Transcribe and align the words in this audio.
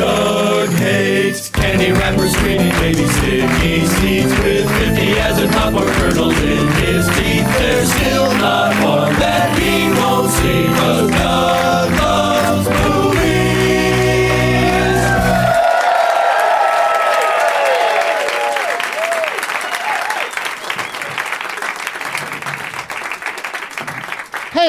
Doug 0.00 0.70
hates 0.70 1.50
candy 1.50 1.92
wrappers, 1.92 2.32
screaming 2.32 2.72
baby 2.80 3.04
sticky 3.04 3.84
seeds 3.84 4.32
with 4.38 4.66
50 4.78 5.18
as 5.18 5.38
a 5.40 5.46
top 5.48 5.74
or 5.74 5.84
kernels 5.92 6.38
in 6.40 6.66
his 6.80 7.06
teeth. 7.08 7.46
There's 7.58 7.92
still 7.92 8.32
not 8.38 8.72
one 8.82 9.12
that 9.20 9.58
he 9.58 9.92
won't 10.00 10.30
see, 10.30 10.64
'cause 10.74 11.10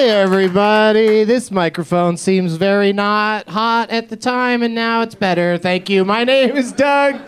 Hey 0.02 0.10
everybody, 0.10 1.26
this 1.26 1.52
microphone 1.52 2.18
seems 2.18 2.56
very 2.56 2.92
not 2.92 3.48
hot 3.48 3.92
at 3.92 4.10
the 4.10 4.16
time 4.16 4.64
and 4.64 4.74
now 4.74 5.04
it's 5.04 5.14
better. 5.14 5.60
Thank 5.60 5.92
you. 5.92 6.04
My 6.04 6.24
name 6.24 6.58
is 6.58 6.72
Doug. 6.72 7.22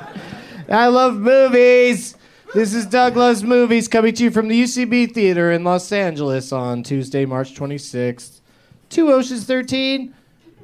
I 0.67 0.87
love 0.87 1.13
movies. 1.13 2.17
This 2.55 2.73
is 2.73 2.87
Doug 2.87 3.15
Loves 3.15 3.43
Movies 3.43 3.87
coming 3.87 4.15
to 4.15 4.23
you 4.23 4.31
from 4.31 4.47
the 4.47 4.59
UCB 4.63 5.13
Theater 5.13 5.51
in 5.51 5.63
Los 5.63 5.91
Angeles 5.91 6.51
on 6.51 6.81
Tuesday, 6.81 7.25
March 7.25 7.53
26th. 7.53 8.39
Two 8.89 9.11
Oceans 9.11 9.45
13. 9.45 10.11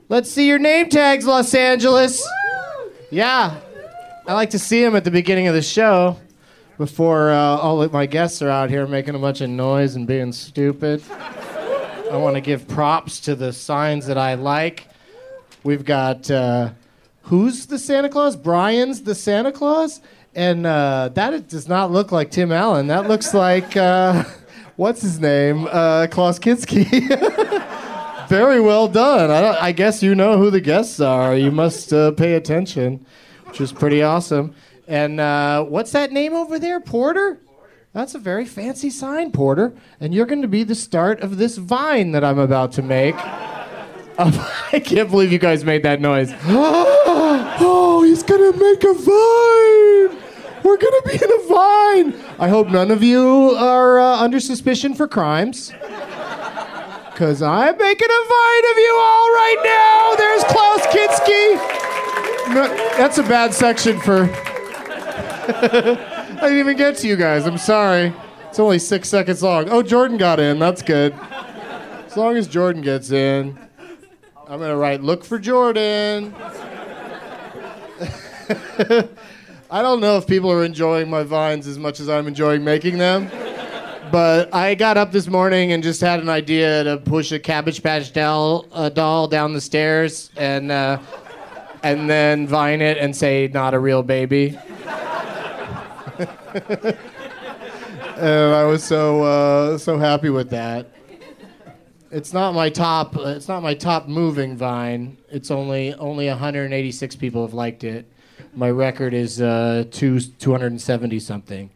Let's 0.09 0.31
see 0.31 0.47
your 0.47 0.57
name 0.57 0.89
tags, 0.89 1.27
Los 1.27 1.53
Angeles. 1.53 2.27
Yeah. 3.11 3.55
I 4.25 4.33
like 4.33 4.49
to 4.49 4.59
see 4.59 4.81
them 4.81 4.95
at 4.95 5.03
the 5.03 5.11
beginning 5.11 5.45
of 5.45 5.53
the 5.53 5.61
show 5.61 6.17
before 6.79 7.29
uh, 7.29 7.37
all 7.37 7.83
of 7.83 7.93
my 7.93 8.07
guests 8.07 8.41
are 8.41 8.49
out 8.49 8.71
here 8.71 8.87
making 8.87 9.13
a 9.13 9.19
bunch 9.19 9.41
of 9.41 9.51
noise 9.51 9.95
and 9.95 10.07
being 10.07 10.31
stupid. 10.31 11.03
I 12.11 12.17
want 12.17 12.35
to 12.35 12.41
give 12.41 12.67
props 12.67 13.19
to 13.21 13.35
the 13.35 13.53
signs 13.53 14.07
that 14.07 14.17
I 14.17 14.33
like. 14.33 14.87
We've 15.63 15.85
got 15.85 16.29
uh, 16.31 16.71
who's 17.23 17.67
the 17.67 17.77
Santa 17.77 18.09
Claus? 18.09 18.35
Brian's 18.35 19.03
the 19.03 19.13
Santa 19.13 19.51
Claus, 19.51 20.01
and 20.33 20.65
uh, 20.65 21.09
that 21.13 21.47
does 21.47 21.67
not 21.67 21.91
look 21.91 22.11
like 22.11 22.31
Tim 22.31 22.51
Allen. 22.51 22.87
That 22.87 23.07
looks 23.07 23.33
like 23.35 23.77
uh, 23.77 24.23
what's 24.75 25.01
his 25.01 25.19
name, 25.19 25.67
uh, 25.69 26.07
Klaus 26.09 26.39
Kinski. 26.39 26.87
Very 28.29 28.59
well 28.59 28.87
done. 28.87 29.29
I, 29.29 29.67
I 29.67 29.71
guess 29.71 30.01
you 30.01 30.15
know 30.15 30.37
who 30.37 30.49
the 30.49 30.61
guests 30.61 30.99
are. 30.99 31.35
You 31.35 31.51
must 31.51 31.93
uh, 31.93 32.11
pay 32.11 32.33
attention, 32.33 33.05
which 33.45 33.61
is 33.61 33.71
pretty 33.71 34.01
awesome. 34.01 34.55
And 34.87 35.19
uh, 35.19 35.63
what's 35.63 35.91
that 35.91 36.11
name 36.11 36.33
over 36.33 36.57
there, 36.57 36.79
Porter? 36.79 37.39
That's 37.91 38.13
a 38.13 38.19
very 38.19 38.45
fancy 38.45 38.91
sign, 38.91 39.31
Porter. 39.31 39.73
And 39.99 40.13
you're 40.13 40.27
going 40.27 40.43
to 40.43 40.47
be 40.47 40.63
the 40.63 40.75
start 40.75 41.21
of 41.21 41.37
this 41.37 41.57
vine 41.57 42.11
that 42.11 42.23
I'm 42.23 42.37
about 42.37 42.71
to 42.73 42.83
make. 42.83 43.15
Um, 43.15 44.33
I 44.71 44.79
can't 44.83 45.09
believe 45.09 45.31
you 45.31 45.39
guys 45.39 45.65
made 45.65 45.81
that 45.83 45.99
noise. 45.99 46.31
oh, 46.45 48.03
he's 48.05 48.21
going 48.21 48.53
to 48.53 48.59
make 48.59 48.83
a 48.83 48.93
vine. 48.93 50.23
We're 50.63 50.77
going 50.77 51.01
to 51.01 51.03
be 51.07 51.15
in 51.15 51.31
a 51.31 51.47
vine. 51.47 52.13
I 52.37 52.47
hope 52.47 52.67
none 52.67 52.91
of 52.91 53.01
you 53.01 53.55
are 53.57 53.99
uh, 53.99 54.21
under 54.21 54.39
suspicion 54.39 54.93
for 54.93 55.07
crimes. 55.07 55.71
Because 57.11 57.41
I'm 57.41 57.75
making 57.77 58.07
a 58.07 58.23
vine 58.27 58.65
of 58.71 58.77
you 58.77 58.97
all 59.01 59.29
right 59.31 59.61
now. 59.63 60.15
There's 60.15 60.43
Klaus 60.43 60.81
Kinski. 60.93 61.55
No, 62.53 62.67
that's 62.97 63.17
a 63.17 63.23
bad 63.23 63.51
section 63.53 63.99
for. 63.99 64.27
I 66.39 66.43
didn't 66.43 66.59
even 66.59 66.77
get 66.77 66.95
to 66.97 67.07
you 67.07 67.17
guys. 67.17 67.45
I'm 67.45 67.57
sorry. 67.57 68.13
It's 68.47 68.59
only 68.59 68.79
six 68.79 69.09
seconds 69.09 69.43
long. 69.43 69.69
Oh, 69.69 69.83
Jordan 69.83 70.17
got 70.17 70.39
in. 70.39 70.57
That's 70.57 70.81
good. 70.81 71.13
As 72.05 72.15
long 72.15 72.37
as 72.37 72.47
Jordan 72.47 72.81
gets 72.81 73.11
in, 73.11 73.59
I'm 74.47 74.59
gonna 74.59 74.77
write 74.77 75.03
"Look 75.03 75.25
for 75.25 75.37
Jordan." 75.37 76.33
I 79.69 79.81
don't 79.81 79.99
know 79.99 80.15
if 80.17 80.25
people 80.25 80.49
are 80.49 80.63
enjoying 80.63 81.09
my 81.09 81.23
vines 81.23 81.67
as 81.67 81.77
much 81.77 81.99
as 81.99 82.07
I'm 82.07 82.25
enjoying 82.25 82.63
making 82.63 82.97
them. 82.97 83.29
But 84.09 84.55
I 84.55 84.75
got 84.75 84.95
up 84.95 85.11
this 85.11 85.27
morning 85.27 85.73
and 85.73 85.83
just 85.83 85.99
had 85.99 86.21
an 86.21 86.29
idea 86.29 86.85
to 86.85 86.97
push 86.97 87.33
a 87.33 87.39
Cabbage 87.39 87.83
Patch 87.83 88.13
doll, 88.13 88.63
doll 88.93 89.27
down 89.27 89.51
the 89.51 89.61
stairs, 89.61 90.31
and 90.37 90.71
uh, 90.71 90.99
and 91.83 92.09
then 92.09 92.47
vine 92.47 92.81
it 92.81 92.97
and 92.97 93.13
say 93.13 93.49
not 93.53 93.73
a 93.73 93.79
real 93.79 94.03
baby. 94.03 94.57
And 96.19 96.97
I 98.53 98.65
was 98.65 98.83
so 98.83 99.23
uh, 99.23 99.77
so 99.77 99.97
happy 99.97 100.29
with 100.29 100.49
that. 100.49 100.91
It's 102.11 102.33
not 102.33 102.53
my 102.53 102.69
top. 102.69 103.15
It's 103.15 103.47
not 103.47 103.63
my 103.63 103.73
top 103.73 104.07
moving 104.07 104.57
Vine. 104.57 105.17
It's 105.29 105.51
only 105.51 105.93
only 105.93 106.27
186 106.27 107.15
people 107.15 107.45
have 107.45 107.53
liked 107.53 107.83
it. 107.83 108.11
My 108.53 108.69
record 108.69 109.13
is 109.13 109.41
uh, 109.41 109.85
two 109.91 110.19
270 110.19 111.19
something, 111.19 111.69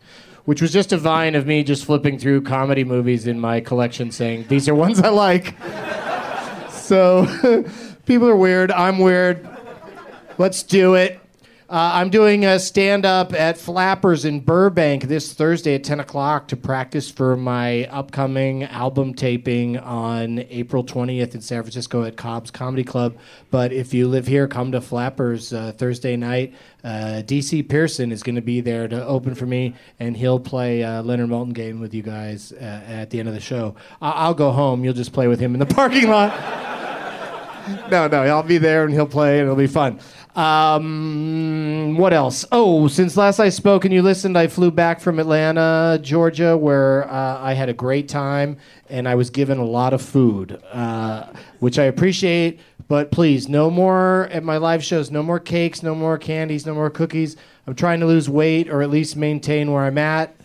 which 0.45 0.61
was 0.61 0.73
just 0.73 0.91
a 0.91 0.97
Vine 0.97 1.35
of 1.35 1.47
me 1.47 1.63
just 1.63 1.85
flipping 1.85 2.17
through 2.19 2.41
comedy 2.41 2.83
movies 2.83 3.27
in 3.27 3.39
my 3.39 3.61
collection, 3.61 4.11
saying 4.11 4.47
these 4.49 4.67
are 4.67 4.75
ones 4.75 4.99
I 4.99 5.09
like. 5.09 5.55
so 6.69 7.25
people 8.05 8.27
are 8.27 8.35
weird. 8.35 8.71
I'm 8.71 8.99
weird. 8.99 9.47
Let's 10.37 10.63
do 10.63 10.95
it. 10.95 11.22
Uh, 11.73 11.89
I'm 11.95 12.11
doing 12.11 12.45
a 12.45 12.59
stand 12.59 13.03
up 13.03 13.33
at 13.33 13.57
Flappers 13.57 14.25
in 14.25 14.41
Burbank 14.41 15.05
this 15.05 15.33
Thursday 15.33 15.73
at 15.73 15.83
10 15.83 16.01
o'clock 16.01 16.47
to 16.49 16.55
practice 16.55 17.09
for 17.09 17.35
my 17.35 17.85
upcoming 17.85 18.65
album 18.65 19.15
taping 19.15 19.79
on 19.79 20.45
April 20.51 20.83
20th 20.83 21.33
in 21.33 21.41
San 21.41 21.63
Francisco 21.63 22.03
at 22.03 22.15
Cobb's 22.15 22.51
Comedy 22.51 22.83
Club. 22.83 23.17
But 23.49 23.73
if 23.73 23.91
you 23.91 24.07
live 24.07 24.27
here, 24.27 24.47
come 24.47 24.71
to 24.71 24.81
Flappers 24.81 25.51
uh, 25.51 25.71
Thursday 25.71 26.15
night. 26.15 26.53
Uh, 26.83 27.23
DC 27.25 27.67
Pierson 27.67 28.11
is 28.11 28.21
going 28.21 28.35
to 28.35 28.41
be 28.43 28.61
there 28.61 28.87
to 28.87 29.03
open 29.03 29.33
for 29.33 29.47
me, 29.47 29.73
and 29.99 30.15
he'll 30.15 30.39
play 30.39 30.83
uh, 30.83 31.01
Leonard 31.01 31.31
Maltin 31.31 31.53
game 31.53 31.79
with 31.79 31.95
you 31.95 32.03
guys 32.03 32.51
uh, 32.51 32.83
at 32.87 33.09
the 33.09 33.17
end 33.17 33.27
of 33.27 33.33
the 33.33 33.41
show. 33.41 33.73
I- 33.99 34.11
I'll 34.11 34.35
go 34.35 34.51
home. 34.51 34.83
You'll 34.85 34.93
just 34.93 35.11
play 35.11 35.27
with 35.27 35.39
him 35.39 35.55
in 35.55 35.59
the 35.59 35.65
parking 35.73 36.07
lot. 36.07 36.39
no, 37.89 38.07
no, 38.07 38.21
I'll 38.21 38.43
be 38.43 38.59
there 38.59 38.83
and 38.83 38.93
he'll 38.93 39.07
play 39.07 39.39
and 39.39 39.45
it'll 39.45 39.55
be 39.55 39.65
fun. 39.65 39.99
Um, 40.35 41.95
what 41.97 42.11
else? 42.11 42.43
Oh, 42.51 42.87
since 42.87 43.15
last 43.15 43.39
I 43.39 43.49
spoke 43.49 43.85
and 43.85 43.93
you 43.93 44.01
listened, 44.01 44.37
I 44.37 44.47
flew 44.47 44.71
back 44.71 44.99
from 44.99 45.19
Atlanta, 45.19 45.99
Georgia, 46.01 46.57
where 46.57 47.07
uh, 47.09 47.39
I 47.39 47.53
had 47.53 47.69
a 47.69 47.73
great 47.73 48.09
time 48.09 48.57
and 48.89 49.07
I 49.07 49.13
was 49.13 49.29
given 49.29 49.59
a 49.59 49.65
lot 49.65 49.93
of 49.93 50.01
food, 50.01 50.59
uh, 50.71 51.27
which 51.59 51.77
I 51.77 51.83
appreciate. 51.83 52.59
But 52.87 53.11
please, 53.11 53.47
no 53.47 53.69
more 53.69 54.27
at 54.31 54.43
my 54.43 54.57
live 54.57 54.83
shows, 54.83 55.11
no 55.11 55.21
more 55.21 55.39
cakes, 55.39 55.83
no 55.83 55.93
more 55.93 56.17
candies, 56.17 56.65
no 56.65 56.73
more 56.73 56.89
cookies. 56.89 57.37
I'm 57.67 57.75
trying 57.75 57.99
to 57.99 58.05
lose 58.07 58.27
weight 58.27 58.69
or 58.69 58.81
at 58.81 58.89
least 58.89 59.15
maintain 59.15 59.71
where 59.71 59.83
I'm 59.83 59.97
at, 59.97 60.35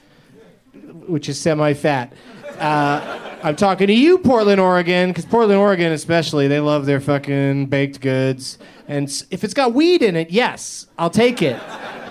which 1.07 1.29
is 1.29 1.41
semi 1.41 1.73
fat. 1.73 2.13
Uh, 2.59 3.39
I'm 3.43 3.55
talking 3.55 3.87
to 3.87 3.93
you, 3.93 4.19
Portland, 4.19 4.61
Oregon, 4.61 5.11
because 5.11 5.25
Portland, 5.25 5.61
Oregon, 5.61 5.93
especially, 5.93 6.49
they 6.49 6.59
love 6.59 6.87
their 6.87 7.01
fucking 7.01 7.67
baked 7.67 8.01
goods. 8.01 8.59
And 8.89 9.09
if 9.31 9.45
it's 9.45 9.55
got 9.55 9.75
weed 9.75 10.03
in 10.03 10.17
it, 10.17 10.31
yes, 10.31 10.87
I'll 10.99 11.11
take 11.11 11.41
it. 11.41 11.61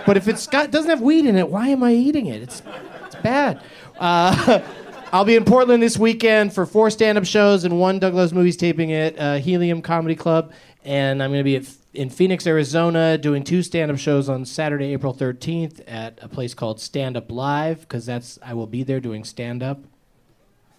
But 0.05 0.15
if 0.15 0.49
got 0.49 0.71
doesn't 0.71 0.89
have 0.89 1.01
weed 1.01 1.25
in 1.25 1.35
it, 1.35 1.49
why 1.49 1.67
am 1.67 1.83
I 1.83 1.91
eating 1.91 2.27
it? 2.27 2.41
It's 2.41 2.63
it's 3.05 3.15
bad. 3.15 3.61
Uh, 3.99 4.61
I'll 5.11 5.25
be 5.25 5.35
in 5.35 5.43
Portland 5.43 5.83
this 5.83 5.97
weekend 5.97 6.53
for 6.53 6.65
four 6.65 6.89
stand-up 6.89 7.25
shows 7.25 7.63
and 7.65 7.79
one 7.79 7.99
Doug 7.99 8.13
Loves 8.13 8.33
Movies 8.33 8.55
taping 8.55 8.93
at 8.93 9.17
uh, 9.17 9.35
Helium 9.35 9.81
Comedy 9.81 10.15
Club, 10.15 10.53
and 10.83 11.23
I'm 11.23 11.29
going 11.29 11.39
to 11.39 11.45
be 11.45 11.55
at, 11.55 11.65
in 11.93 12.09
Phoenix, 12.09 12.45
Arizona, 12.45 13.17
doing 13.17 13.43
two 13.43 13.63
stand-up 13.63 13.97
shows 13.97 14.27
on 14.27 14.45
Saturday, 14.45 14.93
April 14.93 15.13
13th, 15.13 15.81
at 15.87 16.19
a 16.21 16.27
place 16.27 16.53
called 16.53 16.79
Stand 16.81 17.15
Up 17.17 17.31
Live, 17.31 17.81
because 17.81 18.05
that's 18.05 18.37
I 18.43 18.53
will 18.53 18.67
be 18.67 18.83
there 18.83 18.99
doing 18.99 19.23
stand-up 19.23 19.79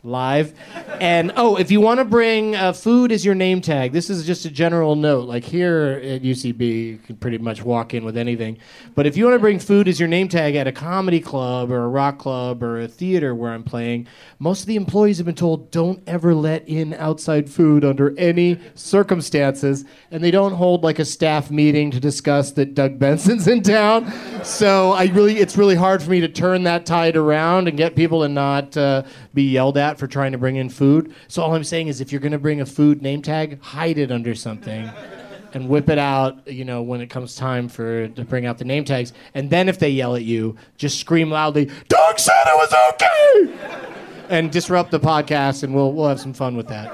live. 0.05 0.55
And 1.01 1.33
oh, 1.37 1.57
if 1.57 1.73
you 1.73 1.81
want 1.81 1.99
to 1.99 2.05
bring 2.05 2.55
uh, 2.55 2.73
food 2.73 3.11
as 3.11 3.25
your 3.25 3.35
name 3.35 3.61
tag, 3.61 3.93
this 3.93 4.09
is 4.09 4.25
just 4.25 4.45
a 4.45 4.51
general 4.51 4.95
note. 4.95 5.29
Like 5.29 5.45
here 5.45 6.01
at 6.05 6.23
UCB, 6.23 6.61
you 6.61 6.99
can 6.99 7.17
pretty 7.17 7.39
much 7.39 7.65
walk 7.65 7.95
in 7.95 8.05
with 8.05 8.17
anything. 8.17 8.59
But 8.95 9.07
if 9.07 9.17
you 9.17 9.25
want 9.25 9.35
to 9.35 9.41
bring 9.41 9.59
food 9.59 9.89
as 9.89 9.99
your 9.99 10.09
name 10.09 10.29
tag 10.29 10.55
at 10.55 10.69
a 10.69 10.73
comedy 10.73 11.21
club 11.21 11.73
or 11.73 11.85
a 11.85 11.89
rock 11.89 12.19
club 12.19 12.63
or 12.63 12.81
a 12.81 12.89
theater 12.89 13.35
where 13.35 13.53
I'm 13.53 13.65
playing, 13.65 14.07
most 14.39 14.61
of 14.61 14.67
the 14.67 14.77
employees 14.77 15.19
have 15.19 15.27
been 15.27 15.35
told 15.35 15.71
don't 15.73 16.01
ever 16.07 16.33
let 16.33 16.69
in 16.69 16.95
outside 16.95 17.51
food 17.51 17.85
under 17.85 18.17
any 18.19 18.59
circumstances. 18.77 19.85
And 20.13 20.23
they 20.23 20.31
don't 20.31 20.55
hold 20.55 20.85
like 20.85 21.01
a 21.01 21.05
staff 21.05 21.51
meeting 21.51 21.91
to 21.91 21.99
discuss 21.99 22.53
that 22.53 22.75
Doug 22.75 23.01
Benson's 23.01 23.49
in 23.49 23.63
town. 23.63 24.13
So 24.45 24.93
I 24.93 25.07
really, 25.07 25.39
it's 25.39 25.57
really 25.57 25.75
hard 25.75 26.03
for 26.03 26.11
me 26.11 26.21
to 26.21 26.29
turn 26.29 26.63
that 26.65 26.87
tide 26.87 27.17
around 27.17 27.67
and 27.67 27.77
get 27.77 27.97
people 27.97 28.23
to 28.23 28.29
not 28.29 28.77
uh, 28.77 29.03
be 29.35 29.43
yelled 29.43 29.77
at 29.77 29.88
for 29.97 30.09
trying 30.09 30.33
to 30.33 30.39
bring 30.39 30.57
in 30.57 30.69
food. 30.69 31.15
So 31.29 31.41
all 31.41 31.55
I'm 31.55 31.63
saying 31.63 31.87
is, 31.87 32.01
if 32.01 32.11
you're 32.11 32.21
going 32.21 32.33
to 32.33 32.39
bring 32.39 32.61
a 32.61 32.67
food 32.67 33.01
name 33.01 33.23
tag, 33.23 33.63
hide 33.63 33.97
it 33.97 34.11
under 34.11 34.35
something, 34.35 34.91
and 35.55 35.69
whip 35.69 35.89
it 35.89 35.99
out. 35.99 36.49
You 36.49 36.65
know, 36.65 36.83
when 36.83 37.01
it 37.01 37.11
comes 37.11 37.37
time 37.37 37.69
for 37.69 38.09
to 38.09 38.25
bring 38.25 38.45
out 38.45 38.59
the 38.59 38.65
name 38.65 38.85
tags, 38.85 39.13
and 39.35 39.49
then 39.49 39.69
if 39.69 39.79
they 39.79 39.91
yell 39.91 40.17
at 40.17 40.25
you, 40.25 40.57
just 40.77 40.99
scream 40.99 41.31
loudly, 41.31 41.71
"Doug 41.89 42.19
said 42.19 42.43
it 42.45 42.57
was 42.57 42.75
okay," 42.93 43.89
and 44.29 44.51
disrupt 44.51 44.91
the 44.91 44.99
podcast, 45.01 45.63
and 45.63 45.73
we'll 45.73 45.93
we'll 45.93 46.09
have 46.09 46.21
some 46.21 46.33
fun 46.33 46.57
with 46.57 46.67
that. 46.67 46.93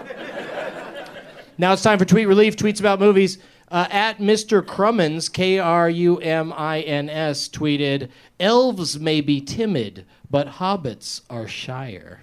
Now 1.56 1.73
it's 1.73 1.82
time 1.82 1.99
for 1.99 2.05
tweet 2.05 2.29
relief. 2.29 2.56
Tweets 2.56 2.81
about 2.81 3.00
movies. 3.00 3.38
Uh, 3.70 3.88
at 3.91 4.19
Mr. 4.19 4.62
Krumins, 4.62 5.32
K 5.32 5.58
R 5.58 5.88
U 5.88 6.19
M 6.19 6.52
I 6.52 6.81
N 6.82 7.08
S, 7.08 7.49
tweeted, 7.49 8.08
Elves 8.38 9.00
may 9.00 9.20
be 9.20 9.41
timid, 9.41 10.05
but 10.31 10.46
hobbits 10.46 11.23
are 11.31 11.49
shyer. 11.49 12.20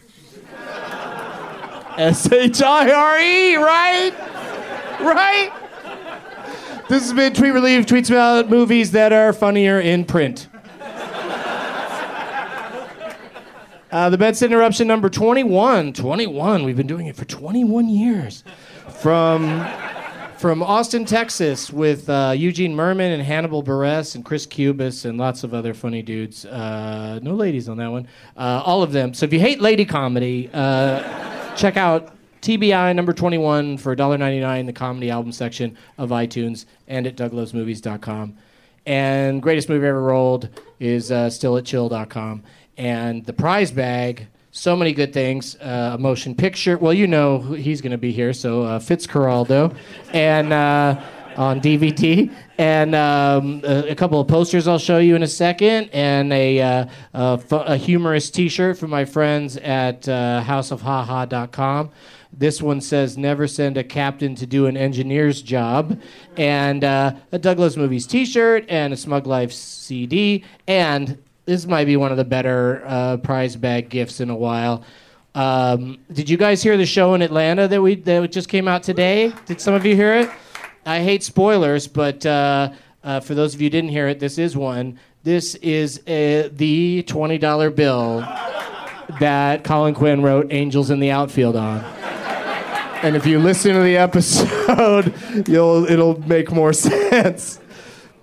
S 1.98 2.32
H 2.32 2.62
I 2.62 2.92
R 2.92 3.20
E, 3.20 3.56
right? 3.56 4.12
Right? 5.02 5.52
This 6.90 7.04
has 7.04 7.14
been 7.14 7.34
Tweet 7.34 7.54
Relief, 7.54 7.86
tweets 7.86 8.10
about 8.10 8.50
movies 8.50 8.92
that 8.92 9.14
are 9.14 9.34
funnier 9.34 9.80
in 9.80 10.06
print. 10.06 10.48
Uh, 13.92 14.10
the 14.10 14.18
Benson 14.18 14.52
Interruption 14.52 14.88
number 14.88 15.10
21. 15.10 15.92
21. 15.92 16.64
We've 16.64 16.78
been 16.78 16.88
doing 16.88 17.08
it 17.08 17.16
for 17.18 17.26
21 17.26 17.90
years. 17.90 18.44
From, 19.02 19.68
from 20.42 20.64
Austin, 20.64 21.06
Texas, 21.06 21.72
with 21.72 22.10
uh, 22.10 22.34
Eugene 22.36 22.76
Mirman 22.76 23.14
and 23.14 23.22
Hannibal 23.22 23.62
Buress 23.62 24.16
and 24.16 24.26
Chris 24.26 24.48
Cubis 24.48 25.06
and 25.06 25.20
lots 25.20 25.44
of 25.44 25.54
other 25.54 25.72
funny 25.76 26.02
dudes. 26.02 26.48
Uh, 26.48 27.20
no 27.22 27.36
ladies 27.36 27.70
on 27.70 27.78
that 27.78 27.92
one. 27.92 28.08
Uh, 28.36 28.64
all 28.66 28.82
of 28.82 28.92
them. 28.92 29.14
So 29.14 29.24
if 29.28 29.34
you 29.34 29.40
hate 29.40 29.62
lady 29.62 29.86
comedy, 29.86 30.50
uh, 30.52 31.56
check 31.56 31.78
out 31.78 32.16
TBI 32.42 32.96
number 32.96 33.14
21 33.14 33.78
for 33.78 33.96
$1.99 33.96 34.60
in 34.60 34.66
the 34.66 34.74
comedy 34.74 35.12
album 35.12 35.32
section 35.32 35.78
of 36.00 36.10
iTunes 36.10 36.66
and 36.88 37.06
at 37.06 37.16
douglovesmovies.com. 37.16 38.36
And 38.88 39.44
greatest 39.44 39.70
movie 39.70 39.86
ever 39.86 40.02
rolled 40.02 40.50
is 40.80 41.12
uh, 41.12 41.30
still 41.30 41.56
at 41.56 41.66
chill.com. 41.66 42.42
And 42.78 43.24
the 43.28 43.34
prize 43.34 43.70
bag, 43.70 44.26
so 44.52 44.76
many 44.76 44.94
good 44.94 45.14
things. 45.14 45.56
Uh, 45.56 45.92
a 45.94 45.98
motion 45.98 46.36
picture. 46.36 46.78
Well, 46.78 46.94
you 46.94 47.08
know 47.08 47.40
he's 47.40 47.82
going 47.82 47.92
to 47.92 47.98
be 47.98 48.12
here, 48.12 48.34
so 48.34 48.64
uh, 48.64 48.80
Fitzcarraldo. 48.80 49.76
And 50.14 50.54
uh, 50.54 51.02
on 51.38 51.62
DVD. 51.62 52.32
And 52.58 52.96
um, 52.96 53.62
a, 53.64 53.92
a 53.92 53.96
couple 53.96 54.20
of 54.20 54.28
posters 54.28 54.68
I'll 54.68 54.78
show 54.78 54.98
you 54.98 55.16
in 55.16 55.24
a 55.24 55.28
second. 55.28 55.90
And 55.94 56.32
a, 56.34 56.62
uh, 56.62 56.86
a, 57.14 57.42
a 57.52 57.78
humorous 57.78 58.30
t 58.30 58.50
shirt 58.50 58.78
from 58.78 58.90
my 58.90 59.06
friends 59.06 59.58
at 59.58 60.08
uh, 60.08 60.44
houseofhaha.com. 60.46 61.92
This 62.34 62.62
one 62.62 62.80
says, 62.82 63.18
Never 63.18 63.48
send 63.48 63.78
a 63.78 63.84
captain 63.84 64.36
to 64.36 64.46
do 64.46 64.68
an 64.68 64.78
engineer's 64.78 65.42
job. 65.42 66.00
And 66.38 66.84
uh, 66.84 67.14
a 67.32 67.40
Doug 67.40 67.60
Loves 67.60 67.78
Movies 67.78 68.08
t 68.08 68.26
shirt 68.26 68.66
and 68.70 68.94
a 68.94 68.98
Smug 68.98 69.28
Life 69.28 69.52
CD. 69.52 70.44
And 70.68 71.22
this 71.52 71.68
might 71.68 71.84
be 71.84 71.98
one 71.98 72.12
of 72.12 72.18
the 72.18 72.24
better 72.24 72.82
uh, 72.86 73.18
prize 73.18 73.58
bag 73.58 73.90
gifts 73.90 74.22
in 74.22 74.30
a 74.30 74.36
while. 74.36 74.86
Um, 75.36 76.00
did 76.10 76.30
you 76.30 76.38
guys 76.38 76.64
hear 76.64 76.78
the 76.78 76.86
show 76.86 77.14
in 77.14 77.22
Atlanta 77.22 77.68
that 77.68 77.82
we 77.82 77.96
that 77.96 78.32
just 78.32 78.48
came 78.48 78.70
out 78.70 78.84
today? 78.84 79.34
Did 79.48 79.60
some 79.60 79.74
of 79.74 79.86
you 79.86 79.94
hear 79.94 80.14
it? 80.14 80.30
I 80.86 81.02
hate 81.02 81.24
spoilers, 81.24 81.90
but 81.90 82.26
uh, 82.26 82.72
uh, 83.04 83.20
for 83.20 83.36
those 83.36 83.54
of 83.54 83.60
you 83.60 83.66
who 83.66 83.70
didn't 83.70 83.90
hear 83.90 84.08
it, 84.08 84.20
this 84.20 84.38
is 84.38 84.56
one. 84.56 84.98
This 85.24 85.56
is 85.56 86.00
uh, 86.08 86.48
the 86.54 87.04
twenty 87.04 87.38
dollar 87.38 87.70
bill 87.70 88.22
that 89.20 89.66
Colin 89.66 89.94
Quinn 89.94 90.22
wrote 90.22 90.54
"Angels 90.54 90.90
in 90.90 91.02
the 91.02 91.12
Outfield" 91.12 91.58
on. 91.58 91.84
And 93.04 93.18
if 93.18 93.26
you 93.26 93.40
listen 93.40 93.74
to 93.74 93.82
the 93.82 93.98
episode, 93.98 95.14
you'll 95.50 95.84
it'll 95.84 96.18
make 96.22 96.50
more 96.50 96.72
sense. 96.74 97.60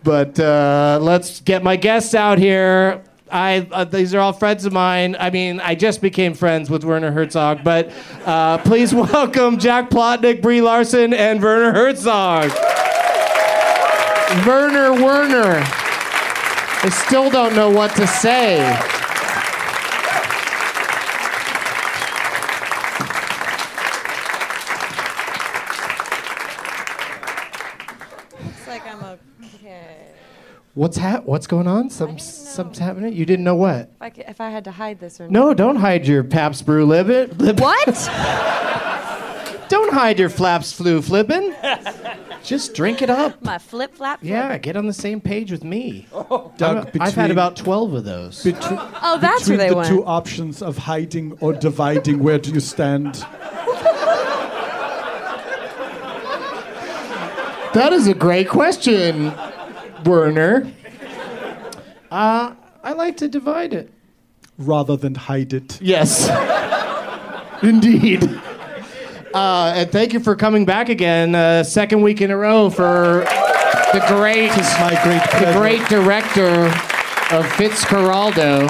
But 0.03 0.41
uh, 0.41 0.99
let's 1.03 1.41
get 1.41 1.63
my 1.63 1.77
guests 1.77 2.15
out 2.15 2.39
here. 2.39 3.05
I 3.31 3.67
uh, 3.71 3.85
these 3.85 4.15
are 4.15 4.21
all 4.21 4.33
friends 4.33 4.65
of 4.65 4.73
mine. 4.73 5.17
I 5.19 5.31
mean, 5.31 5.61
I 5.61 5.75
just 5.75 6.01
became 6.01 6.35
friends 6.35 6.71
with 6.71 6.85
Werner 6.85 7.11
Herzog, 7.13 7.63
but 7.65 7.93
uh, 8.25 8.59
please 8.59 8.95
welcome 8.95 9.59
Jack 9.59 9.91
Plotnick, 9.91 10.43
Brie 10.43 10.61
Larson, 10.61 11.13
and 11.13 11.43
Werner 11.43 11.73
Herzog. 11.73 12.51
Werner 14.47 14.93
Werner. 14.93 15.63
I 16.81 16.91
still 16.91 17.29
don't 17.31 17.57
know 17.57 17.71
what 17.71 17.95
to 17.97 18.07
say. 18.07 18.59
Looks 28.45 28.69
like 28.69 28.87
I'm 28.87 29.03
I'm 29.03 29.19
okay. 29.55 30.09
What's 30.79 30.97
hap- 30.97 31.25
What's 31.25 31.49
going 31.49 31.67
on? 31.67 31.91
Some 31.91 32.21
something's 32.21 32.79
happening. 32.79 33.13
You 33.13 33.27
didn't 33.27 33.45
know 33.45 33.57
what? 33.57 33.91
If 33.97 34.01
I, 34.01 34.11
c- 34.13 34.23
if 34.29 34.41
I 34.41 34.49
had 34.51 34.63
to 34.63 34.71
hide 34.71 35.01
this 35.01 35.21
or 35.21 35.29
No, 35.29 35.53
don't 35.53 35.75
hide 35.75 36.07
your 36.07 36.23
Pabst 36.23 36.65
Brew 36.65 36.87
Libbit. 36.87 37.37
Lib- 37.41 37.59
What? 37.59 37.85
Don't 39.69 39.93
hide 39.93 40.19
your 40.21 40.29
flaps 40.31 40.73
flu 40.73 41.03
flippin'. 41.03 41.55
Just 42.45 42.73
drink 42.75 43.03
it 43.03 43.11
up. 43.11 43.43
My 43.45 43.59
flip 43.59 43.93
flap. 43.95 44.21
Yeah, 44.23 44.57
get 44.57 44.77
on 44.77 44.87
the 44.87 44.95
same 44.95 45.21
page 45.21 45.51
with 45.51 45.63
me. 45.63 46.07
Oh, 46.13 46.53
Doug, 46.57 46.77
I've- 46.87 47.01
I've 47.01 47.15
had 47.15 47.23
between- 47.25 47.31
about 47.33 47.57
12 47.57 47.93
of 47.95 48.05
those. 48.05 48.45
Between, 48.45 48.79
Oh, 49.03 49.19
that's 49.21 49.41
between 49.43 49.59
where 49.59 49.67
they 49.67 49.71
the 49.71 49.77
went. 49.77 49.89
two 49.89 50.05
options 50.07 50.63
of 50.63 50.79
hiding 50.79 51.37
or 51.41 51.53
dividing, 51.53 52.21
where 52.23 52.39
do 52.39 52.51
you 52.53 52.61
stand? 52.61 53.17
That 57.75 57.91
is 57.93 58.07
a 58.07 58.15
great 58.15 58.49
question, 58.49 59.33
Werner. 60.05 60.73
Uh, 62.11 62.55
I 62.83 62.93
like 62.93 63.17
to 63.19 63.29
divide 63.29 63.75
it. 63.75 63.93
Rather 64.57 64.97
than 64.97 65.15
hide 65.15 65.53
it. 65.53 65.81
Yes. 65.81 66.29
Indeed. 67.63 68.25
Uh, 69.35 69.73
and 69.77 69.91
thank 69.91 70.13
you 70.13 70.21
for 70.21 70.35
coming 70.35 70.65
back 70.65 70.89
again, 70.89 71.35
uh, 71.35 71.63
second 71.63 72.01
week 72.03 72.21
in 72.21 72.31
a 72.31 72.37
row 72.37 72.71
for 72.71 73.27
the 73.93 74.05
great, 74.09 74.51
It's 74.53 74.79
my 74.81 74.99
great 75.03 75.23
the 75.45 75.53
great 75.59 75.89
director 75.89 76.67
of 77.35 77.45
Fitzcarraldo. 77.57 78.69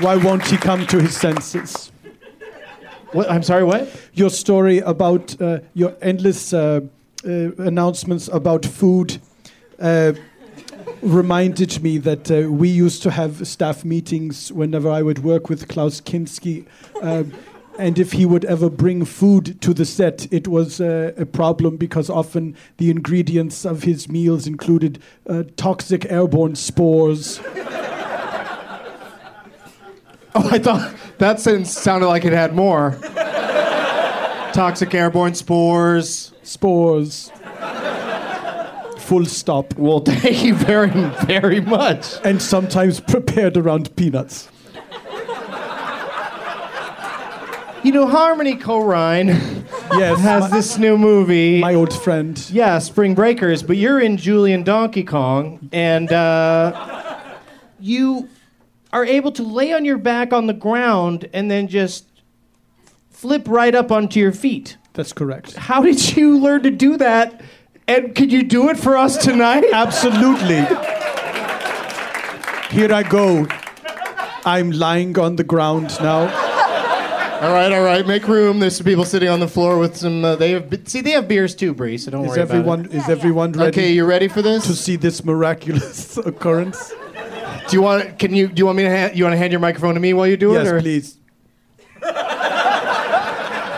Why 0.00 0.16
won't 0.16 0.46
he 0.46 0.56
come 0.56 0.86
to 0.86 1.00
his 1.00 1.16
senses? 1.16 1.90
What? 3.12 3.30
I'm 3.30 3.42
sorry. 3.42 3.64
What? 3.64 3.88
Your 4.14 4.30
story 4.30 4.78
about 4.78 5.40
uh, 5.40 5.58
your 5.74 5.94
endless 6.00 6.52
uh, 6.52 6.80
uh, 7.24 7.28
announcements 7.58 8.28
about 8.28 8.64
food 8.64 9.20
uh, 9.82 10.14
reminded 11.02 11.82
me 11.82 11.98
that 11.98 12.30
uh, 12.30 12.50
we 12.50 12.68
used 12.68 13.02
to 13.02 13.10
have 13.10 13.46
staff 13.46 13.84
meetings 13.84 14.52
whenever 14.52 14.88
I 14.88 15.02
would 15.02 15.24
work 15.24 15.48
with 15.48 15.68
Klaus 15.68 16.00
Kinski. 16.00 16.64
Um, 17.02 17.32
and 17.78 17.98
if 17.98 18.12
he 18.12 18.24
would 18.26 18.44
ever 18.44 18.70
bring 18.70 19.04
food 19.04 19.60
to 19.62 19.74
the 19.74 19.84
set, 19.84 20.32
it 20.32 20.46
was 20.46 20.80
uh, 20.80 21.12
a 21.16 21.26
problem 21.26 21.76
because 21.76 22.08
often 22.10 22.54
the 22.76 22.90
ingredients 22.90 23.64
of 23.64 23.82
his 23.82 24.08
meals 24.08 24.46
included 24.46 25.02
uh, 25.28 25.44
toxic 25.56 26.10
airborne 26.10 26.54
spores. 26.54 27.40
Oh, 30.34 30.48
I 30.50 30.58
thought 30.58 30.94
that 31.18 31.40
sentence 31.40 31.76
sounded 31.76 32.06
like 32.06 32.24
it 32.24 32.32
had 32.32 32.54
more. 32.54 32.98
Toxic 34.52 34.94
airborne 34.94 35.34
spores. 35.34 36.32
Spores. 36.42 37.30
Full 39.12 39.26
stop. 39.26 39.74
Well, 39.76 40.00
thank 40.06 40.42
you 40.42 40.54
very, 40.54 40.88
very 41.26 41.60
much. 41.60 42.14
And 42.24 42.40
sometimes 42.40 42.98
prepared 42.98 43.58
around 43.58 43.94
peanuts. 43.94 44.48
You 47.84 47.92
know, 47.92 48.06
Harmony 48.06 48.56
Korine 48.56 49.26
Yes, 49.98 50.18
has 50.20 50.50
my, 50.50 50.56
this 50.56 50.78
new 50.78 50.96
movie. 50.96 51.60
my 51.60 51.74
old 51.74 51.92
friend. 51.92 52.42
yeah, 52.50 52.78
Spring 52.78 53.14
Breakers, 53.14 53.62
but 53.62 53.76
you're 53.76 54.00
in 54.00 54.16
Julian 54.16 54.62
Donkey 54.62 55.04
Kong, 55.04 55.68
and 55.72 56.10
uh, 56.10 57.34
you 57.80 58.30
are 58.94 59.04
able 59.04 59.32
to 59.32 59.42
lay 59.42 59.74
on 59.74 59.84
your 59.84 59.98
back 59.98 60.32
on 60.32 60.46
the 60.46 60.54
ground 60.54 61.28
and 61.34 61.50
then 61.50 61.68
just 61.68 62.06
flip 63.10 63.46
right 63.46 63.74
up 63.74 63.92
onto 63.92 64.18
your 64.18 64.32
feet. 64.32 64.78
That's 64.94 65.12
correct. 65.12 65.54
How 65.56 65.82
did 65.82 66.16
you 66.16 66.38
learn 66.38 66.62
to 66.62 66.70
do 66.70 66.96
that? 66.96 67.42
And 67.92 68.14
could 68.14 68.32
you 68.32 68.42
do 68.42 68.70
it 68.70 68.78
for 68.78 68.96
us 68.96 69.16
tonight? 69.18 69.64
Absolutely. 69.72 70.62
Here 72.76 72.92
I 72.92 73.02
go. 73.06 73.46
I'm 74.46 74.70
lying 74.70 75.18
on 75.18 75.36
the 75.36 75.44
ground 75.44 75.90
now. 76.00 76.22
All 77.42 77.52
right, 77.52 77.70
all 77.72 77.82
right. 77.82 78.06
Make 78.06 78.26
room. 78.28 78.60
There's 78.60 78.76
some 78.76 78.84
people 78.86 79.04
sitting 79.04 79.28
on 79.28 79.40
the 79.40 79.48
floor 79.48 79.76
with 79.78 79.96
some. 79.96 80.24
Uh, 80.24 80.36
they 80.36 80.52
have 80.52 80.70
be- 80.70 80.80
see, 80.86 81.00
they 81.02 81.10
have 81.10 81.28
beers 81.28 81.54
too, 81.54 81.74
Brie. 81.74 81.98
So 81.98 82.10
don't 82.12 82.24
Is 82.24 82.30
worry 82.30 82.40
everyone 82.40 82.86
is 82.92 83.08
everyone 83.08 83.50
about 83.50 83.60
it. 83.62 83.64
ready 83.66 83.80
Okay, 83.80 83.92
you 83.92 84.04
ready 84.04 84.28
for 84.28 84.42
this? 84.42 84.66
to 84.68 84.74
see 84.74 84.96
this 84.96 85.24
miraculous 85.24 86.16
occurrence? 86.32 86.90
do 87.68 87.76
you 87.76 87.82
want? 87.82 88.18
Can 88.18 88.34
you? 88.34 88.46
Do 88.48 88.60
you 88.60 88.66
want 88.66 88.76
me 88.78 88.84
to? 88.84 88.90
Hand, 88.90 89.16
you 89.18 89.24
want 89.24 89.32
to 89.34 89.38
hand 89.38 89.52
your 89.52 89.60
microphone 89.60 89.94
to 89.94 90.00
me 90.00 90.14
while 90.14 90.26
you 90.28 90.36
do 90.36 90.52
Yes, 90.52 90.66
it? 90.68 90.72
or- 90.72 90.80
please. 90.80 91.18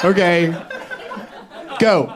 Okay. 0.04 0.54
Go. 1.80 2.14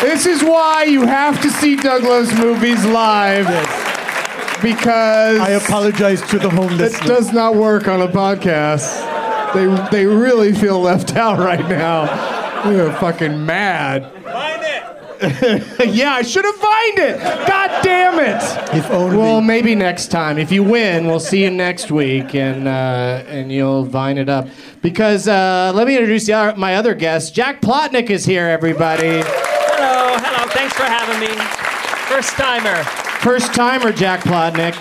This 0.00 0.24
is 0.26 0.42
why 0.42 0.84
you 0.84 1.02
have 1.06 1.40
to 1.42 1.50
see 1.50 1.76
Doug 1.76 2.02
Loves 2.04 2.32
Movies 2.38 2.84
live. 2.86 3.46
Because 4.62 5.40
I 5.40 5.50
apologize 5.50 6.22
to 6.30 6.38
the 6.38 6.48
home 6.50 6.72
it 6.72 6.76
listeners. 6.76 7.08
does 7.08 7.32
not 7.32 7.54
work 7.54 7.86
on 7.88 8.00
a 8.02 8.08
podcast. 8.08 9.06
They 9.54 9.66
they 9.90 10.06
really 10.06 10.52
feel 10.52 10.80
left 10.80 11.16
out 11.16 11.38
right 11.38 11.66
now. 11.68 12.06
They're 12.70 12.92
fucking 12.94 13.44
mad. 13.46 14.10
Find 14.22 14.62
it! 14.62 15.88
yeah, 15.94 16.12
I 16.12 16.22
should 16.22 16.44
have 16.44 16.54
fined 16.56 16.98
it. 16.98 17.18
God 17.48 17.82
damn 17.82 18.18
it. 18.20 18.74
If 18.76 18.90
only. 18.90 19.16
Well, 19.16 19.40
maybe 19.40 19.74
next 19.74 20.08
time. 20.08 20.38
If 20.38 20.50
you 20.52 20.62
win, 20.62 21.06
we'll 21.06 21.20
see 21.20 21.42
you 21.42 21.50
next 21.50 21.90
week, 21.90 22.34
and 22.34 22.68
uh, 22.68 23.22
and 23.28 23.50
you'll 23.52 23.84
vine 23.84 24.16
it 24.18 24.28
up. 24.28 24.48
Because 24.82 25.26
uh, 25.28 25.72
let 25.74 25.86
me 25.86 25.94
introduce 25.94 26.28
you, 26.28 26.34
our- 26.34 26.56
my 26.56 26.76
other 26.76 26.94
guest. 26.94 27.34
Jack 27.34 27.60
Plotnick 27.62 28.08
is 28.10 28.24
here, 28.26 28.46
everybody. 28.46 29.22
Hello. 30.22 30.46
Thanks 30.50 30.74
for 30.74 30.82
having 30.82 31.18
me. 31.18 31.34
First 32.14 32.32
timer. 32.34 32.84
First 33.20 33.54
timer, 33.54 33.90
Jack 33.90 34.20
Plotnick, 34.20 34.74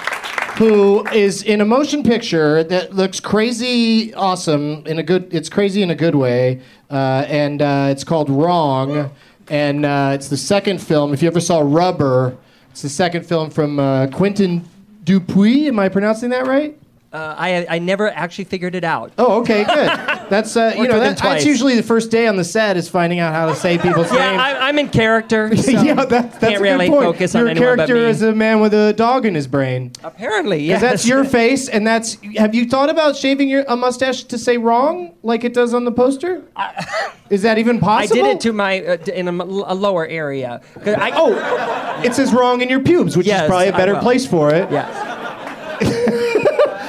who 0.58 1.08
is 1.08 1.43
in 1.43 1.62
a 1.62 1.65
motion 1.65 2.03
picture 2.03 2.62
that 2.65 2.93
looks 2.93 3.22
crazy 3.22 4.13
awesome 4.15 4.86
in 4.86 5.00
a 5.00 5.03
good. 5.03 5.34
It's 5.34 5.48
crazy 5.48 5.81
in 5.81 5.91
a 5.91 5.96
good 5.96 6.15
way, 6.15 6.62
uh, 6.89 7.25
and 7.27 7.62
uh, 7.62 7.88
it's 7.89 8.03
called 8.03 8.29
Wrong, 8.29 9.12
and 9.50 9.86
uh, 9.86 10.12
it's 10.13 10.27
the 10.27 10.38
second 10.38 10.79
film. 10.79 11.13
If 11.13 11.22
you 11.22 11.29
ever 11.29 11.39
saw 11.39 11.62
Rubber, 11.63 12.38
it's 12.72 12.81
the 12.81 12.89
second 12.89 13.25
film 13.25 13.50
from 13.50 13.79
uh, 13.79 14.08
Quentin 14.08 14.67
Dupieux. 15.05 15.67
Am 15.67 15.79
I 15.79 15.88
pronouncing 15.88 16.31
that 16.31 16.48
right? 16.48 16.77
Uh, 17.12 17.34
I 17.38 17.66
I 17.68 17.80
never 17.80 18.08
actually 18.08 18.44
figured 18.44 18.75
it 18.75 18.84
out. 18.84 19.12
Oh, 19.18 19.39
okay, 19.42 19.63
good. 19.63 19.88
That's 20.30 20.56
uh, 20.56 20.74
you 20.75 20.82
Worked 20.82 20.92
know 20.92 21.00
with 21.00 21.08
him 21.08 21.16
that, 21.16 21.18
that's 21.24 21.44
usually 21.46 21.75
the 21.75 21.82
first 21.82 22.12
day 22.12 22.28
on 22.28 22.36
the 22.36 22.44
set 22.44 22.78
is 22.78 22.88
finding 22.88 23.18
out 23.20 23.34
how 23.34 23.48
to 23.48 23.56
say 23.56 23.80
people's 23.80 24.12
Yeah, 24.13 24.30
names. 24.30 24.42
I, 24.44 24.68
I'm 24.68 24.78
in 24.78 24.89
character. 24.89 25.50
So 25.58 25.72
yeah, 25.72 25.96
that, 25.96 26.08
that's 26.10 26.38
can't 26.39 26.58
a 26.58 26.60
really 26.62 26.88
good 26.88 26.94
point. 26.94 27.06
focus 27.06 27.34
Your 27.34 27.44
on 27.46 27.50
anyone 27.50 27.78
but 27.78 27.88
character 27.88 27.96
me. 27.96 28.10
is 28.12 28.22
a 28.22 28.36
man 28.36 28.60
with 28.62 28.75
a 28.75 28.94
dog 28.94 29.25
in 29.25 29.34
his 29.34 29.48
brain. 29.48 29.92
Apparently, 30.04 30.60
Because 30.68 30.82
yes. 30.84 30.92
that's 30.92 31.08
your 31.08 31.24
face, 31.25 31.68
and 31.68 31.86
that's. 31.88 32.18
Have 32.38 32.54
you 32.54 32.70
thought 32.70 32.92
about 32.92 33.16
shaving 33.18 33.50
your 33.50 33.63
a 33.68 33.75
mustache 33.75 34.24
to 34.25 34.38
say 34.38 34.58
wrong, 34.58 35.16
like 35.24 35.44
it 35.44 35.56
does 35.56 35.74
on 35.74 35.86
the 35.86 35.92
poster? 35.92 36.44
Is 37.32 37.42
that 37.42 37.58
even 37.58 37.80
possible? 37.80 37.94
I 37.98 38.01
possible? 38.08 38.24
did 38.28 38.36
it 38.36 38.42
to 38.42 38.54
my 38.54 38.82
uh, 38.86 38.98
in 39.20 39.28
a, 39.28 39.32
m- 39.32 39.42
a 39.42 39.74
lower 39.74 40.06
area. 40.08 40.62
'Cause 40.75 40.94
I, 40.96 41.12
Oh, 41.16 42.01
it 42.04 42.13
says 42.13 42.32
wrong 42.34 42.62
in 42.62 42.70
your 42.70 42.82
pubes, 42.82 43.18
which 43.18 43.25
Yes, 43.25 43.42
is 43.44 43.48
probably 43.48 43.70
a 43.70 43.74
I 43.74 43.78
better 43.78 43.94
will. 43.94 44.01
place 44.01 44.28
for 44.28 44.54
it. 44.54 44.70
yeah. 44.72 45.16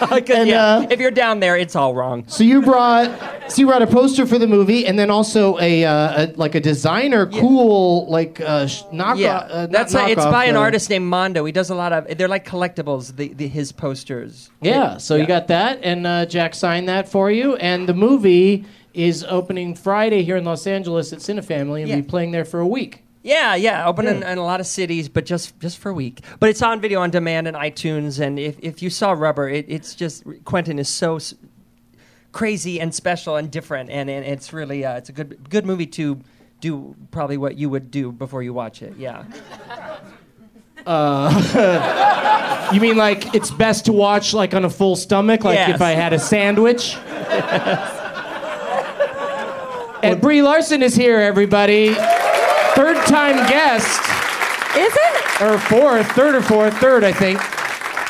'Cause, 0.08 0.30
And, 0.30 0.48
yeah, 0.48 0.64
uh, 0.78 0.86
if 0.90 0.98
you're 1.00 1.10
down 1.10 1.40
there, 1.40 1.56
it's 1.56 1.76
all 1.76 1.94
wrong. 1.94 2.24
So 2.26 2.42
you 2.44 2.62
brought, 2.62 3.10
so 3.50 3.60
you 3.60 3.66
brought 3.66 3.82
a 3.82 3.86
poster 3.86 4.26
for 4.26 4.38
the 4.38 4.46
movie, 4.46 4.86
and 4.86 4.98
then 4.98 5.10
also 5.10 5.58
a, 5.58 5.84
uh, 5.84 6.24
a 6.26 6.32
like 6.36 6.54
a 6.54 6.60
designer, 6.60 7.26
cool 7.26 8.06
like 8.10 8.40
uh, 8.40 8.66
sh- 8.66 8.82
knock. 8.92 9.18
Yeah, 9.18 9.36
uh, 9.38 9.66
that's 9.66 9.94
a, 9.94 10.08
it's 10.08 10.20
knockoff, 10.22 10.32
by 10.32 10.44
an 10.46 10.56
uh, 10.56 10.60
artist 10.60 10.88
named 10.90 11.06
Mondo. 11.06 11.44
He 11.44 11.52
does 11.52 11.70
a 11.70 11.74
lot 11.74 11.92
of. 11.92 12.16
They're 12.16 12.28
like 12.28 12.46
collectibles. 12.46 13.14
The, 13.16 13.28
the 13.34 13.46
his 13.48 13.72
posters. 13.72 14.50
Yeah, 14.62 14.96
so 14.98 15.16
you 15.16 15.26
got 15.26 15.48
that, 15.48 15.80
and 15.82 16.06
uh, 16.06 16.26
Jack 16.26 16.54
signed 16.54 16.88
that 16.88 17.08
for 17.08 17.30
you, 17.30 17.56
and 17.56 17.88
the 17.88 17.94
movie 17.94 18.64
is 18.94 19.24
opening 19.28 19.74
Friday 19.74 20.22
here 20.22 20.36
in 20.36 20.44
Los 20.44 20.66
Angeles 20.66 21.12
at 21.12 21.20
Cinefamily, 21.20 21.80
and 21.80 21.88
Yeah. 21.88 21.96
be 21.96 22.02
playing 22.02 22.32
there 22.32 22.44
for 22.44 22.58
a 22.60 22.66
week. 22.66 23.04
Yeah, 23.22 23.54
yeah, 23.54 23.86
open 23.86 24.06
in, 24.06 24.22
in 24.22 24.38
a 24.38 24.42
lot 24.42 24.60
of 24.60 24.66
cities, 24.66 25.08
but 25.10 25.26
just 25.26 25.58
just 25.60 25.76
for 25.78 25.90
a 25.90 25.94
week. 25.94 26.20
But 26.38 26.48
it's 26.48 26.62
on 26.62 26.80
video 26.80 27.00
on 27.00 27.10
demand 27.10 27.46
and 27.48 27.56
iTunes. 27.56 28.18
And 28.18 28.38
if, 28.38 28.58
if 28.60 28.82
you 28.82 28.88
saw 28.88 29.12
Rubber, 29.12 29.46
it, 29.48 29.66
it's 29.68 29.94
just 29.94 30.24
Quentin 30.44 30.78
is 30.78 30.88
so 30.88 31.16
s- 31.16 31.34
crazy 32.32 32.80
and 32.80 32.94
special 32.94 33.36
and 33.36 33.50
different, 33.50 33.90
and, 33.90 34.08
and 34.08 34.24
it's 34.24 34.54
really 34.54 34.86
uh, 34.86 34.96
it's 34.96 35.10
a 35.10 35.12
good 35.12 35.50
good 35.50 35.66
movie 35.66 35.84
to 35.86 36.18
do 36.60 36.94
probably 37.10 37.36
what 37.36 37.58
you 37.58 37.68
would 37.68 37.90
do 37.90 38.10
before 38.10 38.42
you 38.42 38.54
watch 38.54 38.80
it. 38.82 38.94
Yeah. 38.96 39.24
You 42.72 42.80
mean 42.80 42.96
like 42.96 43.34
it's 43.34 43.50
best 43.50 43.84
to 43.86 43.92
watch 43.92 44.32
like 44.32 44.54
on 44.54 44.64
a 44.64 44.70
full 44.70 44.96
stomach, 44.96 45.44
like 45.44 45.56
Yes. 45.56 45.74
if 45.74 45.82
I 45.82 45.90
had 45.90 46.12
a 46.14 46.18
sandwich? 46.18 46.96
and 50.02 50.20
Brie 50.20 50.42
Larson 50.42 50.82
is 50.82 50.94
here, 50.94 51.18
everybody. 51.18 51.94
Third 52.80 52.96
time 53.04 53.36
guest, 53.46 54.00
Is 54.74 54.96
it? 54.96 55.42
or 55.42 55.58
fourth, 55.58 56.10
third 56.12 56.34
or 56.34 56.40
fourth, 56.40 56.72
third, 56.78 57.04
I 57.04 57.12
think. 57.12 57.38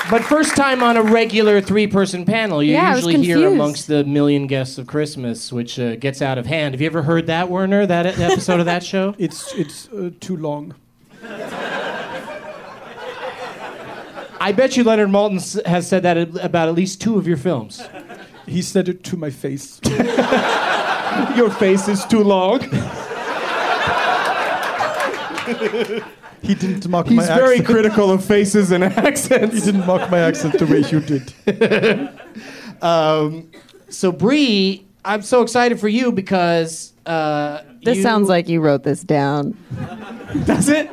But 0.08 0.22
first 0.22 0.54
time 0.54 0.80
on 0.80 0.96
a 0.96 1.02
regular 1.02 1.60
three-person 1.60 2.24
panel. 2.24 2.62
You 2.62 2.74
Yeah, 2.74 2.92
I 2.92 2.94
was 2.94 3.04
usually 3.04 3.24
hear 3.26 3.48
amongst 3.48 3.88
the 3.88 4.04
million 4.04 4.46
guests 4.46 4.78
of 4.78 4.86
Christmas, 4.86 5.52
which 5.52 5.80
uh, 5.80 5.96
gets 5.96 6.22
out 6.22 6.38
of 6.38 6.46
hand. 6.46 6.74
Have 6.74 6.80
you 6.80 6.86
ever 6.86 7.02
heard 7.02 7.26
that, 7.26 7.48
Werner? 7.48 7.84
That 7.84 8.06
e- 8.06 8.22
episode 8.22 8.60
of 8.60 8.66
that 8.66 8.84
show? 8.84 9.16
It's 9.18 9.52
it's 9.54 9.88
uh, 9.88 10.10
too 10.20 10.36
long. 10.36 10.76
I 14.40 14.52
bet 14.52 14.76
you 14.76 14.84
Leonard 14.84 15.08
Maltin 15.08 15.66
has 15.66 15.88
said 15.88 16.04
that 16.04 16.16
about 16.44 16.68
at 16.68 16.76
least 16.76 17.00
two 17.00 17.18
of 17.18 17.26
your 17.26 17.36
films. 17.36 17.82
He 18.46 18.62
said 18.62 18.88
it 18.88 19.02
to 19.02 19.16
my 19.16 19.30
face. 19.30 19.80
Your 21.36 21.50
face 21.50 21.88
is 21.88 22.04
too 22.06 22.22
long. 22.22 22.60
He 26.42 26.54
didn't 26.54 26.88
mock 26.88 27.07
He's 27.07 27.16
my 27.16 27.26
very 27.26 27.61
critical 27.61 28.11
of 28.11 28.25
faces 28.25 28.71
and 28.71 28.83
accents. 29.09 29.54
He 29.57 29.61
didn't 29.61 29.87
mock 29.87 30.11
my 30.11 30.21
accent 30.21 30.59
the 30.59 30.66
way 30.66 30.80
you 30.90 31.00
did. 31.00 32.11
Um, 32.83 33.50
so 33.90 34.11
Brie, 34.11 34.87
I'm 35.04 35.21
so 35.21 35.42
excited 35.42 35.78
for 35.78 35.88
you 35.88 36.12
because 36.12 36.95
uh, 37.04 37.61
This 37.83 37.99
you- 37.99 38.02
sounds 38.02 38.28
like 38.30 38.49
you 38.49 38.62
wrote 38.62 38.85
this 38.85 39.02
down. 39.02 39.54
does 40.47 40.71
it? 40.71 40.90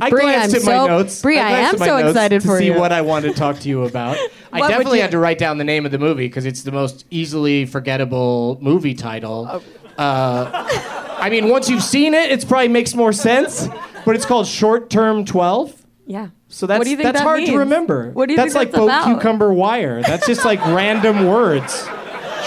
I 0.00 0.10
Brie, 0.10 0.22
glanced 0.22 0.56
I'm 0.56 0.62
at 0.62 0.66
my 0.66 0.72
so- 0.78 0.86
notes. 0.88 1.22
Brie, 1.22 1.38
I 1.38 1.50
glanced 1.50 1.80
am 1.82 1.86
so 1.88 1.96
excited 2.08 2.40
to 2.42 2.46
for 2.48 2.58
see 2.58 2.66
you. 2.66 2.74
what 2.74 2.90
I 2.90 3.02
want 3.02 3.24
to 3.26 3.32
talk 3.32 3.60
to 3.60 3.68
you 3.68 3.84
about. 3.84 4.16
I 4.52 4.66
definitely 4.68 4.98
you- 4.98 5.02
had 5.02 5.12
to 5.12 5.18
write 5.20 5.38
down 5.38 5.58
the 5.58 5.64
name 5.64 5.86
of 5.86 5.92
the 5.92 5.98
movie 6.00 6.26
because 6.26 6.44
it's 6.44 6.64
the 6.64 6.72
most 6.72 7.04
easily 7.10 7.66
forgettable 7.66 8.58
movie 8.60 8.94
title. 8.94 9.46
Oh. 9.48 9.62
Uh, 10.02 11.01
I 11.22 11.30
mean, 11.30 11.48
once 11.48 11.68
you've 11.70 11.82
seen 11.82 12.14
it, 12.14 12.30
it 12.30 12.46
probably 12.48 12.68
makes 12.68 12.94
more 12.94 13.12
sense. 13.12 13.68
But 14.04 14.16
it's 14.16 14.26
called 14.26 14.46
Short 14.48 14.90
Term 14.90 15.24
Twelve. 15.24 15.72
Yeah. 16.06 16.28
So 16.48 16.66
that's 16.66 16.78
What 16.78 16.84
do 16.84 16.90
you 16.90 16.96
think 16.96 17.06
that's 17.06 17.18
that 17.20 17.24
hard 17.24 17.46
to 17.46 17.56
remember. 17.58 18.10
What 18.10 18.26
do 18.26 18.32
you 18.32 18.36
that's 18.36 18.52
think 18.52 18.56
like 18.56 18.70
that's 18.72 18.78
boat 18.78 18.84
about? 18.86 19.04
cucumber 19.06 19.52
wire. 19.52 20.02
That's 20.02 20.26
just 20.26 20.44
like 20.44 20.60
random 20.66 21.26
words. 21.26 21.88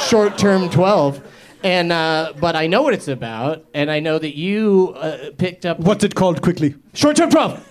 Short 0.08 0.38
term 0.38 0.70
twelve. 0.70 1.22
And 1.64 1.92
uh, 1.92 2.34
but 2.40 2.56
I 2.56 2.68
know 2.68 2.84
what 2.84 2.94
it's 2.94 3.08
about, 3.08 3.66
and 3.74 3.90
I 3.90 4.00
know 4.02 4.20
that 4.20 4.36
you 4.38 4.94
uh, 4.98 5.32
picked 5.38 5.66
up 5.66 5.80
What's 5.80 6.04
it 6.04 6.14
called 6.14 6.42
quickly? 6.44 6.76
short 6.94 7.16
term 7.16 7.30
twelve. 7.32 7.66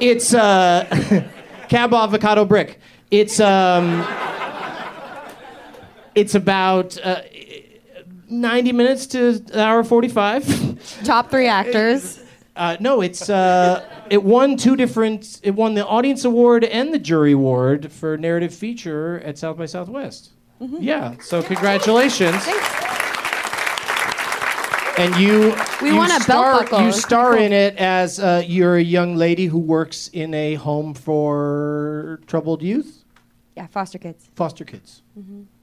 it's 0.00 0.32
uh, 0.34 0.84
cab 1.68 1.92
avocado 1.94 2.44
brick. 2.44 2.78
It's 3.10 3.40
um, 3.40 4.06
it's 6.14 6.34
about 6.34 6.98
uh, 7.04 7.22
ninety 8.32 8.72
minutes 8.72 9.06
to 9.08 9.42
hour 9.54 9.84
forty 9.84 10.08
five. 10.08 10.44
Top 11.04 11.30
three 11.30 11.46
actors. 11.46 12.18
Uh, 12.54 12.76
no, 12.80 13.00
it's 13.00 13.30
uh, 13.30 13.82
it 14.10 14.22
won 14.22 14.56
two 14.56 14.76
different. 14.76 15.40
It 15.42 15.52
won 15.52 15.74
the 15.74 15.86
audience 15.86 16.24
award 16.24 16.64
and 16.64 16.92
the 16.92 16.98
jury 16.98 17.32
award 17.32 17.90
for 17.92 18.16
narrative 18.18 18.54
feature 18.54 19.20
at 19.24 19.38
South 19.38 19.56
by 19.56 19.66
Southwest. 19.66 20.30
Mm-hmm. 20.60 20.78
Yeah, 20.80 21.16
so 21.20 21.42
congratulations. 21.42 22.46
And 24.98 25.16
you, 25.16 25.54
We 25.80 25.88
you 25.88 25.96
won 25.96 26.10
a 26.10 26.18
belt 26.18 26.22
star, 26.22 26.52
buckle. 26.60 26.82
You 26.82 26.92
star 26.92 27.36
in 27.38 27.52
it 27.52 27.76
as 27.78 28.20
uh, 28.20 28.42
you're 28.46 28.76
a 28.76 28.82
young 28.82 29.16
lady 29.16 29.46
who 29.46 29.58
works 29.58 30.08
in 30.12 30.34
a 30.34 30.54
home 30.54 30.92
for 30.92 32.20
troubled 32.26 32.62
youth, 32.62 33.01
Yeah, 33.56 33.66
foster 33.66 33.98
kids. 33.98 34.30
foster 34.34 34.64
kids. 34.64 35.02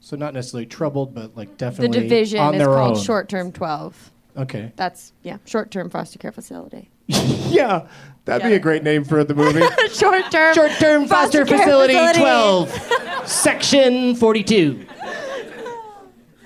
So 0.00 0.16
not 0.16 0.32
necessarily 0.32 0.66
troubled, 0.66 1.14
but 1.14 1.36
like 1.36 1.56
Mm-hmm. 1.58 1.82
The 1.82 1.88
division 1.88 2.38
on 2.40 2.54
is 2.54 2.58
their 2.58 2.68
called 2.68 2.96
own. 2.98 3.02
Short 3.02 3.28
Term 3.28 3.50
12. 3.52 4.12
Okay. 4.36 4.72
That's, 4.76 5.12
yeah, 5.22 5.38
short 5.44 5.70
term 5.70 5.90
foster 5.90 6.18
care 6.18 6.32
facility. 6.32 6.88
Yeah, 7.50 7.88
that'd 8.26 8.46
be 8.46 8.54
a 8.54 8.60
great 8.60 8.84
name 8.84 9.02
for 9.02 9.24
the 9.24 9.34
movie. 9.34 9.60
short 9.92 10.30
term. 10.30 10.54
Short 10.54 10.70
term 10.78 11.06
foster, 11.08 11.44
care 11.44 11.58
facility, 11.58 11.94
facility. 11.94 12.20
12, 12.20 13.26
section 13.26 14.14
42. 14.14 14.86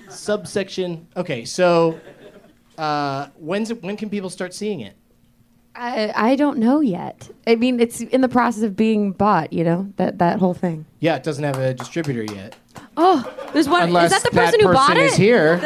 Subsection. 0.09 1.07
Okay, 1.15 1.45
so 1.45 1.99
uh, 2.79 3.27
when's 3.37 3.69
it, 3.69 3.83
when 3.83 3.95
can 3.97 4.09
people 4.09 4.31
start 4.31 4.53
seeing 4.53 4.79
it? 4.79 4.95
I, 5.77 6.13
I 6.15 6.35
don't 6.35 6.57
know 6.57 6.79
yet. 6.79 7.29
I 7.45 7.55
mean, 7.55 7.79
it's 7.81 7.99
in 8.01 8.21
the 8.21 8.29
process 8.29 8.63
of 8.63 8.75
being 8.77 9.11
bought, 9.11 9.51
you 9.51 9.63
know, 9.63 9.91
that, 9.97 10.19
that 10.19 10.39
whole 10.39 10.53
thing. 10.53 10.85
Yeah, 11.01 11.15
it 11.17 11.23
doesn't 11.23 11.43
have 11.43 11.57
a 11.57 11.73
distributor 11.73 12.23
yet. 12.33 12.55
Oh, 12.97 13.29
there's 13.53 13.67
one. 13.67 13.83
Unless 13.83 14.13
is 14.13 14.23
that 14.23 14.29
the 14.29 14.35
that 14.35 14.45
person 14.53 14.61
who 14.61 14.73
bought 14.73 14.95
it? 14.97 15.03
is 15.11 15.15
here. 15.15 15.59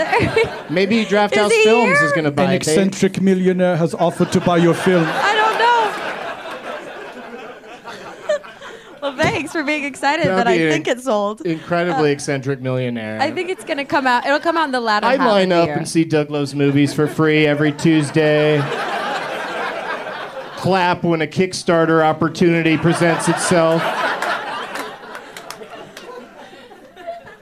Maybe 0.69 1.05
Draft 1.05 1.35
House 1.35 1.51
he 1.53 1.63
Films 1.63 1.97
here? 1.99 2.05
is 2.05 2.11
going 2.13 2.23
to 2.23 2.31
buy 2.31 2.43
An 2.45 2.49
it. 2.53 2.63
They- 2.65 2.71
eccentric 2.71 3.21
millionaire 3.21 3.77
has 3.77 3.93
offered 3.93 4.31
to 4.31 4.41
buy 4.41 4.57
your 4.57 4.73
film. 4.73 5.05
I 5.07 5.35
don't 5.35 5.59
know. 8.39 8.39
well, 9.01 9.15
thanks 9.15 9.51
for 9.51 9.63
being 9.63 9.83
excited 9.83 10.25
That'd 10.25 10.39
that 10.39 10.47
I 10.47 10.57
be 10.57 10.65
a- 10.65 10.71
think 10.71 10.87
it's 10.87 11.03
sold. 11.03 11.41
Incredibly 11.41 12.09
uh, 12.09 12.13
eccentric 12.13 12.61
millionaire. 12.61 13.21
I 13.21 13.29
think 13.31 13.49
it's 13.49 13.63
gonna 13.63 13.85
come 13.85 14.07
out. 14.07 14.25
It'll 14.25 14.39
come 14.39 14.57
out 14.57 14.65
in 14.65 14.71
the 14.71 14.79
latter 14.81 15.05
I'd 15.05 15.19
half 15.19 15.27
of 15.27 15.33
line 15.33 15.51
up 15.51 15.69
and 15.69 15.87
see 15.87 16.03
Doug 16.03 16.31
Love's 16.31 16.55
movies 16.55 16.95
for 16.95 17.05
free 17.07 17.45
every 17.45 17.71
Tuesday. 17.73 18.59
Clap 20.59 21.03
when 21.03 21.21
a 21.21 21.27
Kickstarter 21.27 22.03
opportunity 22.03 22.77
presents 22.77 23.29
itself. 23.29 23.81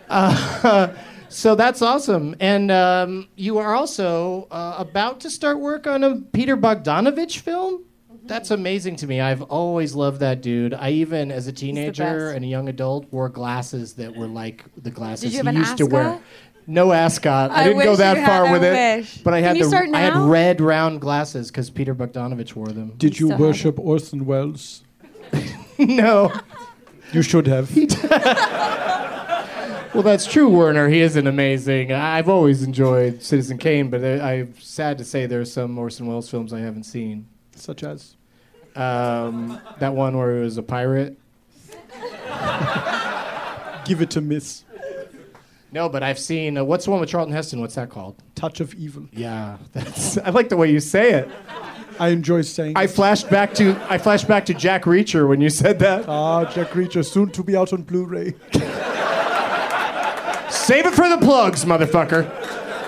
Uh, 0.07 0.93
so 1.29 1.55
that's 1.55 1.81
awesome. 1.81 2.35
And 2.39 2.69
um, 2.69 3.27
you 3.35 3.57
are 3.57 3.73
also 3.73 4.47
uh, 4.51 4.75
about 4.77 5.19
to 5.21 5.31
start 5.31 5.59
work 5.59 5.87
on 5.87 6.03
a 6.03 6.17
Peter 6.17 6.55
Bogdanovich 6.55 7.39
film? 7.39 7.85
That's 8.27 8.51
amazing 8.51 8.97
to 8.97 9.07
me. 9.07 9.19
I've 9.19 9.41
always 9.41 9.95
loved 9.95 10.19
that 10.19 10.41
dude. 10.41 10.75
I 10.75 10.91
even, 10.91 11.31
as 11.31 11.47
a 11.47 11.51
teenager 11.53 12.29
and 12.29 12.45
a 12.45 12.47
young 12.47 12.69
adult, 12.69 13.11
wore 13.11 13.29
glasses 13.29 13.93
that 13.93 14.15
were 14.15 14.27
like 14.27 14.65
the 14.75 14.91
glasses 14.91 15.33
he 15.33 15.51
used 15.51 15.77
to 15.77 15.85
wear. 15.85 16.19
Ascot? 16.67 16.73
No 16.73 16.91
ascot. 16.91 17.51
I, 17.51 17.61
I 17.61 17.63
didn't 17.65 17.83
go 17.83 17.95
that 17.95 18.25
far 18.25 18.51
with 18.51 18.63
I 18.63 18.67
it. 18.67 18.97
wish. 18.97 19.17
But 19.19 19.33
I 19.33 19.37
Can 19.39 19.47
had 19.47 19.57
you 19.57 19.63
the 19.63 19.69
start 19.69 19.89
I 19.93 19.99
had 20.01 20.15
red 20.17 20.61
round 20.61 21.01
glasses 21.01 21.49
because 21.49 21.69
Peter 21.69 21.95
Bogdanovich 21.95 22.55
wore 22.55 22.67
them. 22.67 22.93
Did 22.97 23.19
you 23.19 23.27
still 23.27 23.37
worship 23.37 23.79
Orson 23.79 24.25
Welles? 24.25 24.83
no. 25.77 26.33
You 27.13 27.21
should 27.21 27.47
have. 27.47 27.71
Well, 29.93 30.03
that's 30.03 30.27
true, 30.27 30.47
Werner. 30.47 30.89
He 30.89 31.01
is 31.01 31.15
an 31.15 31.25
amazing. 31.25 31.91
I've 31.91 32.29
always 32.29 32.61
enjoyed 32.61 33.23
Citizen 33.23 33.57
Kane, 33.57 33.89
but 33.89 34.03
I, 34.03 34.31
I'm 34.31 34.53
sad 34.59 34.99
to 34.99 35.05
say 35.05 35.25
there 35.25 35.41
are 35.41 35.45
some 35.45 35.75
Orson 35.75 36.05
Welles 36.05 36.29
films 36.29 36.53
I 36.53 36.59
haven't 36.59 36.83
seen. 36.83 37.25
Such 37.55 37.83
as. 37.83 38.15
Um, 38.75 39.59
that 39.79 39.95
one 39.95 40.15
where 40.15 40.35
he 40.35 40.41
was 40.43 40.57
a 40.57 40.61
pirate. 40.61 41.17
Give 43.85 44.01
it 44.01 44.11
to 44.11 44.21
miss. 44.21 44.65
No, 45.71 45.89
but 45.89 46.01
I've 46.03 46.17
seen. 46.19 46.57
Uh, 46.57 46.63
what's 46.63 46.85
the 46.85 46.91
one 46.91 46.99
with 47.01 47.09
Charlton 47.09 47.33
Heston? 47.33 47.59
What's 47.59 47.75
that 47.75 47.89
called? 47.89 48.15
Touch 48.35 48.59
of 48.61 48.73
evil. 48.75 49.07
Yeah, 49.11 49.57
that's. 49.73 50.17
I 50.17 50.29
like 50.29 50.49
the 50.49 50.57
way 50.57 50.71
you 50.71 50.79
say 50.79 51.11
it. 51.13 51.29
I 51.99 52.09
enjoy 52.09 52.43
saying. 52.43 52.73
I 52.77 52.87
flashed 52.87 53.29
back 53.29 53.53
to. 53.55 53.75
I 53.89 53.97
flashed 53.97 54.27
back 54.27 54.45
to 54.45 54.53
Jack 54.53 54.83
Reacher 54.83 55.27
when 55.27 55.41
you 55.41 55.49
said 55.49 55.79
that. 55.79 56.07
ah, 56.07 56.45
Jack 56.45 56.69
Reacher, 56.69 57.03
soon 57.05 57.29
to 57.31 57.43
be 57.43 57.55
out 57.57 57.73
on 57.73 57.81
Blu-ray. 57.83 58.33
Save 60.49 60.85
it 60.85 60.93
for 60.93 61.07
the 61.09 61.17
plugs, 61.21 61.65
motherfucker. 61.65 62.25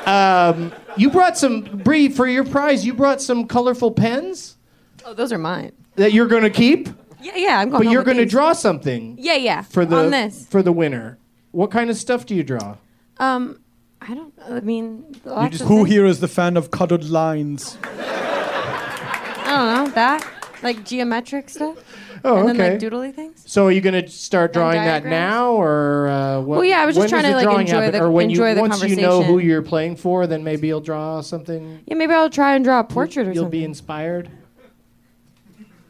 Um, 0.08 0.74
you 0.98 1.10
brought 1.10 1.38
some 1.38 1.62
Brie 1.62 2.10
for 2.10 2.28
your 2.28 2.44
prize. 2.46 2.86
You 2.86 2.94
brought 2.94 3.22
some 3.22 3.48
colorful 3.48 3.92
pens 3.92 4.58
Oh, 5.06 5.14
those 5.14 5.32
are 5.32 5.38
mine. 5.38 5.72
that 5.96 6.12
you're 6.14 6.28
going 6.28 6.44
to 6.44 6.50
keep, 6.50 6.90
Yeah, 7.22 7.36
yeah. 7.36 7.60
I'm 7.60 7.70
going. 7.70 7.72
To 7.72 7.78
But 7.80 7.86
home 7.86 7.92
you're 7.94 8.00
with 8.02 8.06
going 8.08 8.18
to 8.18 8.24
these. 8.24 8.32
draw 8.32 8.54
something 8.54 9.16
Yeah, 9.20 9.36
yeah. 9.36 9.62
for 9.62 9.86
the 9.86 9.96
on 9.98 10.10
this. 10.12 10.46
for 10.48 10.62
the 10.64 10.72
winner. 10.74 11.18
What 11.52 11.72
kind 11.72 11.90
of 11.90 11.98
stuff 11.98 12.26
do 12.26 12.36
you 12.36 12.44
draw? 12.44 12.78
Um, 13.18 13.60
I 14.02 14.14
don't. 14.14 14.34
I 14.48 14.60
mean, 14.62 15.16
lots 15.26 15.52
just, 15.52 15.62
of 15.64 15.68
who 15.68 15.78
things. 15.78 15.90
here 15.90 16.06
is 16.06 16.20
the 16.20 16.28
fan 16.28 16.58
of 16.58 16.72
cuddled 16.72 17.10
lines? 17.10 17.78
I 17.84 19.46
don't 19.46 19.86
know 19.88 19.92
that. 19.96 20.26
Like 20.62 20.86
geometric 20.86 21.50
stuff. 21.50 21.78
Oh, 22.24 22.38
and 22.38 22.50
okay. 22.50 22.58
then 22.58 22.72
like 22.74 22.82
doodly 22.82 23.16
things. 23.16 23.44
so 23.46 23.68
are 23.68 23.72
you 23.72 23.80
going 23.80 24.04
to 24.04 24.10
start 24.10 24.52
drawing 24.52 24.76
that 24.76 25.04
diagrams? 25.04 25.10
now, 25.10 25.54
or 25.54 26.10
uh, 26.10 26.42
what, 26.42 26.58
Well, 26.58 26.66
yeah, 26.66 26.82
I 26.82 26.86
was 26.86 26.98
just 26.98 27.08
trying 27.08 27.24
does 27.24 27.30
to, 27.30 27.32
the 27.32 27.36
like, 27.38 27.44
drawing 27.46 27.62
enjoy 27.62 27.82
happen? 27.82 28.00
the- 28.00 28.06
or 28.06 28.12
when 28.12 28.30
enjoy 28.30 28.50
you 28.50 28.56
the 28.56 28.62
once 28.62 28.84
you 28.84 28.98
know 28.98 29.24
who 29.24 29.40
you're 29.40 29.62
playing 29.62 29.96
for, 29.96 30.28
then 30.28 30.44
maybe 30.44 30.68
you'll 30.68 30.82
draw 30.82 31.22
something. 31.22 31.82
Yeah, 31.86 31.96
maybe 31.96 32.12
I'll 32.12 32.30
try 32.30 32.56
and 32.56 32.66
draw 32.66 32.82
a 32.82 32.84
portrait 32.84 33.22
or 33.22 33.30
something. 33.30 33.36
You'll 33.42 33.50
be 33.50 33.64
inspired. 33.64 34.30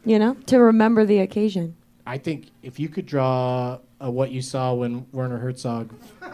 you 0.04 0.20
know, 0.20 0.34
to 0.46 0.58
remember 0.60 1.04
the 1.04 1.18
occasion. 1.18 1.74
I 2.06 2.18
think 2.18 2.50
if 2.62 2.78
you 2.78 2.88
could 2.88 3.06
draw 3.06 3.78
uh, 4.02 4.10
what 4.10 4.30
you 4.30 4.40
saw 4.42 4.72
when 4.74 5.06
Werner 5.12 5.38
Herzog 5.38 5.90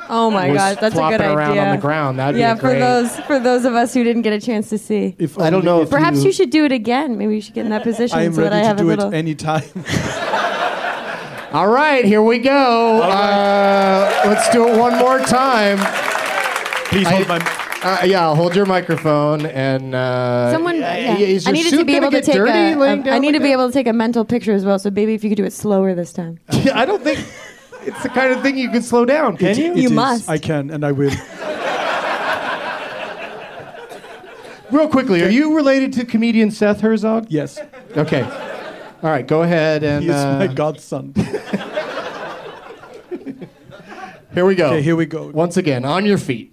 Oh 0.09 0.31
my 0.31 0.49
was 0.51 0.57
god, 0.59 0.79
that's 0.81 0.95
a 0.95 0.99
flopping 0.99 1.19
good 1.19 1.27
around 1.37 1.51
idea. 1.53 1.65
on 1.65 1.77
the 1.77 1.81
ground, 1.83 2.19
that'd 2.19 2.39
yeah, 2.39 2.55
be 2.55 2.61
for 2.61 2.69
great. 2.69 2.79
those 2.81 3.17
for 3.21 3.39
those 3.41 3.65
of 3.65 3.75
us 3.75 3.93
who 3.95 4.05
didn't 4.05 4.23
get 4.23 4.33
a 4.33 4.41
chance 4.41 4.69
to 4.71 4.79
see. 4.79 5.17
If 5.19 5.39
I 5.39 5.51
don't 5.51 5.65
know 5.65 5.81
if 5.81 5.87
if 5.89 5.91
Perhaps 5.91 6.19
you- 6.19 6.27
you 6.27 6.33
should 6.33 6.51
do 6.51 6.65
it 6.65 6.73
again. 6.73 7.19
Maybe 7.19 7.35
you 7.35 7.41
should 7.41 7.55
get 7.55 7.65
in 7.65 7.71
that 7.71 7.83
position 7.83 8.19
I 8.19 8.23
am 8.23 8.33
so 8.35 8.43
that 8.43 8.51
ready 8.53 8.57
I 8.59 8.63
to 8.63 8.67
have 8.69 8.77
a 8.79 8.83
do 8.83 8.87
little. 8.87 9.09
it 9.13 9.15
anytime. 9.17 9.63
All 11.53 11.69
right, 11.69 12.05
here 12.05 12.23
we 12.23 12.39
go. 12.39 13.01
Uh, 13.03 14.23
let's 14.27 14.51
do 14.51 14.69
it 14.69 14.79
one 14.79 14.99
more 14.99 15.19
time. 15.21 15.79
Please 16.87 17.09
hold 17.09 17.27
my. 17.29 17.39
Uh, 17.83 18.05
yeah, 18.05 18.35
hold 18.35 18.55
your 18.55 18.67
microphone 18.67 19.47
and. 19.47 19.95
Uh, 19.95 20.53
Someone, 20.53 20.77
yeah. 20.77 21.17
is 21.17 21.47
I 21.47 21.51
your 21.51 21.55
needed 21.55 21.71
suit 21.71 21.79
to 21.79 21.85
be 21.85 21.97
able 21.97 22.11
to 22.11 22.21
take 22.21 22.35
dirty 22.35 22.51
a. 22.73 22.77
laying 22.77 23.01
a- 23.01 23.03
down 23.05 23.15
I 23.15 23.19
need 23.19 23.29
like 23.29 23.37
to 23.37 23.43
be 23.43 23.53
able 23.53 23.69
to 23.69 23.73
take 23.73 23.87
a 23.87 23.93
mental 23.93 24.25
picture 24.25 24.53
as 24.53 24.65
well. 24.67 24.79
So, 24.79 24.91
baby, 24.91 25.15
if 25.15 25.25
you 25.25 25.31
could 25.31 25.37
do 25.37 25.45
it 25.45 25.53
slower 25.53 25.95
this 25.95 26.13
time. 26.13 26.39
yeah, 26.53 26.79
I 26.79 26.85
don't 26.85 27.03
think 27.03 27.21
It's 27.87 28.03
the 28.03 28.09
kind 28.09 28.33
of 28.33 28.43
thing 28.43 28.59
you 28.59 28.71
can 28.71 28.83
slow 28.83 29.05
down, 29.05 29.37
can 29.37 29.49
It- 29.51 29.59
you? 29.59 29.73
it 29.73 29.77
You 29.79 29.85
is. 29.87 29.93
must. 29.93 30.29
I 30.29 30.39
can, 30.39 30.71
and 30.71 30.85
I 30.85 30.93
will. 30.93 31.13
Real 34.73 34.89
quickly, 34.89 35.23
are 35.23 35.29
you 35.29 35.55
related 35.55 35.93
to 35.95 36.05
comedian 36.05 36.51
Seth 36.51 36.81
Herzog? 36.81 37.27
Yes, 37.31 37.59
Okay. 37.97 38.23
All 39.03 39.11
right, 39.11 39.27
go 39.27 39.43
ahead 39.43 39.85
and 39.85 40.03
he 40.03 40.09
is 40.11 40.17
uh, 40.17 40.39
my 40.39 40.47
godson. 40.49 41.13
here 44.35 44.45
we 44.45 44.55
go. 44.57 44.67
Okay, 44.69 44.83
here 44.83 44.97
we 44.97 45.07
go. 45.07 45.29
Once 45.29 45.57
again, 45.57 45.85
on 45.85 46.05
your 46.07 46.19
feet. 46.19 46.53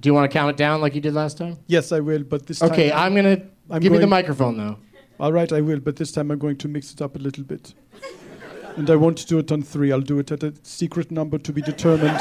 Do 0.00 0.08
you 0.08 0.14
want 0.14 0.30
to 0.30 0.36
count 0.36 0.50
it 0.50 0.56
down 0.56 0.80
like 0.80 0.94
you 0.94 1.00
did 1.00 1.14
last 1.14 1.38
time? 1.38 1.58
Yes, 1.66 1.92
I 1.92 2.00
will, 2.00 2.24
but 2.24 2.46
this 2.46 2.58
time. 2.58 2.72
Okay, 2.72 2.90
I'm 2.90 3.14
gonna 3.14 3.40
I'm 3.70 3.80
give 3.80 3.92
me 3.92 3.98
the 3.98 4.06
microphone 4.06 4.56
though. 4.56 4.78
All 5.20 5.32
right, 5.32 5.50
I 5.52 5.60
will, 5.60 5.80
but 5.80 5.96
this 5.96 6.12
time 6.12 6.30
I'm 6.30 6.38
going 6.38 6.56
to 6.58 6.68
mix 6.68 6.92
it 6.92 7.00
up 7.00 7.14
a 7.14 7.18
little 7.18 7.44
bit. 7.44 7.74
And 8.76 8.90
I 8.90 8.96
won't 8.96 9.26
do 9.26 9.38
it 9.38 9.50
on 9.50 9.62
three. 9.62 9.90
I'll 9.90 10.00
do 10.00 10.18
it 10.18 10.30
at 10.30 10.42
a 10.42 10.52
secret 10.62 11.10
number 11.10 11.38
to 11.38 11.52
be 11.52 11.62
determined 11.62 12.18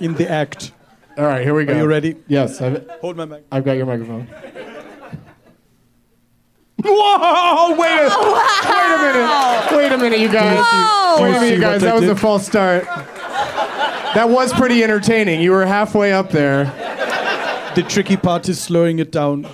in 0.00 0.14
the 0.14 0.26
act. 0.30 0.72
All 1.18 1.24
right, 1.24 1.42
here 1.42 1.54
we 1.54 1.64
go. 1.64 1.74
Are 1.74 1.78
you 1.78 1.86
ready? 1.86 2.16
Yes, 2.28 2.60
I've, 2.60 2.88
Hold 3.00 3.16
my 3.16 3.24
mic. 3.24 3.44
I've 3.52 3.64
got 3.64 3.76
your 3.76 3.86
microphone. 3.86 4.26
Whoa! 6.84 7.74
Wait 7.76 7.88
a, 7.88 8.08
oh, 8.12 8.32
wait 8.70 8.94
a 8.94 8.98
minute! 9.02 9.76
Wait 9.76 9.92
a 9.92 9.98
minute, 9.98 10.20
you 10.20 10.28
guys! 10.30 10.58
Whoa! 10.60 11.22
Wait 11.22 11.30
a 11.36 11.40
minute, 11.40 11.54
you 11.54 11.60
guys! 11.60 11.80
That 11.80 11.94
was 11.94 12.08
a 12.08 12.14
false 12.14 12.46
start. 12.46 12.84
That 12.84 14.28
was 14.28 14.52
pretty 14.52 14.84
entertaining. 14.84 15.40
You 15.40 15.52
were 15.52 15.66
halfway 15.66 16.12
up 16.12 16.30
there. 16.30 16.64
The 17.74 17.82
tricky 17.82 18.16
part 18.16 18.48
is 18.48 18.60
slowing 18.60 18.98
it 18.98 19.10
down. 19.10 19.46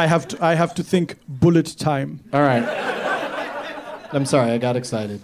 I 0.00 0.06
have 0.06 0.26
to. 0.28 0.42
I 0.42 0.54
have 0.54 0.74
to 0.76 0.82
think 0.82 1.18
bullet 1.28 1.76
time. 1.78 2.20
All 2.32 2.40
right. 2.40 2.64
I'm 4.12 4.24
sorry, 4.24 4.50
I 4.50 4.56
got 4.56 4.74
excited. 4.74 5.20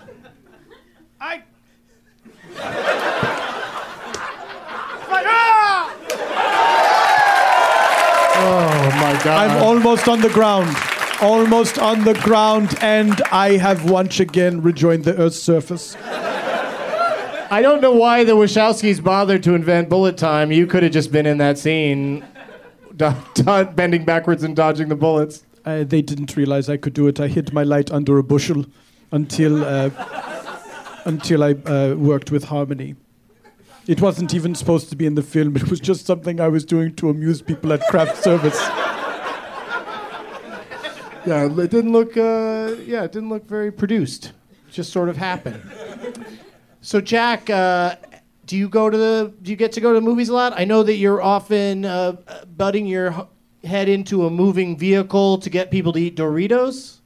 I. 1.18 1.42
Oh 8.38 8.90
my 9.00 9.18
god! 9.24 9.50
I'm 9.50 9.62
almost 9.62 10.08
on 10.08 10.20
the 10.20 10.28
ground. 10.28 10.76
Almost 11.22 11.78
on 11.78 12.04
the 12.04 12.12
ground, 12.12 12.76
and 12.82 13.22
I 13.32 13.56
have 13.56 13.88
once 13.90 14.20
again 14.20 14.60
rejoined 14.60 15.04
the 15.04 15.16
Earth's 15.16 15.42
surface. 15.42 15.96
I 17.50 17.60
don't 17.62 17.80
know 17.80 17.92
why 17.92 18.24
the 18.24 18.32
Wachowskis 18.36 19.02
bothered 19.02 19.42
to 19.44 19.54
invent 19.54 19.88
bullet 19.88 20.18
time. 20.18 20.52
You 20.52 20.66
could 20.66 20.82
have 20.82 20.92
just 20.92 21.10
been 21.12 21.24
in 21.24 21.38
that 21.38 21.56
scene, 21.56 22.20
do- 22.20 22.26
do- 22.26 22.35
bending 23.76 24.04
backwards 24.04 24.42
and 24.42 24.56
dodging 24.56 24.88
the 24.88 24.96
bullets. 24.96 25.44
Uh, 25.64 25.84
they 25.84 26.02
didn't 26.02 26.36
realize 26.36 26.68
I 26.68 26.76
could 26.76 26.94
do 26.94 27.08
it. 27.08 27.18
I 27.20 27.28
hid 27.28 27.52
my 27.52 27.62
light 27.62 27.90
under 27.90 28.18
a 28.18 28.22
bushel 28.22 28.64
until 29.12 29.64
uh, 29.64 29.90
until 31.04 31.42
I 31.42 31.52
uh, 31.52 31.94
worked 31.96 32.30
with 32.30 32.44
Harmony. 32.44 32.96
It 33.86 34.00
wasn't 34.00 34.34
even 34.34 34.54
supposed 34.54 34.88
to 34.90 34.96
be 34.96 35.06
in 35.06 35.14
the 35.14 35.22
film. 35.22 35.56
It 35.56 35.70
was 35.70 35.78
just 35.78 36.06
something 36.06 36.40
I 36.40 36.48
was 36.48 36.64
doing 36.64 36.94
to 36.96 37.08
amuse 37.08 37.40
people 37.42 37.72
at 37.72 37.80
craft 37.88 38.22
service. 38.22 38.58
Yeah, 41.26 41.46
it 41.46 41.70
didn't 41.70 41.92
look. 41.92 42.16
Uh, 42.16 42.76
yeah, 42.84 43.04
it 43.04 43.12
didn't 43.12 43.28
look 43.28 43.46
very 43.48 43.72
produced. 43.72 44.32
It 44.68 44.72
just 44.72 44.92
sort 44.92 45.08
of 45.08 45.16
happened. 45.16 45.60
So, 46.80 47.00
Jack, 47.00 47.50
uh, 47.50 47.96
do 48.46 48.56
you 48.56 48.68
go 48.68 48.88
to 48.88 48.96
the? 48.96 49.32
Do 49.42 49.50
you 49.50 49.56
get 49.56 49.72
to 49.72 49.80
go 49.80 49.92
to 49.92 50.00
the 50.00 50.04
movies 50.06 50.28
a 50.28 50.34
lot? 50.34 50.54
I 50.58 50.64
know 50.64 50.82
that 50.82 50.94
you're 50.96 51.20
often 51.22 51.84
uh, 51.84 52.16
butting 52.56 52.86
your 52.86 53.26
head 53.64 53.88
into 53.88 54.26
a 54.26 54.30
moving 54.30 54.76
vehicle 54.78 55.38
to 55.38 55.50
get 55.50 55.70
people 55.70 55.92
to 55.92 55.98
eat 55.98 56.16
Doritos. 56.16 56.98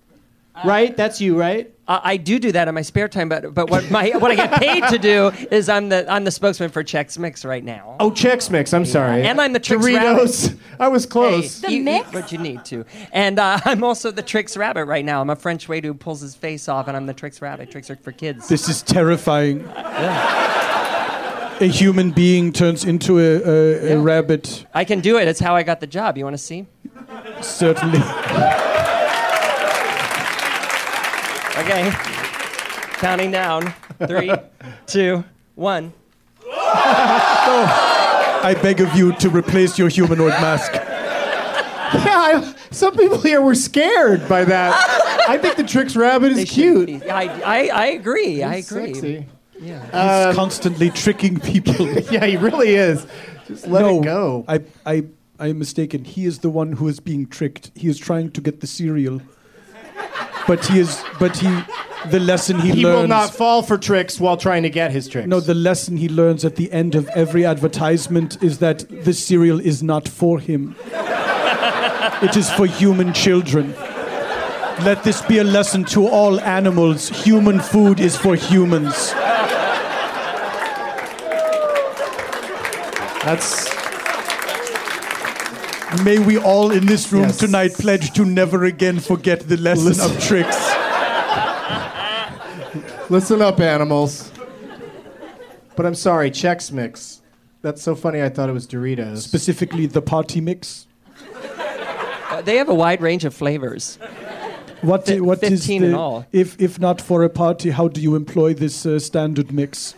right? 0.64 0.94
That's 0.96 1.20
you, 1.20 1.38
right? 1.40 1.72
Uh, 1.88 1.98
I 2.04 2.18
do 2.18 2.38
do 2.38 2.52
that 2.52 2.68
in 2.68 2.74
my 2.74 2.82
spare 2.82 3.08
time, 3.08 3.28
but 3.28 3.52
but 3.54 3.68
what 3.70 3.90
my 3.90 4.10
what 4.10 4.30
I 4.30 4.34
get 4.36 4.52
paid 4.60 4.84
to 4.90 4.98
do 4.98 5.28
is 5.50 5.68
I'm 5.68 5.88
the 5.88 6.04
I'm 6.08 6.22
the 6.24 6.30
spokesman 6.30 6.70
for 6.70 6.84
Chex 6.84 7.18
Mix 7.18 7.44
right 7.44 7.64
now. 7.64 7.96
Oh, 7.98 8.10
Chex 8.12 8.48
Mix. 8.48 8.72
I'm 8.72 8.84
sorry. 8.84 9.22
And 9.22 9.40
I'm 9.40 9.52
the 9.52 9.58
Trix 9.58 9.84
Doritos. 9.84 10.56
I 10.78 10.86
was 10.88 11.04
close. 11.06 11.60
Hey, 11.62 11.66
The 11.68 11.72
you 11.74 11.82
mix? 11.82 12.12
what 12.12 12.30
you 12.30 12.38
need 12.38 12.64
to. 12.66 12.84
And 13.10 13.38
uh, 13.40 13.58
I'm 13.64 13.82
also 13.82 14.10
the 14.12 14.22
Trix 14.22 14.56
Rabbit 14.56 14.84
right 14.84 15.04
now. 15.04 15.20
I'm 15.20 15.30
a 15.30 15.36
French 15.36 15.68
waiter 15.68 15.88
who 15.88 15.94
pulls 15.94 16.20
his 16.20 16.36
face 16.36 16.68
off, 16.68 16.86
and 16.86 16.96
I'm 16.96 17.06
the 17.06 17.14
Trix 17.14 17.42
Rabbit. 17.42 17.70
Tricks 17.72 17.90
are 17.90 17.96
for 17.96 18.12
kids. 18.12 18.46
This 18.48 18.68
is 18.68 18.82
terrifying. 18.82 19.66
A 21.60 21.66
human 21.66 22.10
being 22.10 22.52
turns 22.52 22.84
into 22.84 23.18
a, 23.18 23.22
a, 23.22 23.42
a 23.42 23.88
Yeah. 23.96 24.02
rabbit. 24.02 24.64
I 24.72 24.84
can 24.84 25.00
do 25.00 25.18
it. 25.18 25.28
It's 25.28 25.40
how 25.40 25.54
I 25.54 25.62
got 25.62 25.80
the 25.80 25.86
job. 25.86 26.16
You 26.16 26.24
want 26.24 26.34
to 26.34 26.38
see? 26.42 26.66
Certainly. 27.42 28.00
Okay. 31.60 31.90
Counting 33.00 33.30
down. 33.30 33.74
Three, 34.06 34.32
two, 34.86 35.22
one. 35.56 35.92
I 36.50 38.58
beg 38.62 38.80
of 38.80 38.94
you 38.96 39.12
to 39.16 39.28
replace 39.28 39.78
your 39.78 39.90
humanoid 39.90 40.30
mask. 40.40 40.72
Yeah, 40.72 42.16
I, 42.16 42.54
some 42.70 42.96
people 42.96 43.20
here 43.20 43.42
were 43.42 43.54
scared 43.54 44.26
by 44.26 44.44
that. 44.46 44.72
I 45.28 45.36
think 45.36 45.56
the 45.56 45.64
Trix 45.64 45.94
Rabbit 45.96 46.32
is 46.32 46.50
cute. 46.50 46.86
be- 46.86 47.10
I, 47.10 47.24
I, 47.24 47.68
I 47.68 47.86
agree. 47.88 48.42
I 48.42 48.54
agree. 48.56 48.94
Sexy. 48.94 49.26
He's 49.60 49.72
um, 49.92 50.34
constantly 50.34 50.90
tricking 50.90 51.38
people. 51.38 51.88
Yeah, 52.10 52.24
he 52.24 52.36
really 52.36 52.74
is. 52.74 53.06
Just 53.46 53.66
let 53.66 53.82
no, 53.82 54.00
it 54.00 54.04
go. 54.04 54.44
I, 54.48 54.62
I, 54.86 55.04
I 55.38 55.48
am 55.48 55.58
mistaken. 55.58 56.04
He 56.04 56.24
is 56.24 56.38
the 56.38 56.50
one 56.50 56.72
who 56.72 56.88
is 56.88 56.98
being 56.98 57.26
tricked. 57.26 57.70
He 57.74 57.88
is 57.88 57.98
trying 57.98 58.30
to 58.32 58.40
get 58.40 58.60
the 58.60 58.66
cereal. 58.66 59.20
But 60.46 60.64
he 60.66 60.80
is, 60.80 61.04
but 61.20 61.36
he, 61.36 61.48
the 62.08 62.18
lesson 62.18 62.58
he, 62.58 62.70
he 62.70 62.82
learns. 62.82 62.96
He 62.96 63.00
will 63.02 63.08
not 63.08 63.34
fall 63.34 63.62
for 63.62 63.76
tricks 63.78 64.18
while 64.18 64.36
trying 64.36 64.62
to 64.62 64.70
get 64.70 64.90
his 64.90 65.06
tricks. 65.06 65.28
no, 65.28 65.40
the 65.40 65.54
lesson 65.54 65.96
he 65.96 66.08
learns 66.08 66.44
at 66.44 66.56
the 66.56 66.72
end 66.72 66.94
of 66.94 67.06
every 67.08 67.44
advertisement 67.44 68.42
is 68.42 68.58
that 68.58 68.88
the 69.04 69.12
cereal 69.12 69.60
is 69.60 69.82
not 69.82 70.08
for 70.08 70.40
him. 70.40 70.74
it 72.22 72.36
is 72.36 72.50
for 72.50 72.66
human 72.66 73.12
children. 73.12 73.72
Let 74.84 75.04
this 75.04 75.20
be 75.22 75.38
a 75.38 75.44
lesson 75.44 75.84
to 75.86 76.08
all 76.08 76.40
animals. 76.40 77.10
Human 77.10 77.60
food 77.60 78.00
is 78.00 78.16
for 78.16 78.34
humans. 78.34 79.12
That's 83.24 83.68
May 86.04 86.18
we 86.20 86.38
all 86.38 86.70
in 86.70 86.86
this 86.86 87.12
room 87.12 87.22
Yes. 87.24 87.38
tonight 87.38 87.74
pledge 87.74 88.12
to 88.12 88.24
never 88.24 88.64
again 88.64 89.00
forget 89.00 89.40
the 89.48 89.56
lesson 89.56 89.86
Listen. 89.86 90.10
of 90.16 90.22
tricks. 90.22 90.56
listen 93.10 93.42
up, 93.42 93.58
animals. 93.60 94.30
But 95.76 95.84
I'm 95.86 95.94
sorry, 95.96 96.30
Chex 96.30 96.70
Mix. 96.72 97.20
That's 97.62 97.82
so 97.82 97.94
funny. 97.94 98.22
I 98.22 98.28
thought 98.28 98.48
it 98.48 98.52
was 98.52 98.66
Doritos. 98.66 99.18
Specifically, 99.18 99.86
the 99.86 100.00
party 100.00 100.40
mix. 100.40 100.86
Uh, 102.30 102.40
they 102.42 102.56
have 102.56 102.68
a 102.68 102.74
wide 102.74 103.02
range 103.02 103.24
of 103.24 103.34
flavors. 103.34 103.98
What, 104.82 105.06
Fi- 105.06 105.20
what 105.20 105.42
is 105.42 105.60
15 105.60 105.82
the, 105.82 105.88
in 105.88 105.94
all. 105.94 106.24
If, 106.32 106.58
if 106.60 106.78
not 106.78 107.00
for 107.02 107.22
a 107.24 107.28
party, 107.28 107.70
how 107.70 107.88
do 107.88 108.00
you 108.00 108.14
employ 108.14 108.54
this 108.54 108.86
uh, 108.86 108.98
standard 108.98 109.52
mix? 109.52 109.94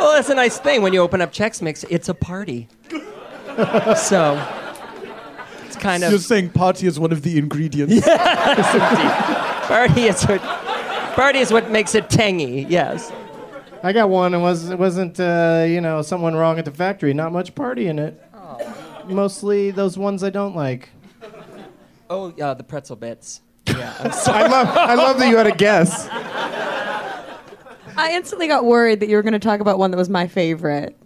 Well, 0.00 0.12
that's 0.14 0.30
a 0.30 0.34
nice 0.34 0.58
thing. 0.58 0.80
When 0.80 0.94
you 0.94 1.00
open 1.00 1.20
up 1.20 1.30
Chex 1.30 1.60
Mix, 1.60 1.84
it's 1.84 2.08
a 2.08 2.14
party. 2.14 2.68
so 3.96 4.42
it's 5.66 5.76
kind 5.76 6.02
of. 6.02 6.10
You're 6.10 6.20
saying 6.20 6.50
party 6.50 6.86
is 6.86 6.98
one 6.98 7.12
of 7.12 7.20
the 7.20 7.36
ingredients. 7.36 8.06
party 8.06 10.02
is 10.04 10.22
what 10.24 10.40
party 11.14 11.38
is 11.40 11.52
what 11.52 11.70
makes 11.70 11.94
it 11.94 12.08
tangy. 12.08 12.66
Yes. 12.66 13.12
I 13.82 13.92
got 13.92 14.08
one. 14.08 14.32
It 14.32 14.38
was 14.38 14.70
it 14.70 14.78
wasn't 14.78 15.20
uh, 15.20 15.66
you 15.68 15.82
know 15.82 16.00
someone 16.00 16.34
wrong 16.34 16.58
at 16.58 16.64
the 16.64 16.70
factory. 16.70 17.12
Not 17.12 17.30
much 17.32 17.54
party 17.54 17.86
in 17.88 17.98
it. 17.98 18.18
Mostly 19.06 19.70
those 19.70 19.98
ones 19.98 20.24
I 20.24 20.30
don't 20.30 20.56
like. 20.56 20.88
Oh, 22.08 22.30
uh, 22.40 22.54
the 22.54 22.64
pretzel 22.64 22.96
bits. 22.96 23.42
Yeah. 23.66 23.94
I'm 24.00 24.12
so- 24.24 24.32
I 24.32 24.46
love 24.46 24.68
I 24.76 24.94
love 24.94 25.18
that 25.18 25.28
you 25.28 25.36
had 25.36 25.46
a 25.46 25.52
guess. 25.54 26.08
I 27.96 28.12
instantly 28.12 28.46
got 28.48 28.64
worried 28.64 29.00
that 29.00 29.08
you 29.08 29.16
were 29.16 29.22
going 29.22 29.32
to 29.34 29.38
talk 29.38 29.60
about 29.60 29.78
one 29.78 29.90
that 29.90 29.96
was 29.96 30.08
my 30.08 30.26
favorite. 30.26 30.96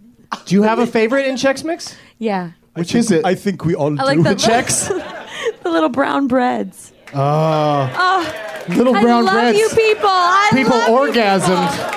Do 0.45 0.55
you 0.55 0.63
have 0.63 0.79
a 0.79 0.87
favorite 0.87 1.27
in 1.27 1.35
Chex 1.35 1.63
Mix? 1.63 1.95
Yeah. 2.19 2.51
Which 2.73 2.93
is 2.95 3.11
it? 3.11 3.23
I 3.25 3.35
think 3.35 3.63
we 3.65 3.73
all 3.75 3.99
I 3.99 4.03
like 4.03 4.17
do. 4.17 4.23
the 4.23 4.29
Chex. 4.35 4.87
the 5.63 5.69
little 5.69 5.89
brown 5.89 6.27
breads. 6.27 6.91
Oh, 7.13 7.89
Oh, 7.97 8.65
little 8.69 8.93
brown 8.93 9.23
breads. 9.25 9.29
I 9.29 9.33
love 9.33 9.55
breads. 9.55 9.59
you 9.59 9.69
people. 9.69 10.09
I 10.09 10.49
People 10.51 10.77
love 10.77 11.15
you 11.15 11.21
orgasmed. 11.21 11.91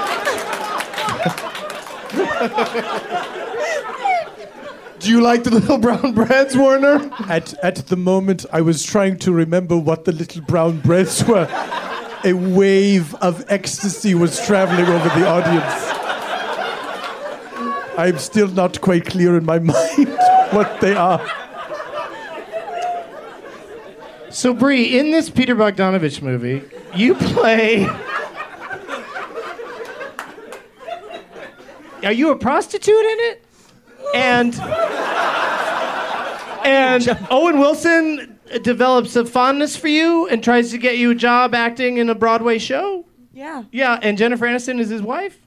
Do 4.98 5.10
you 5.10 5.20
like 5.20 5.44
the 5.44 5.50
little 5.50 5.78
brown 5.78 6.12
breads, 6.12 6.56
Werner? 6.56 7.08
At, 7.28 7.54
at 7.62 7.76
the 7.86 7.96
moment, 7.96 8.44
I 8.52 8.60
was 8.62 8.82
trying 8.82 9.18
to 9.20 9.32
remember 9.32 9.76
what 9.76 10.04
the 10.04 10.12
little 10.12 10.42
brown 10.42 10.80
breads 10.80 11.24
were. 11.24 11.46
A 12.24 12.32
wave 12.32 13.14
of 13.16 13.44
ecstasy 13.48 14.14
was 14.14 14.44
traveling 14.44 14.86
over 14.86 15.08
the 15.18 15.26
audience. 15.26 15.98
I'm 17.96 18.18
still 18.18 18.48
not 18.48 18.80
quite 18.80 19.06
clear 19.06 19.36
in 19.36 19.44
my 19.44 19.58
mind 19.60 20.08
what 20.50 20.80
they 20.80 20.94
are. 20.94 21.24
So, 24.30 24.52
Brie, 24.52 24.98
in 24.98 25.10
this 25.10 25.30
Peter 25.30 25.54
Bogdanovich 25.54 26.22
movie, 26.22 26.62
you 26.94 27.14
play. 27.14 27.86
Are 32.04 32.12
you 32.12 32.30
a 32.30 32.36
prostitute 32.36 32.94
in 32.94 33.18
it? 33.20 33.44
And 34.14 34.54
and 36.64 37.26
Owen 37.30 37.58
Wilson 37.58 38.27
develops 38.62 39.16
a 39.16 39.24
fondness 39.24 39.76
for 39.76 39.88
you 39.88 40.26
and 40.28 40.42
tries 40.42 40.70
to 40.70 40.78
get 40.78 40.98
you 40.98 41.10
a 41.10 41.14
job 41.14 41.54
acting 41.54 41.98
in 41.98 42.08
a 42.08 42.14
Broadway 42.14 42.58
show. 42.58 43.04
Yeah. 43.32 43.64
Yeah, 43.70 43.98
and 44.02 44.18
Jennifer 44.18 44.46
Aniston 44.46 44.80
is 44.80 44.88
his 44.88 45.02
wife. 45.02 45.38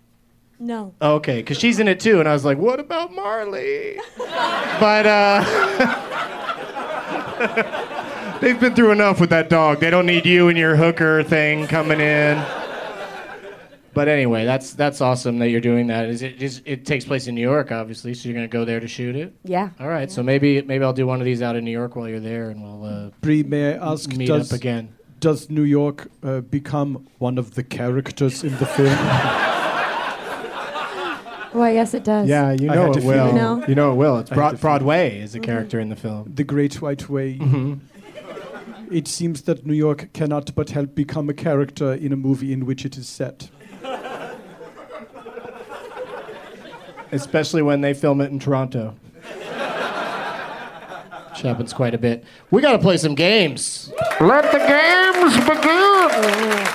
No. 0.60 0.94
Okay, 1.02 1.38
because 1.38 1.58
she's 1.58 1.80
in 1.80 1.88
it 1.88 2.00
too, 2.00 2.20
and 2.20 2.30
I 2.30 2.34
was 2.34 2.46
like, 2.46 2.60
"What 2.60 2.80
about 2.80 3.12
Marley?" 3.16 4.00
but 4.18 5.08
uh, 5.08 5.44
they've 8.42 8.60
been 8.60 8.76
through 8.76 8.92
enough 8.92 9.20
with 9.20 9.32
that 9.32 9.50
dog. 9.50 9.80
They 9.80 9.90
don't 9.90 10.06
need 10.06 10.26
you 10.26 10.50
and 10.50 10.58
your 10.58 10.76
hooker 10.76 11.24
thing 11.24 11.66
coming 11.66 12.00
in. 12.00 12.38
But 13.94 14.08
anyway, 14.08 14.46
that's 14.46 14.74
that's 14.74 15.02
awesome 15.02 15.40
that 15.40 15.50
you're 15.50 15.60
doing 15.60 15.88
that. 15.88 16.06
Is 16.08 16.22
it? 16.22 16.42
Is, 16.42 16.62
it 16.66 16.86
takes 16.86 17.04
place 17.04 17.28
in 17.28 17.36
New 17.36 17.42
York, 17.42 17.72
obviously, 17.74 18.14
so 18.14 18.30
you're 18.30 18.36
gonna 18.36 18.48
go 18.48 18.64
there 18.64 18.80
to 18.80 18.88
shoot 18.88 19.16
it. 19.18 19.34
Yeah. 19.44 19.72
All 19.82 19.90
right, 19.90 20.10
so 20.10 20.24
maybe 20.24 20.62
maybe 20.62 20.84
I'll 20.84 20.94
do 20.94 21.06
one 21.06 21.20
of 21.20 21.26
these 21.26 21.42
out 21.42 21.56
in 21.58 21.66
New 21.66 21.72
York 21.72 21.96
while 21.98 22.08
you're 22.08 22.22
there, 22.22 22.50
and 22.52 22.64
we'll 22.64 22.86
uh, 22.86 23.10
Brie, 23.20 23.44
may 23.44 23.74
I 23.74 23.92
ask, 23.92 24.10
meet 24.16 24.28
does, 24.28 24.52
up 24.52 24.56
again. 24.58 24.94
does 25.20 25.50
New 25.50 25.64
York 25.64 26.08
uh, 26.24 26.40
become 26.40 27.06
one 27.18 27.38
of 27.38 27.56
the 27.56 27.64
characters 27.64 28.44
in 28.46 28.58
the 28.60 28.66
film? 28.66 28.98
Well, 31.54 31.70
yes, 31.70 31.94
it 31.94 32.06
does. 32.06 32.30
Yeah, 32.30 32.52
you 32.54 32.68
know 32.68 32.92
it 32.92 33.02
to 33.02 33.06
will. 33.06 33.28
You 33.28 33.34
know? 33.34 33.66
You 33.68 33.76
know 33.76 33.92
it 33.92 33.96
will. 33.96 34.20
It's 34.20 34.32
I 34.32 34.36
had 34.36 34.40
Broad- 34.40 34.50
to 34.52 34.56
feel- 34.58 34.62
Broadway 34.62 35.20
is 35.20 35.36
a 35.36 35.40
character 35.42 35.82
in 35.82 35.90
the 35.90 35.98
film. 35.98 36.32
the 36.34 36.46
Great 36.46 36.82
White 36.82 37.10
Way. 37.10 37.38
Mm-hmm. 37.38 37.74
It 38.90 39.08
seems 39.08 39.42
that 39.44 39.66
New 39.66 39.74
York 39.74 40.12
cannot 40.14 40.56
but 40.56 40.70
help 40.70 40.96
become 40.96 41.30
a 41.30 41.34
character 41.34 41.94
in 41.94 42.14
a 42.14 42.16
movie 42.16 42.54
in 42.54 42.66
which 42.66 42.86
it 42.86 42.98
is 42.98 43.10
set. 43.10 43.50
Especially 47.12 47.62
when 47.62 47.82
they 47.82 47.94
film 47.94 48.22
it 48.22 48.32
in 48.32 48.40
Toronto. 48.40 48.96
Which 51.30 51.42
happens 51.42 51.74
quite 51.74 51.94
a 51.94 51.98
bit. 51.98 52.24
We 52.52 52.62
got 52.62 52.74
to 52.74 52.80
play 52.80 52.98
some 52.98 53.16
games. 53.16 53.92
Let 54.20 54.52
the 54.52 54.60
games 54.60 55.36
begin. 55.48 56.68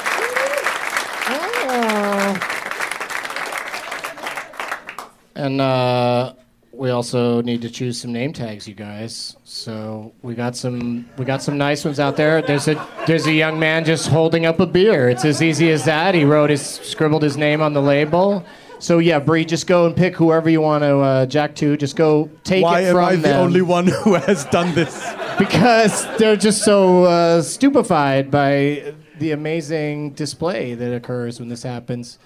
And 5.35 5.61
uh, 5.61 6.33
we 6.73 6.91
also 6.91 7.43
need 7.43 7.63
to 7.63 7.71
choose 7.71 8.01
some 8.01 8.13
name 8.13 8.33
tags, 8.33 8.67
you 8.67 8.75
guys. 8.75 9.37
So 9.45 10.15
we 10.23 10.35
got 10.35 10.57
some 10.57 11.09
we 11.19 11.25
got 11.25 11.43
some 11.43 11.59
nice 11.59 11.85
ones 11.85 12.01
out 12.01 12.17
there. 12.17 12.43
There's 12.43 12.69
a 12.69 12.87
there's 13.07 13.27
a 13.27 13.33
young 13.33 13.59
man 13.59 13.85
just 13.85 14.09
holding 14.09 14.47
up 14.47 14.61
a 14.61 14.67
beer. 14.67 15.09
It's 15.09 15.25
as 15.25 15.43
easy 15.43 15.71
as 15.71 15.85
that. 15.85 16.15
He 16.15 16.25
wrote 16.25 16.51
his 16.51 16.63
scribbled 16.65 17.23
his 17.23 17.37
name 17.37 17.61
on 17.61 17.75
the 17.75 17.83
label. 17.83 18.45
So 18.79 18.99
yeah, 18.99 19.19
Brie, 19.19 19.45
just 19.45 19.67
go 19.67 19.87
and 19.87 19.97
pick 19.97 20.15
whoever 20.17 20.51
you 20.51 20.61
want 20.61 20.83
to 20.83 20.99
uh, 20.99 21.27
jack 21.27 21.55
to. 21.57 21.77
Just 21.77 21.97
go 21.97 22.31
take 22.45 22.63
Why 22.63 22.81
it 22.81 22.85
am 22.89 22.95
from 22.95 23.05
I 23.05 23.17
the 23.17 23.23
them 23.23 23.41
only 23.41 23.63
one 23.63 23.87
who 23.87 24.15
has 24.15 24.45
done 24.47 24.75
this? 24.75 24.95
because 25.39 26.07
they're 26.19 26.37
just 26.37 26.63
so 26.63 27.05
uh, 27.05 27.43
stupefied 27.43 28.31
by 28.31 28.95
the 29.19 29.33
amazing 29.33 30.11
display 30.13 30.75
that 30.75 30.95
occurs 30.95 31.41
when 31.41 31.49
this 31.49 31.63
happens. 31.63 32.19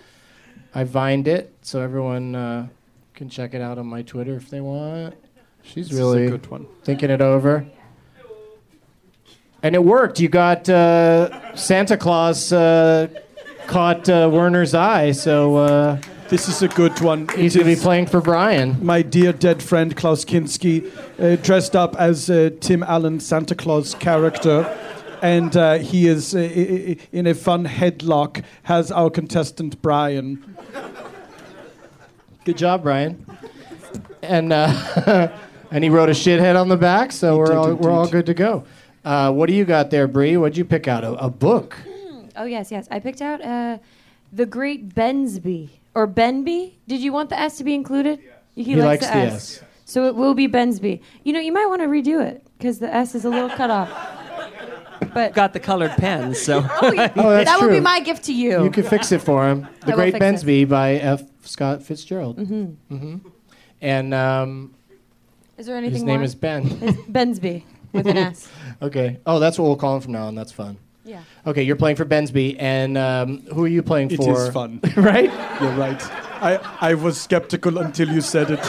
I 0.75 0.85
vined 0.85 1.29
it, 1.29 1.53
so 1.63 1.81
everyone 1.81 2.35
uh, 2.35 2.69
can 3.15 3.29
check 3.29 3.55
it 3.55 3.61
out 3.61 3.79
on 3.79 3.87
my 3.87 4.03
Twitter 4.03 4.35
if 4.37 4.51
they 4.51 4.61
want. 4.61 5.15
She's 5.63 5.89
This 5.89 5.99
really 5.99 6.27
a 6.27 6.31
good 6.31 6.47
one. 6.51 6.67
thinking 6.83 7.11
it 7.11 7.21
over. 7.21 7.67
And 9.63 9.75
it 9.75 9.85
worked. 9.85 10.21
You 10.21 10.29
got 10.29 10.69
uh, 10.69 11.55
Santa 11.55 11.97
Claus 11.97 12.53
uh, 12.53 13.09
caught 13.67 14.09
uh, 14.09 14.31
Werner's 14.33 14.75
eye, 14.75 15.13
so 15.13 15.57
uh, 15.57 16.01
This 16.31 16.47
is 16.49 16.63
a 16.63 16.69
good 16.69 17.01
one. 17.01 17.27
he's 17.37 17.57
going 17.57 17.67
to 17.69 17.75
be 17.75 17.81
playing 17.81 18.07
for 18.07 18.21
Brian. 18.21 18.77
my 18.85 19.03
dear 19.03 19.33
dead 19.33 19.61
friend 19.61 19.97
Klaus 19.97 20.25
Kinski, 20.25 20.87
uh, 21.19 21.35
dressed 21.43 21.75
up 21.75 21.97
as 21.97 22.31
uh, 22.31 22.51
Tim 22.61 22.85
Allen's 22.85 23.27
Santa 23.27 23.57
Claus 23.57 23.95
character. 23.97 24.63
And 25.23 25.57
uh, 25.57 25.79
he 25.79 26.07
is 26.07 26.35
uh, 26.35 26.39
i- 26.39 26.43
i- 26.43 26.97
in 27.13 27.27
a 27.27 27.35
fun 27.35 27.67
headlock, 27.67 28.43
has 28.63 28.93
our 28.93 29.11
contestant 29.11 29.83
Brian. 29.83 30.57
Good 32.45 32.57
job, 32.57 32.85
Brian. 32.85 33.27
And 34.23 34.53
uh, 34.53 35.29
and 35.73 35.83
he 35.85 35.91
wrote 35.91 36.09
a 36.09 36.13
shithead 36.13 36.59
on 36.59 36.69
the 36.69 36.77
back, 36.77 37.11
so 37.13 37.37
we're 37.37 37.53
all 37.53 37.75
we're 37.75 37.91
all 37.91 38.09
good 38.09 38.27
to 38.27 38.35
go. 38.35 38.65
Uh, 39.05 39.33
what 39.33 39.47
do 39.49 39.55
you 39.55 39.65
got 39.65 39.91
there, 39.91 40.07
Brie? 40.09 40.37
What'd 40.37 40.57
you 40.57 40.65
pick 40.65 40.87
out? 40.89 41.05
A, 41.05 41.13
a 41.15 41.29
book. 41.29 41.77
Oh 42.37 42.45
yes, 42.45 42.71
yes. 42.71 42.87
I 42.91 42.99
picked 43.01 43.21
out 43.21 43.43
uh, 43.43 43.79
the 44.33 44.47
Great 44.47 44.95
Bensby 44.95 45.69
or 45.95 46.07
Benby. 46.07 46.75
Did 46.87 47.01
you 47.01 47.13
want 47.13 47.31
the 47.31 47.39
S 47.39 47.59
to 47.59 47.65
be 47.65 47.75
included? 47.75 48.21
He, 48.55 48.65
He 48.65 48.77
likes 48.77 49.07
the 49.07 49.15
S. 49.15 49.63
So 49.85 50.07
it 50.07 50.15
will 50.15 50.35
be 50.35 50.47
Bensby. 50.49 51.01
You 51.25 51.33
know, 51.33 51.41
you 51.41 51.53
might 51.53 51.67
want 51.67 51.83
to 51.83 51.89
redo 51.89 52.25
it 52.25 52.47
because 52.59 52.79
the 52.79 52.93
S 52.95 53.15
is 53.15 53.25
a 53.25 53.29
little 53.31 53.49
cut 53.51 53.71
off. 53.71 53.91
But 55.15 55.33
Got 55.35 55.55
the 55.55 55.61
colored 55.61 55.93
pens, 55.93 56.41
so 56.41 56.65
oh, 56.83 56.93
yeah, 56.93 57.11
Oh, 57.17 57.31
that's 57.31 57.51
that 57.51 57.61
would 57.61 57.71
be 57.73 57.81
my 57.81 57.99
gift 58.01 58.25
to 58.25 58.35
you. 58.35 58.63
You 58.63 58.71
could 58.71 58.87
fix 58.87 59.11
it 59.11 59.21
for 59.21 59.49
him. 59.49 59.67
The 59.87 59.93
I 59.93 59.97
Great 59.97 60.13
fix 60.13 60.23
it. 60.25 60.47
Bensby 60.47 60.69
by 60.69 60.93
F. 60.97 61.23
Scott 61.43 61.83
Fitzgerald. 61.83 62.37
Mm-hmm. 62.37 63.17
And 63.81 64.15
um, 64.15 64.75
is 65.59 65.67
there 65.67 65.77
anything 65.77 65.95
his 65.95 66.03
name 66.05 66.17
more? 66.17 66.25
is 66.25 66.35
Ben. 66.37 66.67
It's 66.83 66.99
Bensby 67.09 67.65
with 67.93 68.07
an 68.07 68.19
S. 68.19 68.49
okay. 68.83 69.19
Oh, 69.27 69.41
that's 69.41 69.59
what 69.59 69.65
we'll 69.67 69.77
call 69.77 69.97
him 69.97 70.03
from 70.03 70.13
now 70.13 70.27
on. 70.27 70.35
That's 70.37 70.53
fun. 70.53 70.77
Yeah. 71.11 71.23
Okay, 71.47 71.63
you're 71.65 71.75
playing 71.77 71.97
for 71.97 72.05
Bensby, 72.05 72.55
and 72.59 72.97
um, 72.97 73.41
who 73.53 73.65
are 73.65 73.69
you 73.69 73.83
playing 73.83 74.11
It 74.13 74.17
for? 74.19 74.47
is 74.47 74.53
fun. 74.53 74.79
right? 74.97 75.25
You're 75.61 75.73
right. 75.73 76.01
I, 76.43 76.59
I 76.91 76.95
was 76.95 77.21
skeptical 77.21 77.79
until 77.79 78.09
you 78.09 78.21
said 78.21 78.51
it. 78.53 78.61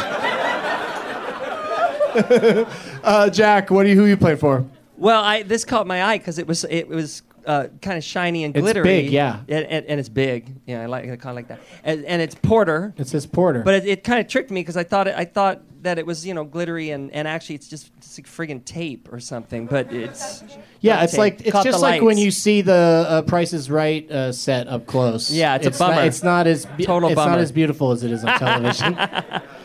Uh, 3.04 3.30
Jack, 3.30 3.70
what 3.72 3.86
are 3.86 3.90
you? 3.90 3.96
Who 3.96 4.06
are 4.06 4.10
you 4.10 4.18
playing 4.18 4.38
for? 4.38 4.66
well, 4.98 5.24
I 5.24 5.44
this 5.44 5.66
caught 5.66 5.88
my 5.88 6.04
eye 6.04 6.18
because 6.18 6.38
it 6.40 6.48
was 6.48 6.64
it 6.66 6.88
was 6.88 7.24
uh, 7.46 7.68
kind 7.82 7.98
of 7.98 8.04
shiny 8.04 8.44
and 8.44 8.56
It's 8.56 8.62
glittery. 8.62 8.84
big, 8.84 9.12
yeah. 9.12 9.40
and, 9.48 9.66
and, 9.66 9.86
and 9.86 10.00
it's 10.00 10.10
big. 10.10 10.54
Yeah, 10.68 10.84
I 10.84 10.86
like 10.88 11.06
I 11.06 11.16
kind 11.16 11.30
of 11.32 11.36
like 11.36 11.48
that. 11.48 11.60
And, 11.84 12.06
and 12.06 12.22
it's 12.22 12.36
porter, 12.36 12.94
It 12.98 13.08
says 13.08 13.26
Porter. 13.26 13.64
but 13.64 13.74
it, 13.76 13.86
it 13.88 14.04
kind 14.04 14.20
of 14.20 14.28
tricked 14.28 14.52
me 14.52 14.62
because 14.62 14.78
I 14.78 14.84
thought 14.84 15.08
it, 15.08 15.16
I 15.18 15.26
thought 15.26 15.62
that 15.82 15.98
it 16.00 16.06
was 16.06 16.26
you 16.26 16.34
know 16.34 16.44
glittery 16.44 16.92
and, 16.92 17.12
and 17.12 17.28
actually 17.28 17.56
it's 17.56 17.68
just 17.68 17.92
it's 17.98 18.18
like 18.18 18.28
friggin' 18.28 18.64
tape 18.66 19.10
or 19.12 19.20
something. 19.20 19.66
But 19.68 19.92
it's 19.94 20.44
Yeah, 20.80 21.04
it's 21.04 21.14
tape. 21.14 21.20
like 21.20 21.42
it's 21.42 21.52
Caught 21.52 21.66
just 21.66 21.78
the 21.80 21.82
like 21.82 22.02
when 22.02 22.18
you 22.18 22.32
see 22.32 22.62
the 22.62 23.06
uh, 23.08 23.22
Price 23.24 23.54
is 23.54 23.70
Right 23.70 24.10
uh, 24.12 24.32
set 24.32 24.68
up 24.68 24.86
close. 24.88 25.32
Yeah, 25.32 25.56
it's 25.56 25.68
a 25.68 25.70
Not, 25.72 25.80
bummer. 25.80 26.02
it's 26.04 26.24
not 26.24 26.48
as 26.48 26.66
be- 26.66 26.86
Total 26.86 27.10
it's 27.10 27.16
bummer. 27.16 27.32
not 27.32 27.40
as 27.40 27.52
beautiful 27.52 27.92
as 27.92 28.04
it 28.04 28.12
is 28.12 28.24
on 28.24 28.38
television. 28.40 28.98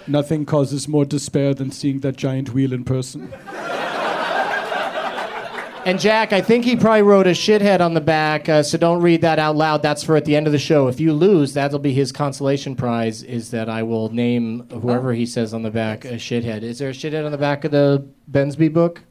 Nothing 0.07 0.47
causes 0.47 0.87
more 0.89 1.05
despair 1.05 1.53
than 1.55 1.71
seeing 1.71 2.01
that 2.01 2.17
giant 2.17 2.55
wheel 2.55 2.73
in 2.73 2.85
person. 2.85 3.33
And 5.87 6.01
Jack, 6.01 6.33
I 6.33 6.41
think 6.41 6.65
he 6.65 6.75
probably 6.75 7.03
wrote 7.03 7.29
a 7.29 7.31
shithead 7.31 7.81
on 7.81 7.95
the 7.95 8.01
back, 8.01 8.49
uh, 8.49 8.65
so 8.65 8.77
don't 8.77 9.01
read 9.03 9.21
that 9.21 9.39
out 9.39 9.55
loud. 9.55 9.83
That's 9.83 10.03
for 10.03 10.17
at 10.17 10.25
the 10.25 10.35
end 10.35 10.49
of 10.49 10.53
the 10.53 10.59
show. 10.59 10.89
If 10.89 10.99
you 10.99 11.13
lose, 11.13 11.55
that'll 11.55 11.79
be 11.79 11.93
his 11.93 12.11
consolation 12.11 12.75
prize. 12.75 13.23
Is 13.23 13.53
that 13.53 13.69
I 13.69 13.85
will 13.85 14.09
name 14.09 14.69
whoever 14.69 15.15
he 15.15 15.25
says 15.25 15.55
on 15.55 15.63
the 15.63 15.71
back 15.71 16.05
a 16.05 16.15
shithead. 16.15 16.63
Is 16.63 16.81
there 16.81 16.89
a 16.89 16.93
shithead 16.93 17.25
on 17.25 17.31
the 17.31 17.39
back 17.39 17.65
of 17.65 17.71
the 17.71 18.05
Bensby 18.29 18.73
book? 18.73 19.03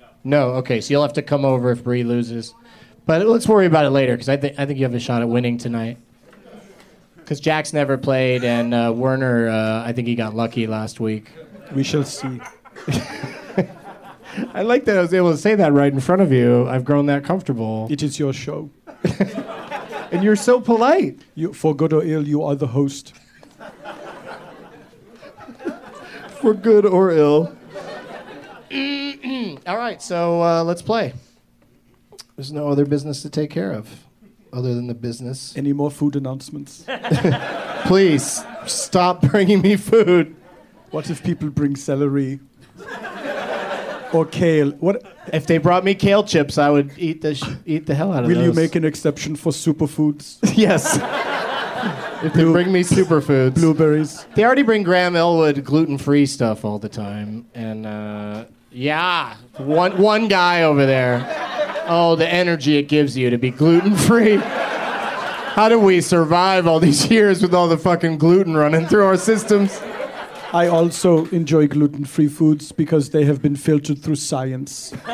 No. 0.00 0.06
No. 0.24 0.48
Okay, 0.54 0.80
so 0.80 0.90
you'll 0.90 1.02
have 1.02 1.12
to 1.12 1.22
come 1.22 1.44
over 1.44 1.70
if 1.70 1.84
Brie 1.84 2.02
loses. 2.02 2.52
But 3.04 3.24
let's 3.24 3.46
worry 3.46 3.66
about 3.66 3.84
it 3.84 3.90
later 3.90 4.14
because 4.14 4.28
I 4.28 4.36
think 4.36 4.58
I 4.58 4.66
think 4.66 4.80
you 4.80 4.84
have 4.84 4.94
a 4.94 4.98
shot 4.98 5.22
at 5.22 5.28
winning 5.28 5.58
tonight. 5.58 5.96
Because 7.18 7.38
Jack's 7.38 7.72
never 7.72 7.96
played, 7.96 8.42
and 8.42 8.74
uh, 8.74 8.92
Werner, 8.92 9.46
uh, 9.46 9.84
I 9.84 9.92
think 9.92 10.08
he 10.08 10.16
got 10.16 10.34
lucky 10.34 10.66
last 10.66 10.98
week. 10.98 11.30
We 11.72 11.84
shall 11.84 12.02
see. 12.02 12.40
I 14.54 14.62
like 14.62 14.84
that 14.86 14.96
I 14.98 15.00
was 15.00 15.14
able 15.14 15.32
to 15.32 15.38
say 15.38 15.54
that 15.54 15.72
right 15.72 15.92
in 15.92 16.00
front 16.00 16.22
of 16.22 16.32
you. 16.32 16.68
I've 16.68 16.84
grown 16.84 17.06
that 17.06 17.24
comfortable. 17.24 17.86
It 17.90 18.02
is 18.02 18.18
your 18.18 18.32
show. 18.32 18.70
And 20.12 20.22
you're 20.22 20.36
so 20.36 20.60
polite. 20.60 21.20
You, 21.34 21.52
for 21.52 21.74
good 21.74 21.92
or 21.92 22.04
ill, 22.04 22.26
you 22.26 22.42
are 22.42 22.54
the 22.54 22.68
host. 22.68 23.12
For 26.40 26.54
good 26.54 26.86
or 26.86 27.10
ill. 27.10 27.56
All 29.66 29.76
right, 29.76 30.00
so 30.00 30.42
uh, 30.42 30.62
let's 30.62 30.82
play. 30.82 31.12
There's 32.36 32.52
no 32.52 32.68
other 32.68 32.84
business 32.84 33.22
to 33.22 33.30
take 33.30 33.50
care 33.50 33.72
of 33.72 34.04
other 34.52 34.74
than 34.74 34.86
the 34.86 34.94
business. 34.94 35.56
Any 35.56 35.72
more 35.72 35.90
food 35.90 36.14
announcements? 36.14 36.84
Please 37.86 38.44
stop 38.66 39.22
bringing 39.22 39.60
me 39.60 39.76
food. 39.76 40.36
What 40.90 41.10
if 41.10 41.24
people 41.24 41.50
bring 41.50 41.74
celery? 41.74 42.40
Or 44.12 44.24
kale? 44.24 44.70
What 44.72 45.02
If 45.32 45.46
they 45.46 45.58
brought 45.58 45.84
me 45.84 45.94
kale 45.94 46.22
chips, 46.24 46.58
I 46.58 46.70
would 46.70 46.92
eat 46.96 47.22
the 47.22 47.34
sh- 47.34 47.42
eat 47.64 47.86
the 47.86 47.94
hell 47.94 48.12
out 48.12 48.24
of 48.24 48.30
it. 48.30 48.34
will 48.34 48.42
those. 48.44 48.56
you 48.56 48.62
make 48.62 48.74
an 48.76 48.84
exception 48.84 49.36
for 49.36 49.52
superfoods? 49.52 50.38
yes. 50.56 50.96
if 52.24 52.32
they 52.32 52.44
bring 52.44 52.72
me 52.72 52.82
superfoods. 52.82 53.54
Blueberries. 53.54 54.26
They 54.34 54.44
already 54.44 54.62
bring 54.62 54.82
Graham 54.82 55.16
Elwood 55.16 55.64
gluten-free 55.64 56.26
stuff 56.26 56.64
all 56.64 56.78
the 56.78 56.88
time, 56.88 57.46
and 57.54 57.86
uh, 57.86 58.44
yeah, 58.70 59.36
one 59.58 59.98
one 59.98 60.28
guy 60.28 60.62
over 60.62 60.86
there. 60.86 61.24
Oh, 61.88 62.16
the 62.16 62.28
energy 62.28 62.78
it 62.78 62.84
gives 62.84 63.16
you 63.16 63.30
to 63.30 63.38
be 63.38 63.50
gluten 63.50 63.94
free. 63.94 64.36
How 64.36 65.68
do 65.68 65.78
we 65.78 66.00
survive 66.00 66.66
all 66.66 66.80
these 66.80 67.10
years 67.10 67.40
with 67.42 67.54
all 67.54 67.68
the 67.68 67.78
fucking 67.78 68.18
gluten 68.18 68.56
running 68.56 68.86
through 68.86 69.04
our 69.04 69.16
systems? 69.16 69.80
I 70.52 70.68
also 70.68 71.26
enjoy 71.26 71.66
gluten 71.68 72.04
free 72.04 72.28
foods 72.28 72.72
because 72.72 73.10
they 73.10 73.24
have 73.24 73.42
been 73.42 73.56
filtered 73.56 74.02
through 74.02 74.16
science. 74.16 74.92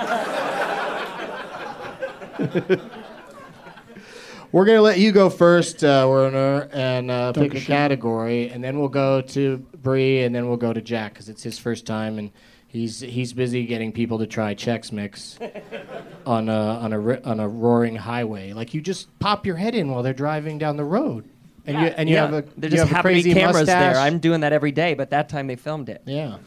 We're 4.53 4.67
gonna 4.67 4.83
let 4.83 4.99
you 4.99 5.13
go 5.13 5.31
first, 5.31 5.83
uh, 5.83 6.07
Werner, 6.09 6.69
and 6.75 7.11
uh, 7.11 7.33
pick 7.33 7.55
a 7.55 7.57
Dankeschön. 7.57 7.67
category, 7.67 8.51
and 8.51 8.63
then 8.63 8.79
we'll 8.79 8.91
go 8.91 9.23
to 9.23 9.57
Brie, 9.83 10.25
and 10.25 10.35
then 10.35 10.47
we'll 10.47 10.59
go 10.59 10.75
to 10.75 10.83
Jack 10.83 11.15
because 11.15 11.31
it's 11.31 11.43
his 11.43 11.59
first 11.59 11.87
time, 11.87 12.19
and 12.19 12.31
he's 12.69 13.01
he's 13.01 13.33
busy 13.33 13.65
getting 13.65 13.93
people 13.93 14.19
to 14.19 14.27
try 14.27 14.55
Chex 14.55 14.93
Mix 14.93 15.39
on 16.27 16.51
a 16.51 16.53
on 16.53 16.93
a 16.93 17.23
on 17.23 17.41
a 17.41 17.49
roaring 17.49 17.97
highway. 17.97 18.53
Like 18.53 18.75
you 18.75 18.83
just 18.83 19.19
pop 19.21 19.47
your 19.47 19.57
head 19.57 19.75
in 19.75 19.91
while 19.91 20.03
they're 20.03 20.13
driving 20.13 20.59
down 20.59 20.77
the 20.77 20.85
road, 20.85 21.31
and 21.67 21.81
you 21.81 21.87
and 21.97 22.09
you 22.09 22.15
yeah. 22.17 22.23
have 22.23 22.33
a 22.35 22.43
there 22.57 22.71
you 22.71 22.77
just 22.77 22.89
have 22.89 22.93
a 22.93 22.95
happen 23.09 23.15
to 23.15 23.23
be 23.23 23.33
cameras 23.35 23.57
mustache. 23.59 23.95
there. 23.95 24.03
I'm 24.03 24.19
doing 24.19 24.41
that 24.41 24.53
every 24.53 24.73
day, 24.73 24.95
but 24.95 25.11
that 25.11 25.29
time 25.29 25.47
they 25.47 25.57
filmed 25.57 25.89
it. 25.89 26.03
yeah. 26.07 26.39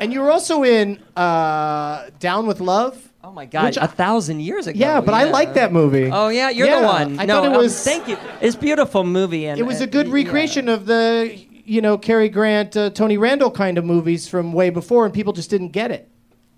And 0.00 0.12
you 0.12 0.20
were 0.20 0.30
also 0.32 0.64
in 0.64 1.00
uh, 1.16 2.10
Down 2.18 2.46
with 2.48 2.60
Love. 2.60 3.12
Oh 3.22 3.30
my 3.30 3.46
god, 3.46 3.66
Which 3.66 3.76
a 3.76 3.84
I- 3.84 3.86
thousand 3.86 4.40
years 4.40 4.66
ago. 4.66 4.76
Yeah, 4.76 5.00
but 5.00 5.14
I 5.14 5.24
like 5.24 5.54
that 5.54 5.72
movie. 5.72 6.10
Oh 6.12 6.28
yeah, 6.28 6.50
you're 6.50 6.66
Yeah, 6.66 6.80
the 6.80 6.86
one. 6.86 7.20
I 7.20 7.24
no, 7.24 7.36
thought 7.36 7.44
it 7.44 7.52
um, 7.52 7.58
was- 7.58 7.84
thank 7.84 8.08
you. 8.08 8.16
It's 8.40 8.56
a 8.56 8.58
beautiful 8.58 9.04
movie, 9.04 9.46
and 9.46 9.60
It 9.60 9.62
was 9.62 9.80
uh, 9.80 9.84
a 9.84 9.86
good 9.86 10.08
y- 10.08 10.14
recreation 10.14 10.68
of 10.68 10.86
the, 10.86 11.32
you 11.64 11.80
know, 11.80 11.96
Cary 11.96 12.28
Grant, 12.28 12.76
uh, 12.76 12.90
Tony 12.90 13.16
Randall 13.16 13.52
kind 13.52 13.78
of 13.78 13.84
movies 13.84 14.26
from 14.26 14.52
way 14.52 14.70
before, 14.70 15.04
and 15.04 15.14
people 15.14 15.32
just 15.32 15.50
didn't 15.50 15.68
get 15.68 15.92
it. 15.92 16.08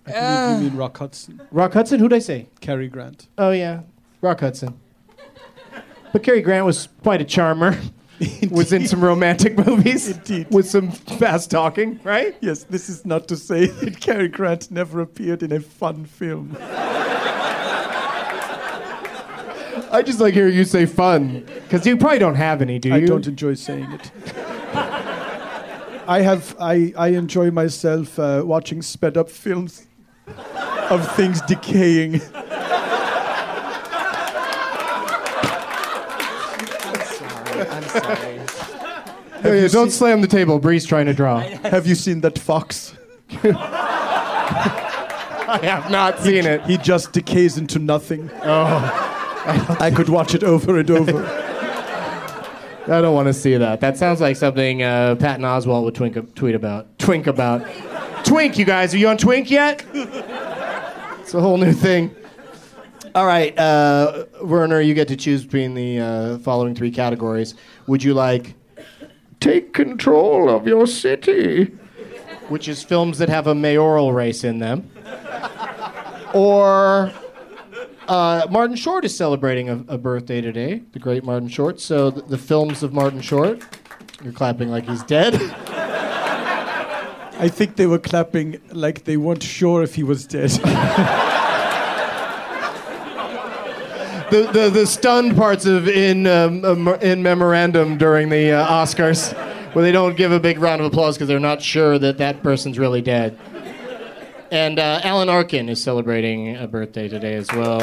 I 0.06 0.10
believe 0.12 0.62
you 0.64 0.70
mean 0.70 0.78
Rock 0.78 0.96
Hudson, 0.96 1.42
Rock 1.50 1.74
Hudson, 1.74 2.00
who'd 2.00 2.14
I 2.14 2.18
say? 2.20 2.48
Cary 2.60 2.88
Grant. 2.88 3.28
Oh 3.36 3.50
yeah, 3.50 3.80
Rock 4.22 4.40
Hudson. 4.40 4.78
But 6.14 6.22
Cary 6.22 6.40
Grant 6.42 6.64
was 6.64 6.88
quite 7.02 7.20
a 7.20 7.24
charmer. 7.24 7.76
was 8.52 8.72
in 8.72 8.86
some 8.86 9.02
romantic 9.02 9.58
movies 9.66 10.08
Indeed. 10.08 10.46
with 10.48 10.70
some 10.70 10.92
fast 10.92 11.50
talking, 11.50 11.98
right? 12.04 12.36
Yes, 12.40 12.62
this 12.62 12.88
is 12.88 13.04
not 13.04 13.26
to 13.26 13.36
say 13.36 13.66
that 13.82 13.98
Cary 13.98 14.28
Grant 14.28 14.70
never 14.70 15.00
appeared 15.00 15.42
in 15.42 15.50
a 15.50 15.58
fun 15.58 16.04
film. 16.04 16.56
I 19.90 20.02
just 20.06 20.20
like 20.20 20.34
hearing 20.34 20.54
you 20.54 20.64
say 20.64 20.86
fun 20.86 21.40
because 21.64 21.84
you 21.84 21.96
probably 21.96 22.20
don't 22.20 22.36
have 22.36 22.62
any, 22.62 22.78
do 22.78 22.90
you? 22.90 22.94
I 22.94 23.00
don't 23.00 23.26
enjoy 23.26 23.54
saying 23.54 23.90
it. 23.90 24.12
I 26.06 26.20
have 26.22 26.54
I, 26.60 26.92
I 26.96 27.08
enjoy 27.08 27.50
myself 27.50 28.20
uh, 28.20 28.42
watching 28.44 28.82
sped 28.82 29.16
up 29.16 29.28
films 29.28 29.88
of 30.90 31.16
things 31.16 31.40
decaying. 31.42 32.20
I'm. 37.94 38.46
Yeah, 39.44 39.54
yeah, 39.54 39.68
don't 39.68 39.90
slam 39.90 40.22
the 40.22 40.26
table. 40.26 40.58
Brie's 40.58 40.86
trying 40.86 41.06
to 41.06 41.12
draw. 41.12 41.40
Have 41.64 41.86
you 41.86 41.94
seen 41.94 42.22
that 42.22 42.38
fox? 42.38 42.96
I 45.46 45.60
have 45.62 45.90
not 45.90 46.18
seen 46.20 46.46
it. 46.46 46.62
He 46.62 46.78
just 46.78 47.12
decays 47.12 47.58
into 47.58 47.78
nothing. 47.78 48.30
Oh. 48.42 49.76
I 49.78 49.90
could 49.94 50.08
watch 50.08 50.34
it 50.34 50.42
over 50.42 50.78
and 50.78 50.90
over. 50.90 51.24
I 52.86 53.00
don't 53.00 53.14
want 53.14 53.28
to 53.28 53.34
see 53.34 53.56
that. 53.56 53.80
That 53.80 53.96
sounds 53.98 54.20
like 54.20 54.36
something 54.36 54.82
uh, 54.82 55.16
Patton 55.16 55.44
Oswalt 55.44 55.84
would 55.84 55.94
twink, 55.94 56.34
tweet 56.34 56.54
about. 56.54 56.98
Twink 56.98 57.26
about. 57.26 57.66
Twink, 58.24 58.58
you 58.58 58.64
guys. 58.64 58.94
Are 58.94 58.98
you 58.98 59.08
on 59.08 59.18
Twink 59.18 59.50
yet? 59.50 59.84
It's 59.92 61.34
a 61.34 61.40
whole 61.40 61.58
new 61.58 61.72
thing. 61.72 62.14
All 63.14 63.26
right, 63.26 63.56
uh, 63.56 64.24
Werner, 64.42 64.80
you 64.80 64.92
get 64.92 65.06
to 65.06 65.14
choose 65.16 65.44
between 65.44 65.74
the 65.74 66.00
uh, 66.00 66.38
following 66.38 66.74
three 66.74 66.90
categories. 66.90 67.54
Would 67.86 68.02
you 68.02 68.12
like 68.12 68.54
Take 69.38 69.72
Control 69.72 70.50
of 70.50 70.66
Your 70.66 70.84
City, 70.88 71.66
which 72.48 72.66
is 72.66 72.82
films 72.82 73.18
that 73.18 73.28
have 73.28 73.46
a 73.46 73.54
mayoral 73.54 74.12
race 74.12 74.42
in 74.42 74.58
them, 74.58 74.90
or 76.34 77.12
uh, 78.08 78.48
Martin 78.50 78.74
Short 78.74 79.04
is 79.04 79.16
celebrating 79.16 79.68
a, 79.68 79.84
a 79.86 79.96
birthday 79.96 80.40
today, 80.40 80.82
the 80.90 80.98
great 80.98 81.22
Martin 81.22 81.48
Short. 81.48 81.80
So 81.80 82.10
th- 82.10 82.26
the 82.26 82.38
films 82.38 82.82
of 82.82 82.92
Martin 82.92 83.20
Short. 83.20 83.62
You're 84.24 84.32
clapping 84.32 84.70
like 84.70 84.88
he's 84.88 85.04
dead. 85.04 85.34
I 87.36 87.48
think 87.48 87.76
they 87.76 87.86
were 87.86 87.98
clapping 87.98 88.60
like 88.72 89.04
they 89.04 89.16
weren't 89.16 89.42
sure 89.42 89.84
if 89.84 89.94
he 89.94 90.02
was 90.02 90.26
dead. 90.26 90.50
the, 94.30 94.50
the, 94.52 94.70
the 94.70 94.86
stunned 94.86 95.36
parts 95.36 95.66
of 95.66 95.88
in, 95.88 96.26
um, 96.26 96.64
um, 96.64 96.88
in 97.00 97.22
memorandum 97.22 97.98
during 97.98 98.28
the 98.28 98.52
uh, 98.52 98.66
Oscars, 98.66 99.32
where 99.74 99.84
they 99.84 99.92
don't 99.92 100.16
give 100.16 100.32
a 100.32 100.40
big 100.40 100.58
round 100.58 100.80
of 100.80 100.86
applause 100.86 101.16
because 101.16 101.28
they're 101.28 101.40
not 101.40 101.62
sure 101.62 101.98
that 101.98 102.18
that 102.18 102.42
person's 102.42 102.78
really 102.78 103.02
dead. 103.02 103.38
And 104.50 104.78
uh, 104.78 105.00
Alan 105.02 105.28
Arkin 105.28 105.68
is 105.68 105.82
celebrating 105.82 106.56
a 106.56 106.68
birthday 106.68 107.08
today 107.08 107.34
as 107.34 107.50
well. 107.52 107.80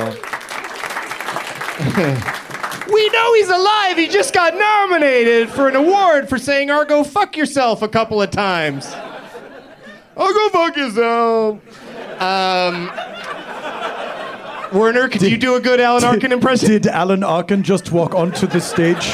we 2.91 3.09
know 3.09 3.33
he's 3.33 3.49
alive. 3.49 3.97
He 3.97 4.07
just 4.07 4.33
got 4.33 4.55
nominated 4.55 5.49
for 5.49 5.67
an 5.67 5.75
award 5.75 6.29
for 6.29 6.37
saying 6.37 6.69
"Argo, 6.69 7.03
fuck 7.03 7.35
yourself" 7.35 7.81
a 7.81 7.87
couple 7.87 8.21
of 8.21 8.29
times. 8.29 8.93
Argo, 10.15 10.49
fuck 10.49 10.77
yourself. 10.77 11.59
Um, 12.21 12.91
Werner, 14.73 15.09
could 15.09 15.21
you 15.21 15.37
do 15.37 15.55
a 15.55 15.59
good 15.59 15.79
Alan 15.79 16.03
Arkin 16.03 16.31
impression? 16.31 16.69
Did 16.69 16.87
Alan 16.87 17.23
Arkin 17.23 17.63
just 17.63 17.91
walk 17.91 18.15
onto 18.15 18.47
the 18.47 18.61
stage? 18.61 19.11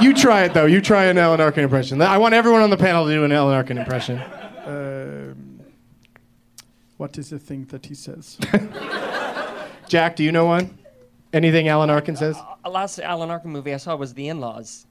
You 0.00 0.14
try 0.14 0.44
it 0.44 0.54
though. 0.54 0.64
You 0.66 0.80
try 0.80 1.04
an 1.04 1.18
Alan 1.18 1.40
Arkin 1.40 1.64
impression. 1.64 2.00
I 2.00 2.16
want 2.16 2.32
everyone 2.34 2.62
on 2.62 2.70
the 2.70 2.76
panel 2.76 3.04
to 3.06 3.12
do 3.12 3.24
an 3.24 3.32
Alan 3.32 3.54
Arkin 3.54 3.76
impression. 3.76 4.22
Um, 4.64 5.60
what 6.96 7.18
is 7.18 7.30
the 7.30 7.38
thing 7.38 7.66
that 7.66 7.84
he 7.84 7.94
says? 7.94 8.38
Jack, 9.88 10.16
do 10.16 10.24
you 10.24 10.32
know 10.32 10.46
one? 10.46 10.78
Anything 11.32 11.68
Alan 11.68 11.90
Arkin 11.90 12.16
says? 12.16 12.36
The 12.64 12.70
last 12.70 12.98
Alan 12.98 13.30
Arkin 13.30 13.50
movie 13.50 13.74
I 13.74 13.76
saw 13.76 13.94
was 13.96 14.14
The 14.14 14.28
In-Laws. 14.28 14.86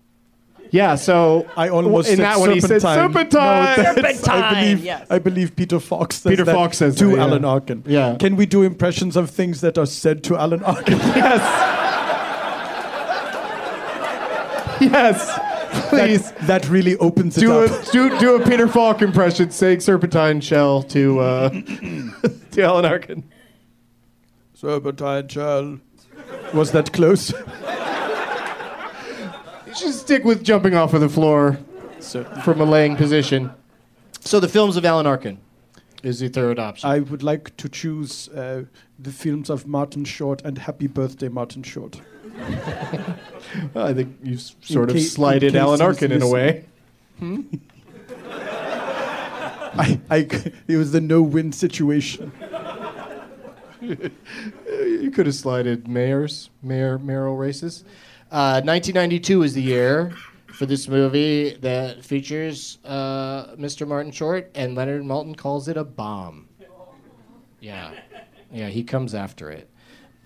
Yeah. 0.72 0.96
So 0.96 1.48
I 1.58 1.70
almost 1.70 2.10
in 2.10 2.18
said 2.18 2.26
that 2.26 2.40
one 2.40 2.52
he 2.52 2.62
said 2.62 2.82
serpentine. 2.82 3.14
serpentine. 3.14 3.84
No, 3.84 3.94
that's- 3.96 4.28
I 4.28 4.42
Serpentine, 4.42 4.64
believe, 4.64 4.86
yes. 4.86 5.08
I 5.10 5.20
believe 5.20 5.56
Peter 5.56 5.80
Falk 5.80 6.14
says 6.14 6.30
Peter 6.32 6.44
that 6.44 6.54
Falk 6.56 6.74
says 6.74 6.96
to 6.98 7.06
that, 7.08 7.16
yeah. 7.18 7.24
Alan 7.24 7.44
Arkin. 7.46 7.84
Yeah. 7.88 8.16
Can 8.20 8.36
we 8.36 8.46
do 8.46 8.62
impressions 8.64 9.16
of 9.16 9.30
things 9.30 9.62
that 9.62 9.78
are 9.78 9.86
said 9.88 10.24
to 10.26 10.38
Alan 10.38 10.64
Arkin? 10.64 10.98
yes. 11.00 11.42
yes. 14.82 15.40
Please. 15.90 16.32
that, 16.32 16.48
that 16.48 16.70
really 16.70 16.98
opens 16.98 17.38
it 17.38 17.42
Do 17.42 17.64
up. 17.64 17.72
a, 17.88 17.92
do, 17.92 18.20
do 18.20 18.36
a 18.42 18.46
Peter 18.48 18.68
Falk 18.68 19.02
impression 19.02 19.52
saying 19.52 19.80
serpentine 19.82 20.42
shell 20.42 20.82
to, 20.84 21.20
uh, 21.20 21.50
to 22.52 22.62
Alan 22.62 22.86
Arkin. 22.86 23.24
Serpentine 24.54 25.28
shell. 25.28 25.80
Was 26.54 26.72
that 26.72 26.92
close? 26.92 27.34
You 29.82 29.88
should 29.88 29.94
stick 29.96 30.24
with 30.26 30.44
jumping 30.44 30.74
off 30.76 30.94
of 30.94 31.02
the 31.02 31.10
floor 31.10 31.58
from 32.44 32.60
a 32.62 32.65
laying 32.65 32.96
position. 32.96 33.52
So 34.22 34.39
the 34.39 34.48
films 34.48 34.76
of 34.78 34.86
Alan 34.86 35.08
Arkin 35.08 35.39
is 36.04 36.20
the 36.20 36.28
third 36.30 36.60
option. 36.60 36.89
I 36.89 37.00
would 37.00 37.24
like 37.24 37.56
to 37.58 37.70
choose 37.70 38.28
uh, 38.30 38.63
the 38.98 39.12
films 39.12 39.50
of 39.50 39.68
Martin 39.68 40.04
Short 40.06 40.42
and 40.44 40.58
Happy 40.58 40.88
Birthday, 40.88 41.30
Martin 41.30 41.63
Short. 41.63 42.02
I 43.76 43.94
think 43.94 44.18
you've 44.24 44.39
s- 44.39 44.56
sort 44.62 44.89
of 44.89 44.96
case- 44.96 45.06
in 45.06 45.10
slighted 45.12 45.56
Alan 45.56 45.80
he's 45.80 45.88
Arkin 45.88 46.12
in 46.12 46.22
a 46.22 46.28
way. 46.28 46.65
I, 49.82 50.00
I, 50.10 50.18
it 50.68 50.78
was 50.78 50.92
the 50.92 51.02
no-win 51.02 51.52
situation. 51.52 52.32
You 53.82 55.10
could 55.12 55.26
have 55.26 55.36
slided 55.36 55.88
mayors, 55.88 56.50
mayor, 56.62 57.00
mayoral 57.00 57.38
races. 57.38 57.86
Uh, 58.32 58.62
1992 58.62 59.42
is 59.42 59.54
the 59.56 59.62
year 59.62 60.12
for 60.54 60.67
this 60.67 60.88
movie 60.88 61.56
that 61.62 62.06
features 62.06 62.77
uh, 62.86 63.56
Mr. 63.56 63.88
Martin 63.88 64.12
Short, 64.12 64.52
and 64.54 64.75
Leonard 64.75 65.02
Maltin 65.02 65.36
calls 65.36 65.67
it 65.67 65.77
a 65.77 65.84
bomb. 65.84 66.48
Yeah, 67.60 67.92
yeah, 68.52 68.67
he 68.67 68.84
comes 68.84 69.15
after 69.15 69.50
it. 69.50 69.67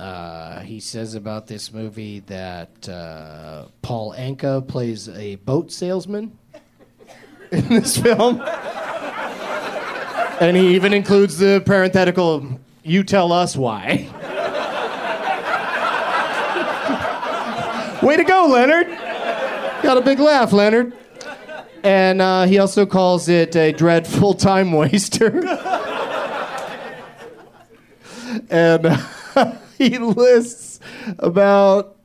Uh, 0.02 0.60
he 0.60 0.82
says 0.82 1.16
about 1.16 1.48
this 1.48 1.72
movie 1.72 2.20
that 2.22 2.90
uh, 2.90 3.68
Paul 3.82 4.14
Anka 4.18 4.68
plays 4.68 5.08
a 5.08 5.36
boat 5.38 5.72
salesman 5.72 6.38
in 7.52 7.70
this 7.70 7.98
film. 7.98 8.42
And 10.42 10.58
he 10.58 10.76
even 10.76 10.92
includes 10.92 11.38
the 11.38 11.64
parenthetical, 11.66 12.60
you 12.84 13.04
tell 13.04 13.32
us 13.32 13.56
why. 13.56 14.10
Way 18.04 18.18
to 18.18 18.26
go, 18.26 18.48
Leonard. 18.48 18.88
Got 19.82 19.98
a 19.98 20.02
big 20.02 20.20
laugh, 20.20 20.52
Leonard. 20.52 20.92
And 21.84 22.22
uh, 22.22 22.44
he 22.44 22.60
also 22.60 22.86
calls 22.86 23.30
it 23.30 23.56
a 23.56 23.72
dreadful 23.72 24.34
time 24.50 24.74
waster. 24.74 25.38
and 28.50 28.86
uh, 28.86 28.98
he 29.78 29.98
lists 29.98 30.82
about, 31.18 31.96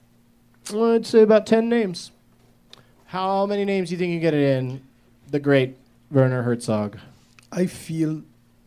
I'd 0.73 1.05
say 1.05 1.23
about 1.23 1.49
10 1.49 1.69
names. 1.69 2.13
How 3.07 3.45
many 3.47 3.65
names 3.65 3.89
do 3.89 3.97
you 3.97 3.99
think 3.99 4.13
you 4.13 4.21
get 4.21 4.35
it 4.35 4.57
in? 4.57 4.83
The 5.29 5.41
great 5.41 5.77
Werner 6.13 6.43
Herzog. 6.43 6.97
I 7.51 7.67
feel 7.67 8.23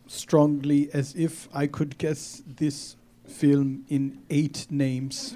strongly 0.06 0.90
as 0.92 1.14
if 1.14 1.48
I 1.54 1.66
could 1.66 1.96
guess 1.96 2.42
this 2.46 2.96
film 3.26 3.86
in 3.88 4.18
eight 4.28 4.66
names. 4.68 5.34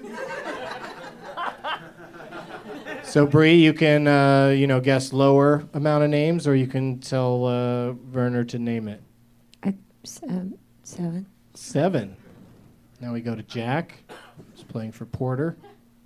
So 3.06 3.24
Brie, 3.26 3.54
you 3.54 3.72
can 3.72 4.06
uh, 4.06 4.48
you 4.48 4.66
know 4.66 4.80
guess 4.80 5.12
lower 5.12 5.64
amount 5.74 6.04
of 6.04 6.10
names, 6.10 6.46
or 6.46 6.54
you 6.54 6.66
can 6.66 6.98
tell 6.98 7.46
uh, 7.46 7.92
Werner 8.12 8.44
to 8.44 8.58
name 8.58 8.88
it. 8.88 9.02
I, 9.62 9.74
s- 10.04 10.20
um, 10.28 10.54
seven. 10.82 11.26
Seven. 11.54 12.16
Now 13.00 13.12
we 13.12 13.20
go 13.20 13.34
to 13.34 13.42
Jack. 13.44 14.02
He's 14.54 14.64
playing 14.64 14.92
for 14.92 15.06
Porter. 15.06 15.56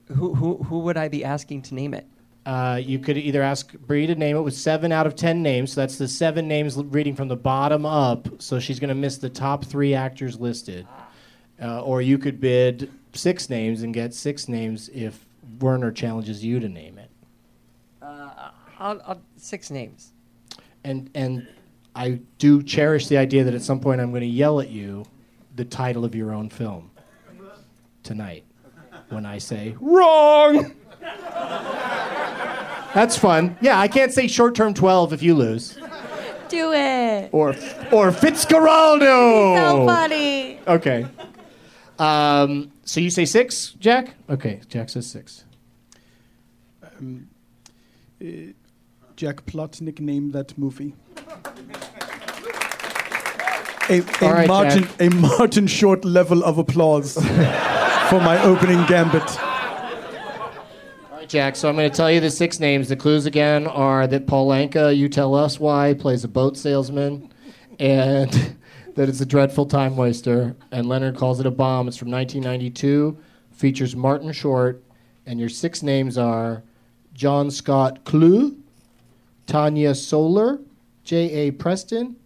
Who, 0.09 0.35
who, 0.35 0.57
who 0.65 0.81
would 0.81 0.97
I 0.97 1.09
be 1.09 1.25
asking 1.25 1.63
to 1.63 1.75
name 1.75 1.95
it? 1.95 2.07
Uh, 2.47 2.81
you 2.83 2.99
could 2.99 3.17
either 3.17 3.43
ask 3.43 3.73
Brie 3.75 4.07
to 4.07 4.15
name 4.15 4.37
it 4.37 4.41
with 4.43 4.55
seven 4.55 4.93
out 4.93 5.07
of 5.07 5.15
ten 5.17 5.43
names. 5.43 5.73
So 5.73 5.81
that's 5.81 5.99
the 5.99 6.09
seven 6.09 6.47
names 6.49 6.77
l- 6.77 6.85
reading 6.85 7.15
from 7.17 7.29
the 7.29 7.37
bottom 7.37 7.85
up. 7.87 8.29
So 8.41 8.59
she's 8.61 8.79
going 8.81 8.89
to 8.89 8.95
miss 8.95 9.19
the 9.19 9.29
top 9.31 9.65
three 9.65 9.95
actors 9.95 10.39
listed. 10.39 10.87
Uh, 11.63 11.83
or 11.83 12.03
you 12.03 12.19
could 12.19 12.41
bid 12.41 12.91
six 13.13 13.51
names 13.51 13.83
and 13.83 13.93
get 13.93 14.15
six 14.15 14.49
names 14.49 14.89
if 14.93 15.27
Werner 15.61 15.93
challenges 15.93 16.45
you 16.45 16.61
to 16.61 16.69
name 16.69 16.99
it. 16.99 17.11
I'll, 18.81 19.01
I'll, 19.07 19.23
six 19.37 19.71
names. 19.71 20.13
And 20.85 21.11
and 21.15 21.47
I 21.95 22.21
do 22.39 22.63
cherish 22.63 23.09
the 23.09 23.19
idea 23.19 23.45
that 23.45 23.55
at 23.55 23.63
some 23.63 23.79
point 23.79 24.01
I'm 24.01 24.11
going 24.11 24.23
to 24.23 24.27
yell 24.27 24.61
at 24.61 24.71
you 24.71 25.05
the 25.55 25.65
title 25.65 26.05
of 26.05 26.15
your 26.15 26.33
own 26.33 26.49
film 26.49 26.91
tonight 28.03 28.45
when 29.11 29.27
I 29.27 29.39
say 29.39 29.77
wrong. 29.81 30.75
That's 32.95 33.17
fun. 33.17 33.57
Yeah, 33.61 33.79
I 33.79 33.87
can't 33.89 34.13
say 34.13 34.27
short 34.27 34.55
term 34.55 34.73
12 34.73 35.13
if 35.13 35.23
you 35.23 35.35
lose. 35.35 35.79
Do 36.49 36.73
it. 36.73 37.29
Or 37.33 37.51
or 37.93 38.11
Fitzcarraldo. 38.11 39.57
So 39.57 39.87
funny. 39.87 40.59
Okay. 40.67 41.07
Um, 41.99 42.73
so 42.85 42.99
you 42.99 43.11
say 43.11 43.27
six, 43.27 43.73
Jack? 43.79 44.15
Okay, 44.31 44.63
Jack 44.69 44.89
says 44.89 45.07
six. 45.07 45.45
Um, 47.01 47.29
uh, 48.21 48.53
Jack 49.17 49.45
Plotnick 49.47 50.01
named 50.01 50.33
that 50.33 50.57
movie. 50.57 50.95
A, 53.89 53.99
a, 53.99 54.03
right, 54.23 54.47
Martin, 54.47 54.85
Jack. 54.85 55.01
a 55.01 55.11
Martin 55.11 55.67
Short 55.67 56.05
level 56.05 56.45
of 56.45 56.59
applause 56.59 57.15
for 58.09 58.21
my 58.21 58.41
opening 58.43 58.85
gambit. 58.87 59.23
All 59.41 61.19
right, 61.19 61.29
Jack. 61.29 61.57
So 61.57 61.69
I'm 61.69 61.77
going 61.77 61.91
to 61.91 61.97
tell 61.97 62.11
you 62.11 62.21
the 62.21 62.31
six 62.31 62.61
names. 62.61 62.89
The 62.89 62.97
clues 62.97 63.27
again 63.27 63.67
are 63.67 64.07
that 64.07 64.27
Paul 64.27 64.49
Anka, 64.51 64.97
you 64.97 65.09
tell 65.09 65.35
us 65.35 65.59
why, 65.59 65.95
plays 65.95 66.23
a 66.23 66.29
boat 66.29 66.57
salesman, 66.57 67.33
and 67.79 68.31
that 68.95 69.09
it's 69.09 69.21
a 69.21 69.27
dreadful 69.27 69.67
time 69.67 69.97
waster. 69.97 70.55
And 70.71 70.87
Leonard 70.89 71.17
calls 71.17 71.41
it 71.41 71.47
a 71.47 71.51
bomb. 71.51 71.89
It's 71.89 71.97
from 71.97 72.11
1992, 72.11 73.19
features 73.51 73.97
Martin 73.97 74.33
Short, 74.33 74.85
and 75.27 75.41
your 75.41 75.49
six 75.49 75.83
names 75.83 76.17
are 76.17 76.63
John 77.21 77.51
Scott 77.51 78.03
Clough, 78.05 78.53
Tanya 79.47 79.95
Soler, 79.95 80.59
J.A. 81.05 81.51
Preston, 81.51 82.17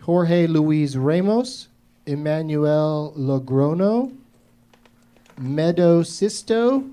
Jorge 0.00 0.46
Luis 0.46 0.96
Ramos, 0.96 1.68
Emmanuel 2.06 3.12
Logrono, 3.18 4.16
Meadow 5.38 6.02
Sisto. 6.02 6.84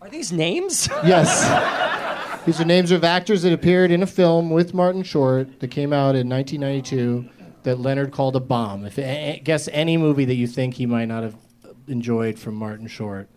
Are 0.00 0.08
these 0.08 0.30
names? 0.30 0.88
Yes. 1.04 2.46
These 2.46 2.60
are 2.60 2.64
names 2.64 2.92
of 2.92 3.02
actors 3.02 3.42
that 3.42 3.52
appeared 3.52 3.90
in 3.90 4.04
a 4.04 4.06
film 4.06 4.48
with 4.50 4.72
Martin 4.72 5.02
Short 5.02 5.58
that 5.58 5.72
came 5.72 5.92
out 5.92 6.14
in 6.14 6.28
1992 6.28 7.28
that 7.64 7.80
Leonard 7.80 8.12
called 8.12 8.36
a 8.36 8.40
bomb. 8.40 8.86
If 8.86 8.96
a- 8.96 9.40
guess 9.42 9.68
any 9.72 9.96
movie 9.96 10.24
that 10.24 10.36
you 10.36 10.46
think 10.46 10.74
he 10.74 10.86
might 10.86 11.06
not 11.06 11.24
have 11.24 11.34
enjoyed 11.88 12.38
from 12.38 12.54
Martin 12.54 12.86
Short. 12.86 13.28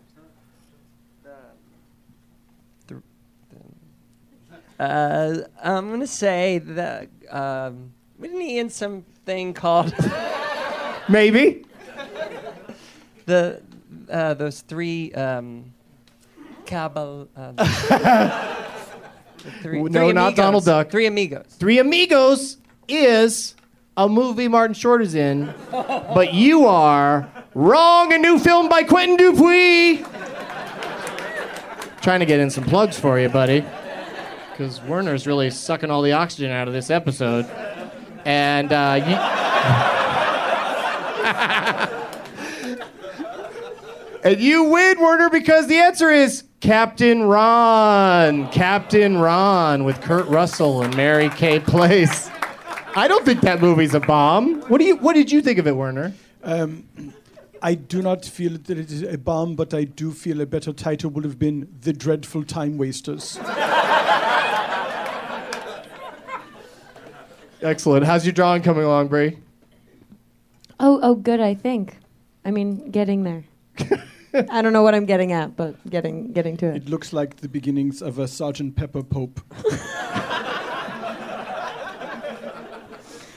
Uh, 4.83 5.43
I'm 5.63 5.89
gonna 5.89 6.05
say 6.07 6.57
that. 6.59 7.07
Um, 7.29 7.93
wasn't 8.19 8.41
he 8.41 8.59
in 8.59 8.69
something 8.69 9.53
called 9.53 9.93
Maybe. 11.09 11.65
the 13.25 13.61
uh, 14.11 14.33
those 14.33 14.61
three 14.61 15.13
um, 15.13 15.73
cabal? 16.65 17.27
Uh, 17.35 17.51
the 19.37 19.51
three, 19.61 19.81
No, 19.83 19.87
three 19.87 20.11
not 20.11 20.27
amigos. 20.27 20.35
Donald 20.35 20.65
Duck. 20.65 20.89
Three 20.89 21.05
amigos. 21.05 21.45
Three 21.57 21.79
Amigos 21.79 22.57
is 22.87 23.55
a 23.95 24.09
movie 24.09 24.47
Martin 24.49 24.73
Short 24.73 25.01
is 25.01 25.15
in, 25.15 25.53
but 25.71 26.33
you 26.33 26.65
are 26.65 27.29
wrong. 27.53 28.11
A 28.11 28.17
new 28.17 28.37
film 28.37 28.67
by 28.67 28.83
Quentin 28.83 29.15
Dupieux. 29.17 30.05
Trying 32.01 32.19
to 32.19 32.25
get 32.25 32.41
in 32.41 32.49
some 32.49 32.65
plugs 32.65 32.99
for 32.99 33.17
you, 33.17 33.29
buddy, 33.29 33.63
because 34.63 34.81
Werner's 34.83 35.27
really 35.27 35.49
sucking 35.49 35.91
all 35.91 36.01
the 36.01 36.13
oxygen 36.13 36.49
out 36.49 36.69
of 36.69 36.73
this 36.73 36.89
episode, 36.89 37.45
and 38.25 38.71
uh, 38.71 39.03
you. 39.05 39.15
And 44.25 44.39
you 44.39 44.63
win, 44.63 45.01
Werner, 45.01 45.29
because 45.29 45.67
the 45.67 45.79
answer 45.79 46.09
is 46.09 46.45
Captain 46.61 47.23
Ron. 47.23 48.49
Captain 48.51 49.17
Ron 49.17 49.83
with 49.83 49.99
Kurt 49.99 50.25
Russell 50.27 50.81
and 50.81 50.95
Mary 50.95 51.27
Kay 51.27 51.59
Place. 51.59 52.31
I 52.95 53.09
don't 53.09 53.25
think 53.25 53.41
that 53.41 53.59
movie's 53.59 53.93
a 53.93 53.99
bomb. 53.99 54.61
What 54.69 54.77
do 54.77 54.85
you? 54.85 54.95
What 54.95 55.15
did 55.15 55.29
you 55.29 55.41
think 55.41 55.59
of 55.59 55.67
it, 55.67 55.75
Werner? 55.75 56.13
Um, 56.41 56.85
I 57.65 57.75
do 57.75 58.01
not 58.01 58.25
feel 58.25 58.57
that 58.57 58.77
it 58.77 58.91
is 58.91 59.03
a 59.03 59.17
bomb, 59.17 59.55
but 59.55 59.73
I 59.73 59.85
do 59.85 60.11
feel 60.11 60.41
a 60.41 60.45
better 60.45 60.73
title 60.73 61.09
would 61.11 61.23
have 61.23 61.39
been 61.39 61.73
The 61.79 61.93
Dreadful 61.93 62.43
Time 62.43 62.77
Wasters. 62.77 63.39
Excellent. 67.63 68.05
How's 68.05 68.25
your 68.25 68.33
drawing 68.33 68.61
coming 68.61 68.83
along, 68.83 69.07
Brie? 69.07 69.37
Oh, 70.79 70.99
oh, 71.01 71.15
good. 71.15 71.39
I 71.39 71.53
think. 71.55 71.97
I 72.45 72.51
mean, 72.51 72.91
getting 72.91 73.23
there. 73.23 73.43
I 74.49 74.61
don't 74.61 74.73
know 74.73 74.83
what 74.83 74.93
I'm 74.95 75.05
getting 75.05 75.31
at, 75.31 75.55
but 75.55 75.75
getting 75.89 76.33
getting 76.33 76.57
to 76.57 76.65
it. 76.67 76.75
It 76.77 76.89
looks 76.89 77.13
like 77.13 77.37
the 77.37 77.47
beginnings 77.47 78.01
of 78.01 78.19
a 78.19 78.27
Sergeant 78.27 78.75
Pepper 78.75 79.03
Pope. 79.03 79.39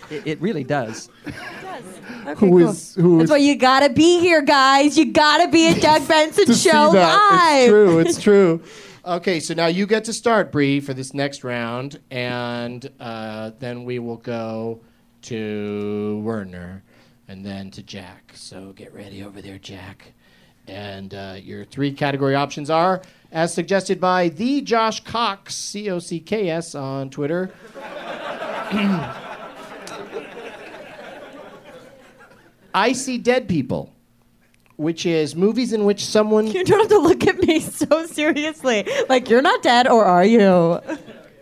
It, 0.09 0.25
it 0.25 0.41
really 0.41 0.63
does. 0.63 1.11
Okay, 1.27 2.47
Who 2.47 2.59
cool. 2.61 2.69
is- 2.69 2.95
who 2.95 3.19
That's 3.19 3.25
is- 3.25 3.31
why 3.33 3.39
you 3.39 3.57
gotta 3.57 3.91
be 3.91 4.21
here, 4.21 4.41
guys. 4.41 4.97
You 4.97 5.07
gotta 5.07 5.49
be 5.51 5.67
at 5.67 5.83
Doug 5.83 6.07
Benson 6.07 6.47
to 6.47 6.55
see 6.55 6.71
show 6.71 6.93
that. 6.93 7.19
live. 7.33 7.63
It's 7.63 7.69
true. 7.69 7.99
It's 7.99 8.23
true. 8.23 8.63
Okay, 9.07 9.39
so 9.39 9.55
now 9.55 9.67
you 9.67 9.87
get 9.87 10.03
to 10.07 10.13
start, 10.13 10.51
Brie, 10.51 10.81
for 10.81 10.93
this 10.93 11.15
next 11.15 11.45
round, 11.45 12.01
and 12.11 12.91
uh, 12.99 13.53
then 13.61 13.85
we 13.85 14.01
will 14.01 14.17
go 14.17 14.81
to 15.23 16.21
Werner, 16.25 16.83
and 17.29 17.47
then 17.47 17.71
to 17.71 17.85
Jack. 17.85 18.33
So 18.35 18.73
get 18.73 18.93
ready 18.93 19.23
over 19.23 19.41
there, 19.41 19.59
Jack. 19.59 20.13
And 20.67 21.15
uh, 21.15 21.37
your 21.41 21.65
three 21.65 21.93
category 21.93 22.35
options 22.35 22.69
are, 22.69 23.01
as 23.31 23.55
suggested 23.55 24.01
by 24.01 24.29
the 24.29 24.61
Josh 24.61 25.05
Cox, 25.05 25.55
C 25.55 25.89
O 25.89 26.01
C 26.01 26.19
K 26.19 26.51
S, 26.51 26.75
on 26.75 27.09
Twitter. 27.09 27.53
I 32.75 32.93
see 32.93 33.19
dead 33.19 33.49
people, 33.49 33.93
which 34.77 35.07
is 35.07 35.35
movies 35.35 35.73
in 35.73 35.85
which 35.85 36.05
someone 36.05 36.47
You 36.47 36.65
don't 36.65 36.81
have 36.81 36.89
to 36.91 36.99
look 36.99 37.27
at 37.27 37.39
me 37.39 37.61
so 37.61 38.07
seriously. 38.07 38.87
Like 39.09 39.29
you're 39.31 39.43
not 39.43 39.63
dead, 39.63 39.87
or 39.89 40.05
are 40.05 40.25
you? 40.25 40.81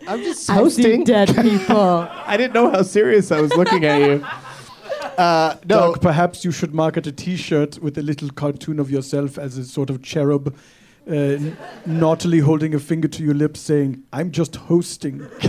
I'm 0.07 0.21
just 0.21 0.49
hosting. 0.49 1.03
dead 1.03 1.35
people. 1.41 2.07
I 2.25 2.37
didn't 2.37 2.53
know 2.53 2.69
how 2.69 2.81
serious 2.83 3.31
I 3.31 3.41
was 3.41 3.53
looking 3.55 3.85
at 3.85 3.99
you. 4.01 4.25
Uh, 5.17 5.55
no, 5.63 5.93
Doug, 5.93 6.01
perhaps 6.01 6.43
you 6.43 6.51
should 6.51 6.73
market 6.73 7.07
a 7.07 7.11
T-shirt 7.11 7.79
with 7.79 7.97
a 7.97 8.01
little 8.01 8.29
cartoon 8.31 8.79
of 8.79 8.91
yourself 8.91 9.37
as 9.37 9.57
a 9.57 9.63
sort 9.63 9.89
of 9.89 10.01
cherub, 10.01 10.53
uh, 11.09 11.13
n- 11.13 11.57
naughtily 11.85 12.39
holding 12.39 12.73
a 12.75 12.79
finger 12.79 13.07
to 13.07 13.23
your 13.23 13.33
lips, 13.33 13.61
saying, 13.61 14.03
"I'm 14.11 14.31
just 14.31 14.57
hosting." 14.57 15.25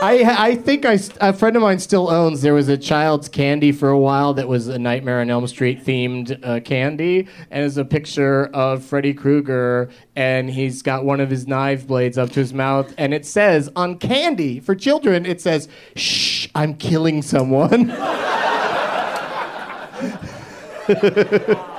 I 0.00 0.36
I 0.38 0.54
think 0.54 0.84
I 0.84 0.98
a 1.20 1.32
friend 1.32 1.56
of 1.56 1.62
mine 1.62 1.78
still 1.78 2.10
owns. 2.10 2.42
There 2.42 2.54
was 2.54 2.68
a 2.68 2.76
child's 2.76 3.28
candy 3.28 3.72
for 3.72 3.88
a 3.88 3.98
while 3.98 4.34
that 4.34 4.48
was 4.48 4.68
a 4.68 4.78
Nightmare 4.78 5.20
on 5.20 5.30
Elm 5.30 5.46
Street 5.46 5.84
themed 5.84 6.38
uh, 6.44 6.60
candy, 6.60 7.28
and 7.50 7.64
it's 7.64 7.76
a 7.76 7.84
picture 7.84 8.46
of 8.46 8.84
Freddy 8.84 9.12
Krueger, 9.12 9.90
and 10.14 10.50
he's 10.50 10.82
got 10.82 11.04
one 11.04 11.20
of 11.20 11.30
his 11.30 11.46
knife 11.46 11.86
blades 11.86 12.16
up 12.16 12.30
to 12.30 12.40
his 12.40 12.54
mouth, 12.54 12.92
and 12.96 13.12
it 13.12 13.26
says 13.26 13.70
on 13.74 13.98
candy 13.98 14.60
for 14.60 14.74
children, 14.74 15.26
it 15.26 15.40
says, 15.40 15.68
"Shh, 15.96 16.48
I'm 16.54 16.74
killing 16.74 17.22
someone." 17.22 17.90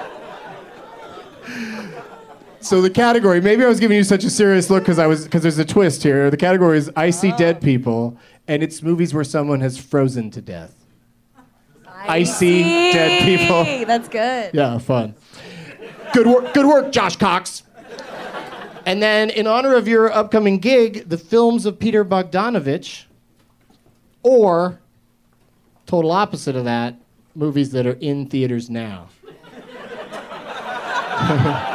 So 2.61 2.81
the 2.81 2.89
category, 2.89 3.39
maybe 3.39 3.63
I 3.63 3.67
was 3.67 3.79
giving 3.79 3.95
you 3.95 4.03
such 4.03 4.23
a 4.25 4.29
serious 4.29 4.69
look 4.69 4.83
because 4.83 4.99
I 4.99 5.07
was 5.07 5.23
because 5.23 5.41
there's 5.43 5.57
a 5.59 5.65
twist 5.65 6.03
here. 6.03 6.29
The 6.29 6.37
category 6.37 6.77
is 6.77 6.91
I 6.95 7.09
see 7.09 7.31
dead 7.37 7.57
oh. 7.57 7.63
people, 7.63 8.17
and 8.47 8.61
it's 8.61 8.81
movies 8.81 9.13
where 9.13 9.23
someone 9.23 9.61
has 9.61 9.77
frozen 9.77 10.29
to 10.31 10.41
death. 10.41 10.75
I 11.87 12.23
see 12.23 12.63
dead 12.91 13.23
people. 13.23 13.63
That's 13.85 14.09
good. 14.09 14.51
Yeah, 14.53 14.77
fun. 14.77 15.15
Good 16.13 16.27
work, 16.27 16.53
good 16.53 16.65
work, 16.65 16.91
Josh 16.91 17.15
Cox. 17.15 17.63
And 18.85 19.01
then, 19.01 19.29
in 19.29 19.45
honor 19.45 19.75
of 19.75 19.87
your 19.87 20.11
upcoming 20.11 20.57
gig, 20.57 21.07
the 21.07 21.17
films 21.17 21.65
of 21.65 21.79
Peter 21.79 22.03
Bogdanovich, 22.03 23.05
or 24.23 24.79
total 25.85 26.11
opposite 26.11 26.55
of 26.55 26.65
that, 26.65 26.95
movies 27.35 27.71
that 27.71 27.85
are 27.85 27.97
in 27.99 28.25
theaters 28.25 28.69
now. 28.69 29.07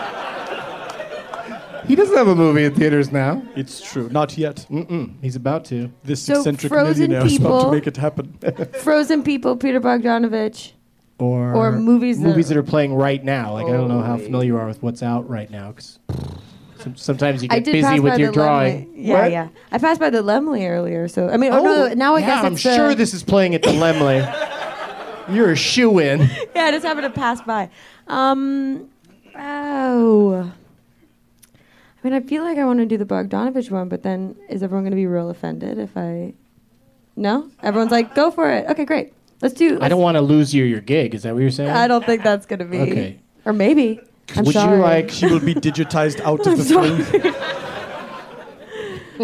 he 1.87 1.95
doesn't 1.95 2.17
have 2.17 2.29
a 2.29 2.35
movie 2.35 2.65
in 2.65 2.75
theaters 2.75 3.13
now. 3.13 3.43
It's 3.57 3.81
true. 3.81 4.09
Not 4.11 4.37
yet. 4.39 4.67
Mm-mm, 4.71 5.15
he's 5.23 5.37
about 5.37 5.65
to. 5.67 5.91
This 6.03 6.23
So 6.23 6.39
eccentric 6.39 6.71
Frozen 6.73 7.11
millionaire 7.11 7.27
is 7.27 7.37
about 7.39 7.65
to 7.65 7.71
make 7.73 7.87
it 7.87 7.97
happen. 7.97 8.37
Frozen 8.81 9.23
people, 9.23 9.57
Peter 9.57 9.81
Bogdanovich. 9.81 10.73
Or, 11.19 11.55
Or 11.55 11.73
movies 11.73 12.19
that- 12.21 12.27
movies 12.29 12.49
that 12.49 12.57
are 12.57 12.63
playing 12.65 12.95
right 12.95 13.23
now. 13.23 13.53
Like 13.53 13.67
I 13.67 13.73
don't 13.73 13.89
know 13.89 14.01
how 14.03 14.15
Oh. 14.15 14.19
familiar 14.19 14.49
you 14.49 14.57
are 14.59 14.67
with 14.67 14.83
what's 14.83 15.03
out 15.03 15.29
right 15.29 15.49
now, 15.51 15.69
because 15.69 15.99
sometimes 16.97 17.43
you 17.43 17.49
I 17.53 17.57
get 17.61 17.65
did 17.67 17.73
busy 17.73 17.83
pass 17.87 18.01
with 18.01 18.19
your 18.19 18.29
the 18.29 18.35
drawing. 18.35 18.87
Laemmle. 18.87 18.93
Yeah, 18.97 19.23
What? 19.23 19.31
yeah. 19.33 19.49
I 19.71 19.79
passed 19.79 20.01
by 20.01 20.11
the 20.11 20.23
Laemmle 20.23 20.69
earlier, 20.69 21.07
so 21.07 21.29
I 21.29 21.37
mean, 21.37 21.53
oh, 21.53 21.63
no, 21.63 21.95
now 21.95 22.17
I 22.17 22.19
yeah, 22.21 22.27
guess 22.27 22.45
I'm 22.45 22.53
it's 22.55 22.63
sure 22.63 22.95
this 22.97 23.15
is 23.15 23.23
playing 23.23 23.55
at 23.55 23.63
the 23.63 23.69
Laemmle. 23.83 25.35
You're 25.35 25.53
a 25.53 25.57
shoe 25.57 25.99
in. 26.01 26.29
Yeah, 26.55 26.65
I 26.65 26.71
just 26.73 26.85
happened 26.85 27.05
to 27.05 27.11
pass 27.19 27.41
by. 27.43 27.71
Um, 28.09 28.89
oh. 29.39 30.53
I 32.05 32.09
mean, 32.11 32.15
I 32.15 32.21
feel 32.21 32.45
like 32.45 32.59
I 32.59 32.67
want 32.67 32.81
to 32.81 32.87
do 32.87 32.99
the 32.99 33.07
Bogdanovich 33.07 33.71
one, 33.71 33.89
but 33.89 34.03
then 34.03 34.37
is 34.51 34.63
everyone 34.63 34.85
going 34.85 34.91
to 34.91 34.97
be 34.97 35.07
real 35.07 35.31
offended 35.31 35.79
if 35.79 35.97
I? 35.97 36.35
No, 37.17 37.49
everyone's 37.63 37.93
like, 37.93 38.15
go 38.15 38.31
for 38.31 38.51
it. 38.53 38.67
Okay, 38.69 38.85
great. 38.85 39.15
Let's 39.41 39.55
do. 39.55 39.79
I 39.81 39.89
don't 39.89 40.03
want 40.03 40.17
to 40.17 40.21
lose 40.21 40.53
you 40.53 40.65
your 40.65 40.83
gig. 40.83 41.15
Is 41.15 41.23
that 41.23 41.33
what 41.33 41.41
you're 41.41 41.51
saying? 41.51 41.71
I 41.71 41.89
don't 41.89 42.05
think 42.05 42.23
that's 42.23 42.45
going 42.45 42.59
to 42.59 42.67
be. 42.67 42.79
Okay. 42.81 43.19
Or 43.47 43.55
maybe. 43.55 44.01
I'm 44.37 44.45
Would 44.45 44.53
sorry. 44.53 44.77
you 44.77 44.83
like? 44.83 45.09
she 45.11 45.25
will 45.27 45.41
be 45.41 45.55
digitized 45.55 46.21
out 46.21 46.47
of 46.47 46.59
the 46.59 46.65
sorry. 46.75 47.03
frame. 47.03 47.35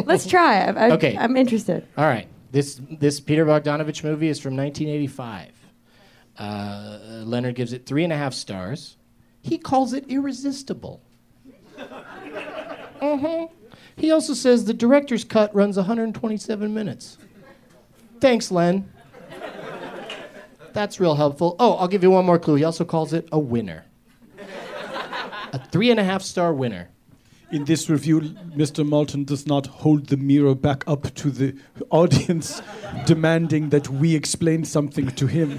Let's 0.06 0.26
try. 0.26 0.62
I, 0.64 0.70
I, 0.70 0.90
Okay. 0.92 1.16
I'm 1.18 1.36
interested. 1.36 1.86
All 1.98 2.06
right. 2.06 2.28
This 2.50 2.80
this 2.90 3.20
Peter 3.20 3.44
Bogdanovich 3.44 4.02
movie 4.04 4.28
is 4.28 4.40
from 4.40 4.56
1985. 4.56 5.50
Uh, 6.38 6.98
Leonard 7.24 7.54
gives 7.56 7.72
it 7.74 7.84
three 7.86 8.04
and 8.04 8.12
a 8.12 8.16
half 8.16 8.32
stars. 8.34 8.96
He 9.42 9.58
calls 9.58 9.92
it 9.92 10.06
irresistible. 10.08 11.02
Hmm 13.00 13.44
He 13.96 14.10
also 14.10 14.34
says 14.34 14.64
the 14.64 14.74
director's 14.74 15.24
cut 15.24 15.54
runs 15.54 15.76
127 15.76 16.72
minutes. 16.72 17.18
Thanks, 18.20 18.50
Len. 18.50 18.90
That's 20.72 21.00
real 21.00 21.14
helpful. 21.14 21.56
Oh, 21.58 21.74
I'll 21.74 21.88
give 21.88 22.02
you 22.02 22.10
one 22.10 22.24
more 22.24 22.38
clue. 22.38 22.56
He 22.56 22.64
also 22.64 22.84
calls 22.84 23.12
it 23.12 23.28
a 23.32 23.38
winner. 23.38 23.84
A 25.52 25.58
three 25.58 25.90
and 25.90 25.98
a 25.98 26.04
half 26.04 26.22
star 26.22 26.52
winner. 26.54 26.90
In 27.50 27.64
this 27.64 27.90
review, 27.90 28.20
Mr. 28.20 28.88
Maltin 28.88 29.26
does 29.26 29.48
not 29.48 29.66
hold 29.66 30.06
the 30.06 30.16
mirror 30.16 30.54
back 30.54 30.84
up 30.86 31.12
to 31.16 31.30
the 31.32 31.58
audience, 31.90 32.62
demanding 33.06 33.70
that 33.70 33.88
we 33.88 34.14
explain 34.14 34.64
something 34.64 35.08
to 35.08 35.26
him. 35.26 35.58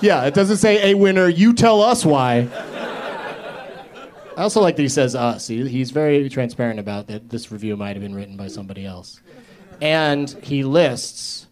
Yeah, 0.00 0.24
it 0.24 0.34
doesn't 0.34 0.56
say 0.56 0.90
a 0.90 0.94
winner. 0.94 1.28
You 1.28 1.52
tell 1.52 1.82
us 1.82 2.04
why. 2.04 2.48
I 4.36 4.42
also 4.42 4.60
like 4.60 4.76
that 4.76 4.82
he 4.82 4.88
says 4.88 5.14
us. 5.14 5.46
He, 5.46 5.68
he's 5.68 5.90
very 5.90 6.28
transparent 6.28 6.80
about 6.80 7.06
that. 7.08 7.28
This 7.28 7.52
review 7.52 7.76
might 7.76 7.96
have 7.96 8.02
been 8.02 8.14
written 8.14 8.36
by 8.36 8.48
somebody 8.48 8.84
else, 8.86 9.20
and 9.80 10.30
he 10.42 10.64
lists 10.64 11.46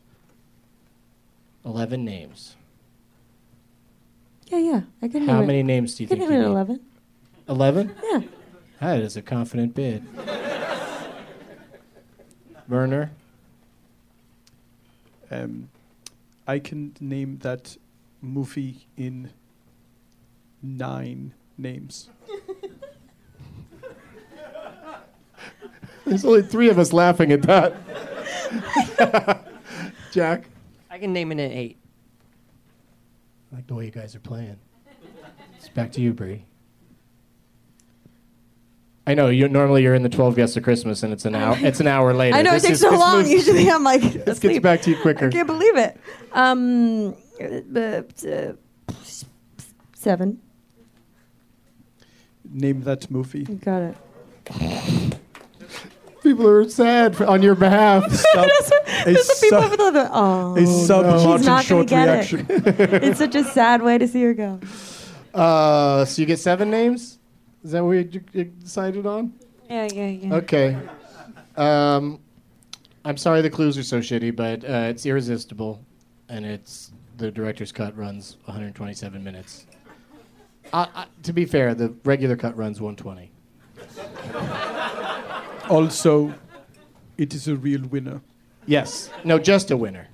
eleven 1.64 2.04
names. 2.04 2.56
Yeah, 4.46 4.58
yeah. 4.58 4.80
I 5.02 5.08
can 5.08 5.26
How 5.28 5.42
many 5.42 5.60
it. 5.60 5.64
names 5.64 5.94
do 5.94 6.02
you 6.04 6.08
I 6.08 6.10
can 6.10 6.18
think? 6.18 6.30
name 6.30 6.40
you 6.40 6.48
need? 6.48 6.52
11. 6.54 6.80
Eleven. 7.48 7.94
Yeah. 8.02 8.20
That 8.80 8.98
is 9.00 9.16
a 9.16 9.22
confident 9.22 9.74
bid. 9.74 10.04
Werner. 12.68 13.10
Um, 15.30 15.68
I 16.48 16.58
can 16.58 16.96
name 17.00 17.38
that 17.42 17.76
movie 18.20 18.86
in 18.96 19.30
nine 20.62 21.32
names. 21.56 22.08
There's 26.06 26.24
only 26.24 26.42
three 26.42 26.68
of 26.70 26.78
us 26.78 26.92
laughing 26.92 27.32
at 27.32 27.42
that. 27.42 27.74
Jack. 30.12 30.44
I 30.90 30.98
can 30.98 31.12
name 31.12 31.30
it 31.32 31.34
an 31.38 31.52
eight. 31.52 31.78
I 33.52 33.56
like 33.56 33.66
the 33.66 33.74
way 33.74 33.84
you 33.84 33.90
guys 33.90 34.14
are 34.14 34.20
playing. 34.20 34.56
It's 35.56 35.68
back 35.68 35.92
to 35.92 36.00
you, 36.00 36.12
Brie. 36.12 36.44
I 39.06 39.14
know 39.14 39.28
you 39.28 39.48
normally 39.48 39.82
you're 39.82 39.94
in 39.94 40.02
the 40.02 40.08
12 40.08 40.36
guests 40.36 40.56
of 40.56 40.62
Christmas 40.62 41.02
and 41.02 41.12
it's 41.12 41.24
an 41.24 41.34
hour 41.34 41.56
it's 41.60 41.80
an 41.80 41.86
hour 41.88 42.12
later. 42.14 42.36
I 42.36 42.42
know 42.42 42.52
This 42.52 42.64
it 42.64 42.68
takes 42.68 42.82
is- 42.82 42.88
so 42.90 42.96
long. 42.96 43.18
moves- 43.18 43.30
Usually 43.30 43.68
I'm 43.70 43.82
like, 43.82 44.02
This 44.24 44.38
gets 44.38 44.58
back 44.60 44.82
to 44.82 44.90
you 44.90 44.96
quicker. 45.00 45.26
I 45.26 45.30
can't 45.30 45.46
believe 45.48 45.76
it. 45.76 45.98
Um, 46.32 47.16
uh, 47.40 48.02
uh, 48.28 48.52
seven. 49.94 50.40
Name 52.52 52.82
that 52.82 53.10
movie. 53.10 53.46
You 53.48 53.54
got 53.56 53.82
it. 53.82 55.18
People 56.30 56.46
are 56.46 56.68
sad 56.68 57.20
on 57.22 57.42
your 57.42 57.56
behalf. 57.56 58.08
Sub, 58.12 58.46
a 58.46 59.04
There's 59.04 59.26
the 59.26 59.38
people 59.40 59.62
sub, 59.62 59.72
over 59.80 59.90
there. 59.90 60.08
Oh, 60.12 60.56
a 60.56 60.64
sub 60.64 61.38
She's 61.38 61.44
not 61.44 61.66
get 61.88 62.08
it. 62.08 62.12
reaction. 62.12 62.46
it's 62.48 63.18
such 63.18 63.34
a 63.34 63.42
sad 63.42 63.82
way 63.82 63.98
to 63.98 64.06
see 64.06 64.22
her 64.22 64.32
go. 64.32 64.60
Uh, 65.34 66.04
so 66.04 66.22
you 66.22 66.26
get 66.26 66.38
seven 66.38 66.70
names? 66.70 67.18
Is 67.64 67.72
that 67.72 67.84
what 67.84 68.14
you, 68.14 68.22
you 68.32 68.44
decided 68.44 69.06
on? 69.06 69.32
Yeah, 69.68 69.88
yeah, 69.92 70.06
yeah. 70.06 70.34
Okay. 70.36 70.78
Um, 71.56 72.20
I'm 73.04 73.16
sorry 73.16 73.42
the 73.42 73.50
clues 73.50 73.76
are 73.76 73.82
so 73.82 73.98
shitty, 73.98 74.36
but 74.36 74.62
uh, 74.62 74.86
it's 74.88 75.04
irresistible, 75.06 75.84
and 76.28 76.46
it's 76.46 76.92
the 77.16 77.32
director's 77.32 77.72
cut 77.72 77.96
runs 77.96 78.36
127 78.44 79.24
minutes. 79.24 79.66
Uh, 80.72 81.06
to 81.24 81.32
be 81.32 81.44
fair, 81.44 81.74
the 81.74 81.92
regular 82.04 82.36
cut 82.36 82.56
runs 82.56 82.80
120. 82.80 83.32
Also, 85.70 86.34
it 87.16 87.32
is 87.32 87.46
a 87.46 87.54
real 87.54 87.82
winner. 87.82 88.20
Yes. 88.66 89.08
No, 89.22 89.38
just 89.38 89.70
a 89.70 89.76
winner. 89.76 90.08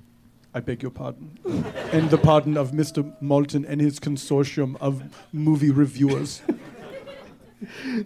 I 0.53 0.59
beg 0.59 0.83
your 0.83 0.91
pardon. 0.91 1.39
and 1.91 2.11
the 2.11 2.17
pardon 2.17 2.57
of 2.57 2.71
Mr. 2.71 3.11
Maltin 3.21 3.65
and 3.67 3.81
his 3.81 3.99
consortium 3.99 4.77
of 4.79 5.03
movie 5.33 5.71
reviewers. 5.71 6.43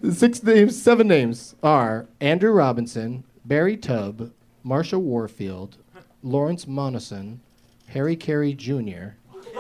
The 0.02 0.12
six 0.16 0.42
names, 0.42 0.82
seven 0.82 1.10
names 1.10 1.56
are 1.62 2.08
Andrew 2.22 2.52
Robinson, 2.52 3.26
Barry 3.44 3.76
Tubb, 3.76 4.32
Marsha 4.66 4.98
Warfield, 5.00 5.78
Lawrence 6.24 6.64
Monoson, 6.66 7.40
Harry 7.88 8.16
Carey 8.16 8.54
Jr. 8.54 9.16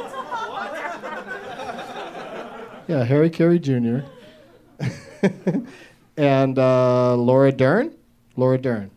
yeah, 2.87 3.03
Harry 3.03 3.29
Carey 3.29 3.59
Jr. 3.59 3.99
and 6.17 6.57
uh, 6.57 7.15
Laura 7.15 7.51
Dern. 7.51 7.93
Laura 8.35 8.57
Dern. 8.57 8.91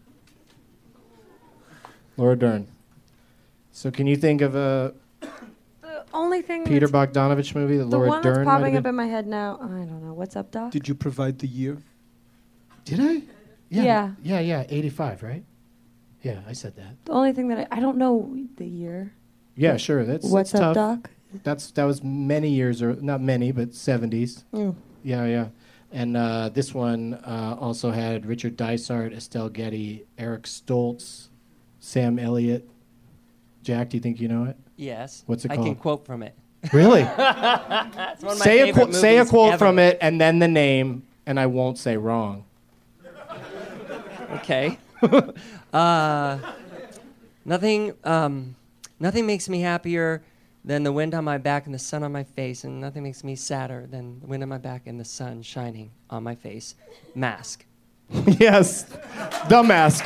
Laura 2.17 2.37
Dern. 2.37 2.67
So, 3.73 3.91
can 3.91 4.07
you 4.07 4.17
think 4.17 4.41
of 4.41 4.55
a 4.55 4.95
The 5.83 6.05
only 6.12 6.43
thing 6.43 6.65
Peter 6.65 6.87
that's, 6.87 7.12
Bogdanovich 7.12 7.55
movie 7.55 7.77
that 7.77 7.85
the 7.85 7.97
Laura 7.97 8.09
one 8.09 8.23
Dern 8.23 8.35
that's 8.35 8.47
might 8.47 8.59
popping 8.59 8.77
up 8.77 8.83
been? 8.85 8.91
in 8.91 8.95
my 8.97 9.07
head 9.07 9.27
now. 9.27 9.59
I 9.61 9.67
don't 9.67 10.05
know. 10.05 10.15
What's 10.15 10.37
up, 10.37 10.51
Doc? 10.53 10.71
Did 10.71 10.87
you 10.87 10.95
provide 10.95 11.41
the 11.41 11.49
year? 11.49 11.79
Did 12.85 13.01
I? 13.01 13.23
Yeah. 13.71 14.12
Yeah, 14.23 14.39
yeah, 14.41 14.65
85, 14.69 15.23
right? 15.25 15.45
Yeah, 16.23 16.41
I 16.49 16.53
said 16.53 16.77
that. 16.77 17.05
the 17.05 17.12
only 17.12 17.33
thing 17.33 17.49
that 17.49 17.59
I, 17.71 17.79
I 17.79 17.81
don't 17.81 17.99
know 17.99 18.35
the 18.57 18.67
year. 18.67 19.12
Yeah, 19.57 19.77
sure. 19.77 20.05
That's 20.05 20.25
What's 20.27 20.53
that's 20.53 20.62
up, 20.62 20.75
tough. 20.75 21.03
Doc? 21.03 21.11
That's 21.43 21.71
that 21.73 21.85
was 21.85 22.03
many 22.03 22.51
years 22.51 22.81
or 22.81 22.95
not 22.95 23.21
many, 23.21 23.51
but 23.51 23.75
seventies. 23.75 24.45
Mm. 24.55 24.77
Yeah, 25.03 25.27
yeah. 25.27 25.49
And 25.95 26.16
uh, 26.16 26.49
this 26.49 26.74
one 26.74 27.14
uh, 27.24 27.57
also 27.61 27.92
had 27.92 28.26
Richard 28.26 28.57
Dysart, 28.57 29.12
Estelle 29.12 29.49
Getty, 29.49 30.05
Eric 30.18 30.42
Stoltz, 30.42 31.28
Sam 31.78 32.18
Elliott. 32.18 32.68
Jack, 33.62 33.90
do 33.90 33.97
you 33.97 34.01
think 34.01 34.20
you 34.20 34.26
know 34.26 34.42
it? 34.42 34.57
Yes. 34.76 35.22
What's 35.26 35.45
it 35.45 35.53
I 35.53 35.57
can 35.57 35.76
quote 35.76 36.05
from 36.05 36.24
it. 36.24 36.34
Really? 36.72 37.05
One 37.05 37.20
of 37.20 38.22
my 38.22 38.34
say 38.34 38.68
a 38.68 38.72
quote. 38.72 38.92
Say 38.92 39.18
a 39.18 39.24
quote 39.24 39.53
ever. 39.53 39.59
from 39.59 39.78
it, 39.78 39.97
and 40.01 40.20
then 40.20 40.40
the 40.40 40.49
name, 40.49 41.05
and 41.26 41.38
I 41.38 41.47
won't 41.47 41.78
say 41.78 41.97
wrong. 41.97 42.45
Okay. 44.32 44.76
uh, 45.72 46.38
nothing. 47.45 47.92
Um, 48.03 48.57
nothing 48.99 49.26
makes 49.26 49.49
me 49.49 49.61
happier 49.61 50.24
than 50.65 50.83
the 50.83 50.93
wind 50.93 51.15
on 51.15 51.25
my 51.25 51.37
back 51.37 51.67
and 51.67 51.75
the 51.75 51.79
sun 51.79 52.03
on 52.03 52.12
my 52.12 52.25
face, 52.25 52.65
and 52.65 52.81
nothing 52.81 53.03
makes 53.03 53.23
me 53.23 53.37
sadder 53.37 53.87
than 53.89 54.21
the 54.21 54.27
wind 54.27 54.43
on 54.43 54.49
my 54.49 54.59
back 54.59 54.87
and 54.87 54.99
the 54.99 55.05
sun 55.05 55.43
shining 55.43 55.91
on 56.09 56.23
my 56.23 56.35
face. 56.35 56.75
Mask. 57.15 57.65
yes, 58.27 58.85
the 59.49 59.62
mask. 59.62 60.05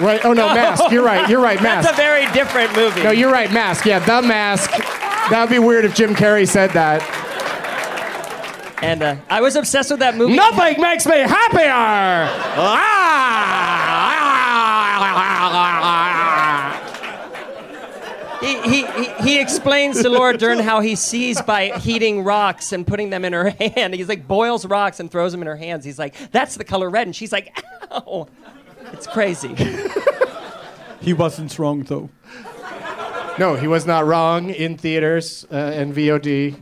Right? 0.00 0.24
Oh 0.24 0.32
no, 0.32 0.54
mask. 0.54 0.90
You're 0.90 1.04
right. 1.04 1.28
You're 1.28 1.42
right. 1.42 1.62
Mask. 1.62 1.86
That's 1.86 1.98
a 1.98 2.02
very 2.02 2.24
different 2.32 2.74
movie. 2.74 3.02
No, 3.02 3.10
you're 3.10 3.30
right. 3.32 3.52
Mask. 3.52 3.84
Yeah, 3.84 3.98
the 3.98 4.26
mask. 4.26 4.70
That'd 5.30 5.50
be 5.50 5.58
weird 5.58 5.84
if 5.84 5.94
Jim 5.94 6.14
Carrey 6.14 6.48
said 6.48 6.70
that. 6.70 7.02
and 8.82 9.02
uh, 9.02 9.16
I 9.28 9.40
was 9.42 9.54
obsessed 9.54 9.90
with 9.90 10.00
that 10.00 10.16
movie. 10.16 10.34
Nothing 10.34 10.80
makes 10.80 11.06
me 11.06 11.18
happier. 11.18 11.70
Ah! 12.56 13.32
He, 18.42 18.60
he, 18.62 18.86
he, 18.86 19.04
he 19.22 19.40
explains 19.40 20.02
to 20.02 20.08
Laura 20.08 20.36
Dern 20.36 20.58
how 20.58 20.80
he 20.80 20.94
sees 20.94 21.40
by 21.42 21.78
heating 21.78 22.24
rocks 22.24 22.72
and 22.72 22.86
putting 22.86 23.10
them 23.10 23.24
in 23.24 23.32
her 23.32 23.50
hand. 23.50 23.94
He's 23.94 24.08
like 24.08 24.26
boils 24.28 24.66
rocks 24.66 25.00
and 25.00 25.10
throws 25.10 25.32
them 25.32 25.42
in 25.42 25.46
her 25.46 25.56
hands. 25.56 25.84
He's 25.84 25.98
like, 25.98 26.14
that's 26.30 26.56
the 26.56 26.64
color 26.64 26.90
red. 26.90 27.06
And 27.06 27.16
she's 27.16 27.32
like, 27.32 27.64
ow. 27.90 28.28
It's 28.92 29.06
crazy. 29.06 29.54
He 31.02 31.12
wasn't 31.12 31.58
wrong 31.58 31.82
though. 31.82 32.10
No, 33.36 33.56
he 33.56 33.66
was 33.66 33.86
not 33.86 34.06
wrong 34.06 34.50
in 34.50 34.76
theaters 34.78 35.44
uh, 35.50 35.56
and 35.56 35.92
VOD. 35.92 36.54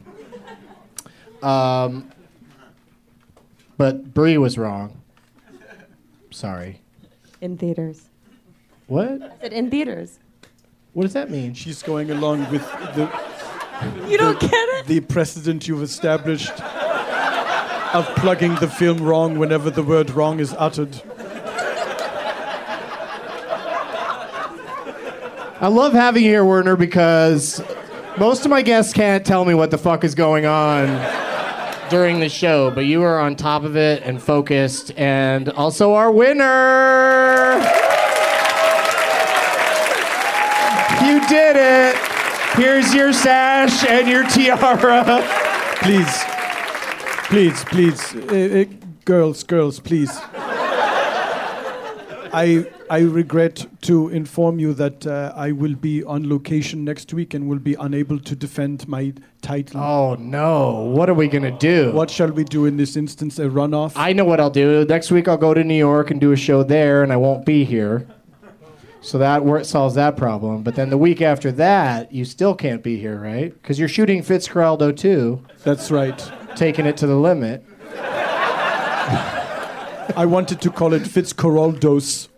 Um, 1.42 2.10
but 3.76 4.14
Brie 4.14 4.38
was 4.38 4.56
wrong. 4.56 5.02
Sorry. 6.30 6.80
In 7.42 7.58
theaters. 7.58 8.08
What? 8.86 9.22
I 9.22 9.30
said 9.42 9.52
in 9.52 9.70
theaters. 9.70 10.18
What 10.92 11.04
does 11.04 11.12
that 11.12 11.30
mean? 11.30 11.54
She's 11.54 11.82
going 11.82 12.10
along 12.10 12.50
with 12.50 12.62
the 12.94 13.08
You 14.08 14.18
don't 14.18 14.40
get 14.40 14.52
it? 14.52 14.86
the 14.86 15.00
precedent 15.00 15.68
you've 15.68 15.82
established 15.82 16.50
of 17.94 18.06
plugging 18.16 18.54
the 18.56 18.68
film 18.68 18.98
wrong 18.98 19.38
whenever 19.38 19.70
the 19.70 19.82
word 19.82 20.10
wrong 20.10 20.40
is 20.40 20.54
uttered. 20.58 21.00
I 25.62 25.68
love 25.68 25.92
having 25.92 26.24
you 26.24 26.30
here, 26.30 26.44
Werner, 26.44 26.74
because 26.74 27.62
most 28.18 28.44
of 28.44 28.50
my 28.50 28.62
guests 28.62 28.92
can't 28.92 29.24
tell 29.24 29.44
me 29.44 29.54
what 29.54 29.70
the 29.70 29.78
fuck 29.78 30.02
is 30.04 30.14
going 30.14 30.46
on 30.46 30.88
during 31.90 32.18
the 32.20 32.28
show, 32.28 32.70
but 32.70 32.86
you 32.86 33.02
are 33.02 33.20
on 33.20 33.36
top 33.36 33.62
of 33.62 33.76
it 33.76 34.02
and 34.04 34.22
focused, 34.22 34.92
and 34.96 35.50
also 35.50 35.92
our 35.94 36.10
winner. 36.10 37.09
Here's 42.60 42.92
your 42.92 43.14
sash 43.14 43.88
and 43.88 44.06
your 44.06 44.22
tiara. 44.24 45.22
Please, 45.80 46.24
please, 47.30 47.64
please, 47.64 48.14
uh, 48.14 48.60
uh, 48.60 48.64
girls, 49.06 49.42
girls, 49.44 49.80
please. 49.80 50.10
I 52.32 52.66
I 52.90 52.98
regret 52.98 53.66
to 53.88 54.10
inform 54.10 54.58
you 54.58 54.74
that 54.74 55.06
uh, 55.06 55.32
I 55.34 55.52
will 55.52 55.74
be 55.74 56.04
on 56.04 56.28
location 56.28 56.84
next 56.84 57.14
week 57.14 57.32
and 57.32 57.48
will 57.48 57.58
be 57.58 57.76
unable 57.80 58.18
to 58.18 58.36
defend 58.36 58.86
my 58.86 59.14
title. 59.40 59.80
Oh 59.80 60.16
no! 60.16 60.80
What 60.94 61.08
are 61.08 61.14
we 61.14 61.28
gonna 61.28 61.56
do? 61.56 61.92
What 61.92 62.10
shall 62.10 62.30
we 62.30 62.44
do 62.44 62.66
in 62.66 62.76
this 62.76 62.94
instance? 62.94 63.38
A 63.38 63.48
runoff? 63.48 63.92
I 63.96 64.12
know 64.12 64.26
what 64.26 64.38
I'll 64.38 64.50
do. 64.50 64.84
Next 64.84 65.10
week 65.10 65.28
I'll 65.28 65.38
go 65.38 65.54
to 65.54 65.64
New 65.64 65.82
York 65.88 66.10
and 66.10 66.20
do 66.20 66.32
a 66.32 66.36
show 66.36 66.62
there, 66.62 67.02
and 67.02 67.10
I 67.10 67.16
won't 67.16 67.46
be 67.46 67.64
here. 67.64 68.06
So 69.02 69.18
that 69.18 69.44
wor- 69.44 69.64
solves 69.64 69.94
that 69.94 70.16
problem. 70.16 70.62
But 70.62 70.74
then 70.76 70.90
the 70.90 70.98
week 70.98 71.22
after 71.22 71.50
that, 71.52 72.12
you 72.12 72.24
still 72.24 72.54
can't 72.54 72.82
be 72.82 72.98
here, 72.98 73.18
right? 73.18 73.52
Because 73.52 73.78
you're 73.78 73.88
shooting 73.88 74.22
Fitzcarraldo 74.22 74.96
too, 74.96 75.42
That's 75.64 75.90
right. 75.90 76.30
taking 76.54 76.86
it 76.86 76.96
to 76.98 77.06
the 77.06 77.16
limit. 77.16 77.64
I 80.16 80.26
wanted 80.26 80.60
to 80.62 80.70
call 80.70 80.92
it 80.92 81.02
Fitzcarraldos. 81.02 82.28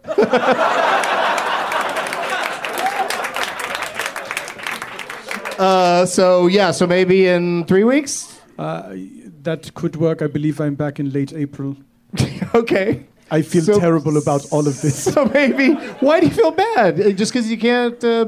Uh, 5.59 6.05
so 6.07 6.47
yeah, 6.49 6.71
so 6.73 6.87
maybe 6.87 7.27
in 7.27 7.65
three 7.67 7.85
weeks. 7.85 8.41
Uh, 8.59 8.95
that 9.43 9.73
could 9.75 9.97
work. 9.97 10.23
I 10.23 10.27
believe 10.27 10.61
I'm 10.61 10.75
back 10.75 10.99
in 11.01 11.11
late 11.13 11.33
April. 11.33 11.77
okay. 12.55 13.07
I 13.39 13.43
feel 13.43 13.63
So- 13.65 13.81
terrible 13.81 14.17
about 14.19 14.43
all 14.53 14.67
of 14.69 14.81
this. 14.83 14.97
So 15.15 15.25
maybe. 15.25 15.75
Why 16.07 16.21
do 16.21 16.27
you 16.27 16.35
feel 16.35 16.51
bad? 16.53 17.01
Uh, 17.01 17.11
Just 17.21 17.33
because 17.33 17.51
you 17.51 17.59
can't 17.59 18.03
uh, 18.05 18.27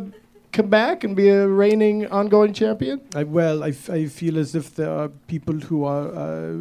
come 0.52 0.68
back 0.70 1.05
and 1.05 1.14
be 1.14 1.28
a 1.28 1.46
reigning, 1.46 2.07
ongoing 2.11 2.52
champion? 2.55 3.00
I, 3.14 3.24
well, 3.24 3.62
I, 3.64 3.68
f- 3.68 3.90
I 3.90 4.07
feel 4.07 4.38
as 4.38 4.55
if 4.55 4.74
there 4.74 4.90
are 4.90 5.09
people 5.34 5.55
who 5.68 5.84
are 5.84 6.07
uh, 6.24 6.52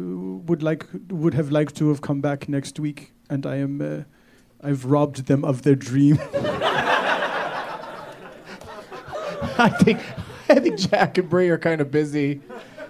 would 0.48 0.62
like 0.62 0.84
would 1.22 1.34
have 1.34 1.50
liked 1.50 1.74
to 1.76 1.88
have 1.88 2.00
come 2.00 2.20
back 2.20 2.48
next 2.48 2.78
week, 2.78 3.12
and 3.30 3.46
I 3.46 3.56
am 3.66 3.80
uh, 3.80 4.02
I've 4.68 4.84
robbed 4.84 5.26
them 5.26 5.44
of 5.44 5.62
their 5.62 5.76
dream. 5.76 6.18
I 9.56 9.68
think 9.82 10.00
I 10.48 10.56
think 10.60 10.78
Jack 10.78 11.18
and 11.18 11.28
Brie 11.28 11.48
are 11.48 11.58
kind 11.58 11.80
of 11.80 11.90
busy. 11.90 12.40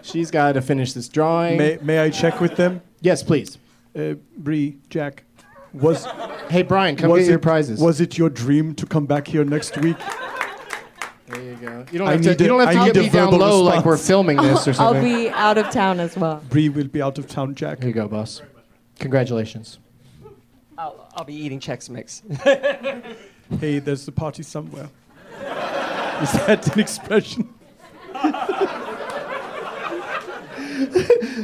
She's 0.02 0.30
got 0.30 0.52
to 0.52 0.62
finish 0.62 0.92
this 0.92 1.08
drawing. 1.08 1.58
may 1.58 1.78
may 1.82 1.98
I 1.98 2.10
check 2.10 2.40
with 2.40 2.56
them? 2.56 2.80
yes, 3.00 3.22
please. 3.22 3.58
Uh, 3.96 4.14
Brie, 4.36 4.76
Jack, 4.90 5.22
was 5.74 6.06
Hey, 6.50 6.62
Brian, 6.62 6.96
come 6.96 7.10
was 7.10 7.20
get 7.20 7.26
it 7.26 7.30
your 7.30 7.38
prizes. 7.38 7.80
was 7.80 8.00
it 8.00 8.16
your 8.18 8.30
dream 8.30 8.74
to 8.76 8.86
come 8.86 9.06
back 9.06 9.26
here 9.26 9.44
next 9.44 9.76
week? 9.78 9.96
there 11.28 11.42
you 11.42 11.54
go. 11.56 11.84
You 11.90 11.98
don't 11.98 12.08
I 12.08 12.12
have 12.12 12.20
need 12.24 12.38
to, 12.38 12.44
you 12.44 12.54
a- 12.54 12.58
don't 12.58 12.60
have 12.60 12.68
I 12.68 12.72
to 12.72 12.78
need 12.80 12.86
get 12.94 12.96
a 12.96 13.02
me 13.02 13.08
down 13.08 13.30
verbal 13.30 13.38
low 13.38 13.62
like 13.62 13.76
response. 13.76 13.84
we're 13.86 13.96
filming 14.06 14.36
this 14.36 14.68
or 14.68 14.74
I'll 14.78 15.00
be 15.02 15.28
out 15.30 15.58
of 15.58 15.70
town 15.70 16.00
as 16.00 16.16
well. 16.16 16.42
Brie 16.48 16.68
will 16.68 16.88
be 16.88 17.02
out 17.02 17.18
of 17.18 17.26
town, 17.28 17.54
Jack. 17.54 17.78
Here 17.80 17.88
you 17.88 17.94
go, 17.94 18.06
boss. 18.08 18.42
Congratulations. 19.00 19.78
I'll, 20.78 21.08
I'll 21.16 21.24
be 21.24 21.34
eating 21.34 21.60
Chex 21.60 21.88
Mix. 21.90 22.22
Hey, 23.60 23.78
there's 23.78 24.08
a 24.08 24.12
party 24.12 24.42
somewhere. 24.42 24.88
Is 26.22 26.32
that 26.32 26.66
an 26.72 26.80
expression? 26.80 27.52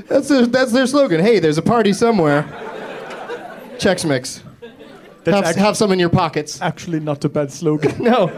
That's 0.09 0.29
their, 0.29 0.47
that's 0.47 0.73
their 0.73 0.87
slogan. 0.87 1.21
Hey, 1.21 1.39
there's 1.39 1.59
a 1.59 1.63
party 1.63 1.93
somewhere. 1.93 2.43
Chex 3.81 4.07
Mix. 4.07 4.43
Have, 5.27 5.45
act- 5.45 5.59
have 5.59 5.77
some 5.77 5.93
in 5.93 5.99
your 5.99 6.09
pockets. 6.09 6.61
actually 6.63 7.01
not 7.01 7.25
a 7.25 7.29
bad 7.29 7.51
slogan. 7.53 7.95
No. 8.03 8.29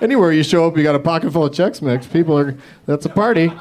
Anywhere 0.00 0.32
you 0.32 0.42
show 0.42 0.66
up, 0.66 0.76
you 0.76 0.82
got 0.82 0.96
a 0.96 0.98
pocket 0.98 1.32
full 1.32 1.44
of 1.44 1.52
Chex 1.52 1.80
Mix. 1.80 2.06
People 2.06 2.36
are. 2.36 2.56
That's 2.86 3.06
a 3.06 3.08
party. 3.08 3.52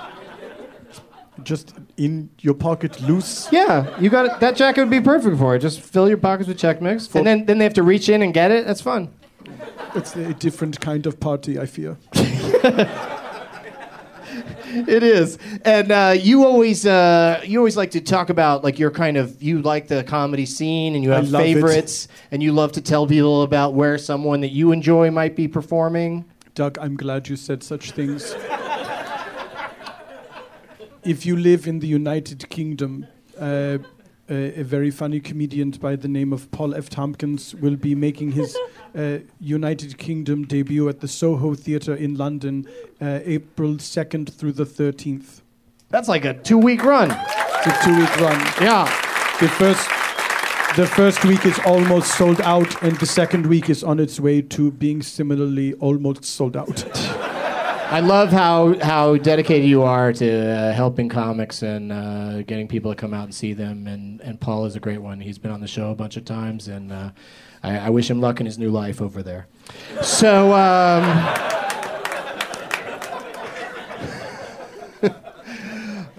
Just 1.43 1.75
in 1.97 2.29
your 2.41 2.55
pocket, 2.55 2.99
loose. 3.01 3.47
Yeah, 3.51 3.95
you 3.99 4.09
got 4.09 4.25
it. 4.25 4.39
That 4.39 4.55
jacket 4.55 4.81
would 4.81 4.89
be 4.89 5.01
perfect 5.01 5.37
for 5.37 5.55
it. 5.55 5.59
Just 5.59 5.81
fill 5.81 6.07
your 6.09 6.17
pockets 6.17 6.47
with 6.47 6.57
Chex 6.57 6.81
Mix, 6.81 7.13
and 7.13 7.27
then 7.27 7.45
then 7.45 7.59
they 7.59 7.63
have 7.63 7.75
to 7.75 7.83
reach 7.83 8.09
in 8.09 8.21
and 8.23 8.33
get 8.33 8.49
it. 8.51 8.65
That's 8.65 8.81
fun. 8.81 9.13
It's 9.93 10.15
a 10.15 10.33
different 10.33 10.79
kind 10.81 11.05
of 11.05 11.19
party, 11.19 11.59
I 11.59 11.67
fear. 11.67 11.97
It 14.75 15.03
is, 15.03 15.37
and 15.63 15.89
uh, 15.89 16.15
you 16.17 16.45
always 16.45 16.85
uh, 16.85 17.41
you 17.45 17.59
always 17.59 17.77
like 17.77 17.91
to 17.91 18.01
talk 18.01 18.29
about 18.29 18.61
like 18.61 18.77
your 18.77 18.91
kind 18.91 19.15
of 19.15 19.41
you 19.41 19.61
like 19.61 19.87
the 19.87 20.03
comedy 20.03 20.45
scene 20.45 20.95
and 20.95 21.03
you 21.03 21.11
have 21.11 21.29
love 21.29 21.43
it. 21.43 21.53
favorites 21.53 22.09
and 22.31 22.43
you 22.43 22.51
love 22.51 22.73
to 22.73 22.81
tell 22.81 23.07
people 23.07 23.43
about 23.43 23.73
where 23.73 23.97
someone 23.97 24.41
that 24.41 24.51
you 24.51 24.73
enjoy 24.73 25.09
might 25.11 25.35
be 25.35 25.47
performing. 25.47 26.25
Doug, 26.55 26.77
I'm 26.79 26.97
glad 26.97 27.29
you 27.29 27.37
said 27.37 27.63
such 27.63 27.91
things. 27.91 28.35
if 31.03 31.25
you 31.25 31.37
live 31.37 31.67
in 31.67 31.79
the 31.79 31.87
United 31.87 32.49
Kingdom, 32.49 33.07
uh, 33.39 33.77
a, 34.29 34.59
a 34.59 34.63
very 34.63 34.91
funny 34.91 35.19
comedian 35.19 35.71
by 35.71 35.95
the 35.95 36.07
name 36.07 36.33
of 36.33 36.49
Paul 36.51 36.75
F. 36.75 36.89
Tompkins 36.89 37.55
will 37.55 37.75
be 37.75 37.95
making 37.95 38.31
his 38.31 38.57
uh, 38.97 39.19
United 39.39 39.97
Kingdom 39.97 40.45
debut 40.45 40.89
at 40.89 40.99
the 40.99 41.07
Soho 41.07 41.55
Theatre 41.55 41.95
in 41.95 42.15
London, 42.15 42.67
uh, 43.01 43.19
April 43.23 43.75
2nd 43.75 44.33
through 44.33 44.53
the 44.53 44.65
13th. 44.65 45.41
That's 45.89 46.07
like 46.07 46.25
a 46.25 46.33
two 46.33 46.57
week 46.57 46.83
run. 46.83 47.11
It's 47.11 47.67
a 47.67 47.85
two-week 47.85 48.19
run. 48.19 48.39
Yeah. 48.61 48.85
The 49.39 49.47
first, 49.47 49.87
the 50.75 50.85
first 50.85 51.23
week 51.25 51.45
is 51.45 51.57
almost 51.65 52.17
sold 52.17 52.41
out, 52.41 52.83
and 52.83 52.95
the 52.97 53.05
second 53.05 53.45
week 53.45 53.69
is 53.69 53.83
on 53.83 53.99
its 53.99 54.19
way 54.19 54.41
to 54.41 54.71
being 54.71 55.01
similarly 55.01 55.73
almost 55.75 56.25
sold 56.25 56.57
out. 56.57 56.83
I 57.95 58.01
love 58.01 58.29
how 58.29 58.77
how 58.79 59.15
dedicated 59.15 59.69
you 59.69 59.83
are 59.83 60.11
to 60.11 60.51
uh, 60.51 60.73
helping 60.73 61.07
comics 61.07 61.61
and 61.61 61.93
uh, 61.93 62.41
getting 62.41 62.67
people 62.67 62.91
to 62.91 62.95
come 62.97 63.13
out 63.13 63.23
and 63.23 63.33
see 63.33 63.53
them. 63.53 63.87
And, 63.87 64.19
and 64.19 64.37
Paul 64.37 64.65
is 64.65 64.75
a 64.75 64.81
great 64.81 65.01
one. 65.01 65.21
He's 65.21 65.37
been 65.37 65.51
on 65.51 65.61
the 65.61 65.67
show 65.67 65.91
a 65.91 65.95
bunch 65.95 66.17
of 66.17 66.25
times, 66.25 66.67
and 66.67 66.91
uh, 66.91 67.11
I, 67.63 67.77
I 67.77 67.89
wish 67.91 68.09
him 68.09 68.19
luck 68.19 68.41
in 68.41 68.45
his 68.47 68.57
new 68.57 68.69
life 68.69 69.01
over 69.01 69.23
there. 69.23 69.47
So. 70.01 70.51
Um, 70.51 71.03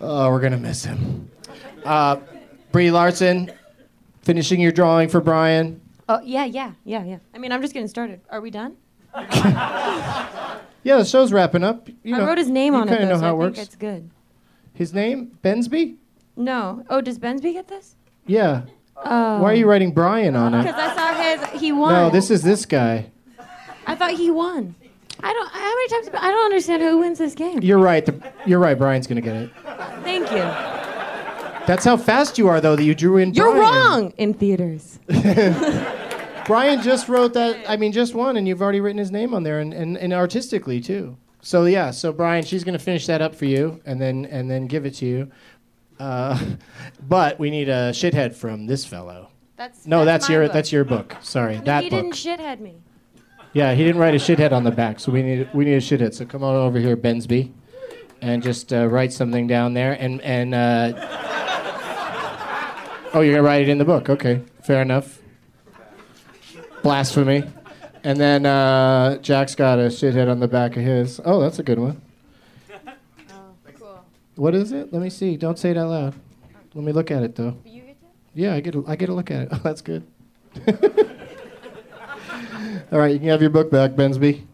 oh, 0.01 0.31
we're 0.31 0.41
gonna 0.41 0.57
miss 0.57 0.83
him. 0.83 1.31
Uh, 1.85 2.21
Brie 2.73 2.91
Larson, 2.91 3.53
finishing 4.23 4.63
your 4.63 4.73
drawing 4.73 5.11
for 5.11 5.21
Brian. 5.21 5.83
Oh 6.09 6.23
yeah, 6.25 6.47
yeah, 6.47 6.73
yeah, 6.85 7.05
yeah. 7.05 7.19
I 7.35 7.39
mean, 7.39 7.53
I'm 7.53 7.61
just 7.61 7.75
getting 7.75 7.89
started. 7.89 8.23
Are 8.31 8.41
we 8.41 8.51
done? 8.51 8.79
Yeah, 10.87 10.99
the 10.99 11.05
show's 11.05 11.33
wrapping 11.33 11.65
up. 11.65 11.89
You 12.05 12.15
I 12.15 12.19
know, 12.19 12.27
wrote 12.27 12.39
his 12.39 12.49
name 12.49 12.73
you 12.73 12.79
on 12.79 12.89
it, 12.89 12.93
kinda 12.93 13.07
though, 13.07 13.13
know 13.15 13.19
so 13.19 13.25
how 13.25 13.31
I 13.31 13.35
it 13.35 13.37
works. 13.39 13.57
think 13.57 13.67
it's 13.67 13.75
good. 13.77 14.11
His 14.73 14.95
name, 14.95 15.37
Bensby. 15.43 15.97
No. 16.37 16.85
Oh, 16.89 17.01
does 17.01 17.19
Bensby 17.19 17.55
get 17.55 17.67
this? 17.67 17.97
Yeah. 18.25 18.63
Oh. 19.05 19.43
Why 19.43 19.51
are 19.51 19.55
you 19.55 19.67
writing 19.69 19.91
Brian 19.91 20.37
on 20.37 20.55
it? 20.55 20.63
Because 20.63 20.79
I 20.79 20.95
saw 20.95 21.49
his. 21.51 21.61
He 21.61 21.73
won. 21.73 21.93
No, 21.93 22.09
this 22.11 22.31
is 22.31 22.43
this 22.43 22.65
guy. 22.67 23.11
I 23.89 23.97
thought 23.97 24.13
he 24.13 24.31
won. 24.31 24.77
I 25.25 25.33
don't. 25.33 25.49
How 25.49 25.75
many 25.75 25.89
times? 25.89 26.09
I 26.23 26.31
don't 26.31 26.45
understand 26.45 26.83
who 26.83 26.99
wins 26.99 27.19
this 27.19 27.35
game. 27.35 27.59
You're 27.63 27.79
right. 27.79 28.07
The, 28.07 28.15
you're 28.47 28.61
right. 28.61 28.79
Brian's 28.79 29.09
gonna 29.09 29.21
get 29.23 29.35
it. 29.35 29.51
Thank 30.05 30.31
you. 30.31 30.39
That's 31.67 31.85
how 31.85 31.97
fast 31.97 32.39
you 32.39 32.47
are, 32.47 32.61
though. 32.61 32.77
That 32.77 32.85
you 32.85 32.95
drew 32.95 33.17
in. 33.17 33.35
You're 33.35 33.51
Brian. 33.51 33.61
wrong 33.75 34.13
in 34.19 34.35
theaters. 34.35 35.01
Brian 36.47 36.83
just 36.83 37.09
wrote 37.09 37.35
that. 37.35 37.69
I 37.69 37.77
mean, 37.77 37.93
just 37.93 38.15
one, 38.15 38.37
and 38.37 38.47
you've 38.47 38.63
already 38.63 38.81
written 38.81 38.99
his 38.99 39.11
name 39.11 39.35
on 39.35 39.43
there, 39.43 39.61
and, 39.61 39.73
and, 39.73 39.97
and 39.97 40.13
artistically 40.13 40.81
too. 40.81 41.17
So 41.41 41.65
yeah. 41.65 41.91
So 41.91 42.13
Brian, 42.13 42.45
she's 42.45 42.65
gonna 42.65 42.79
finish 42.79 43.07
that 43.07 43.23
up 43.23 43.35
for 43.35 43.45
you, 43.45 43.81
and 43.85 44.01
then 44.01 44.25
and 44.27 44.51
then 44.51 44.67
give 44.67 44.87
it 44.87 44.95
to 44.97 45.07
you. 45.07 45.31
Uh, 45.99 46.39
but 47.09 47.39
we 47.39 47.51
need 47.51 47.69
a 47.69 47.91
shithead 47.93 48.35
from 48.35 48.67
this 48.67 48.85
fellow. 48.85 49.31
That's 49.57 49.87
No, 49.87 50.05
that's, 50.05 50.29
my 50.29 50.35
your 50.35 50.45
book. 50.45 50.53
that's 50.53 50.73
your 50.73 50.85
book. 50.85 51.17
Sorry, 51.23 51.57
that 51.59 51.85
he 51.85 51.91
book. 51.91 52.03
didn't 52.03 52.15
shithead 52.15 52.61
me. 52.61 52.77
Yeah, 53.53 53.75
he 53.75 53.85
didn't 53.85 54.01
write 54.01 54.15
a 54.15 54.19
shithead 54.19 54.53
on 54.53 54.65
the 54.65 54.71
back, 54.71 55.01
so 55.01 55.11
we 55.11 55.23
need 55.23 55.49
we 55.55 55.65
need 55.65 55.75
a 55.75 55.81
shithead. 55.81 56.15
So 56.15 56.27
come 56.27 56.45
on 56.45 56.55
over 56.55 56.79
here, 56.79 56.97
Bensby, 56.97 57.53
and 58.21 58.43
just 58.43 58.73
uh, 58.73 58.87
write 58.87 59.13
something 59.13 59.47
down 59.47 59.73
there. 59.73 59.93
And 59.93 60.21
and 60.21 60.55
uh, 60.55 60.93
oh, 63.15 63.23
you're 63.23 63.35
gonna 63.37 63.43
write 63.43 63.63
it 63.63 63.71
in 63.71 63.79
the 63.79 63.85
book? 63.85 64.11
Okay, 64.11 64.43
fair 64.63 64.83
enough. 64.83 65.23
Blasphemy. 66.87 67.43
And 68.05 68.17
then 68.21 68.47
uh, 68.47 69.17
Jack's 69.19 69.57
got 69.57 69.81
a 69.81 69.89
shithead 69.89 70.31
on 70.31 70.39
the 70.39 70.47
back 70.47 70.77
of 70.77 70.85
his. 70.85 71.21
Oh, 71.25 71.41
that's 71.41 71.59
a 71.59 71.65
good 71.65 71.81
one. 71.81 72.01
What 74.37 74.55
is 74.55 74.71
it? 74.71 74.93
Let 74.93 75.03
me 75.03 75.11
see. 75.11 75.37
Don't 75.37 75.59
say 75.59 75.73
it 75.73 75.77
out 75.77 75.89
loud. 75.89 76.15
Let 76.75 76.85
me 76.85 76.93
look 76.93 77.11
at 77.11 77.25
it 77.25 77.35
though. 77.35 77.57
Yeah, 78.35 78.55
I 78.55 78.61
get 78.61 78.77
a, 78.77 78.85
I 78.87 78.95
get 78.95 79.09
a 79.09 79.15
look 79.15 79.33
at 79.33 79.43
it. 79.43 79.49
Oh, 79.53 79.61
that's 79.65 79.81
good. 79.81 80.07
All 82.93 83.01
right, 83.01 83.13
you 83.13 83.19
can 83.19 83.31
have 83.31 83.41
your 83.41 83.51
book 83.51 83.69
back, 83.69 83.91
Bensby. 83.91 84.45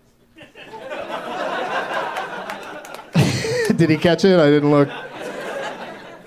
Did 3.76 3.90
he 3.90 3.98
catch 3.98 4.24
it? 4.24 4.40
I 4.40 4.46
didn't 4.46 4.70
look. 4.70 4.88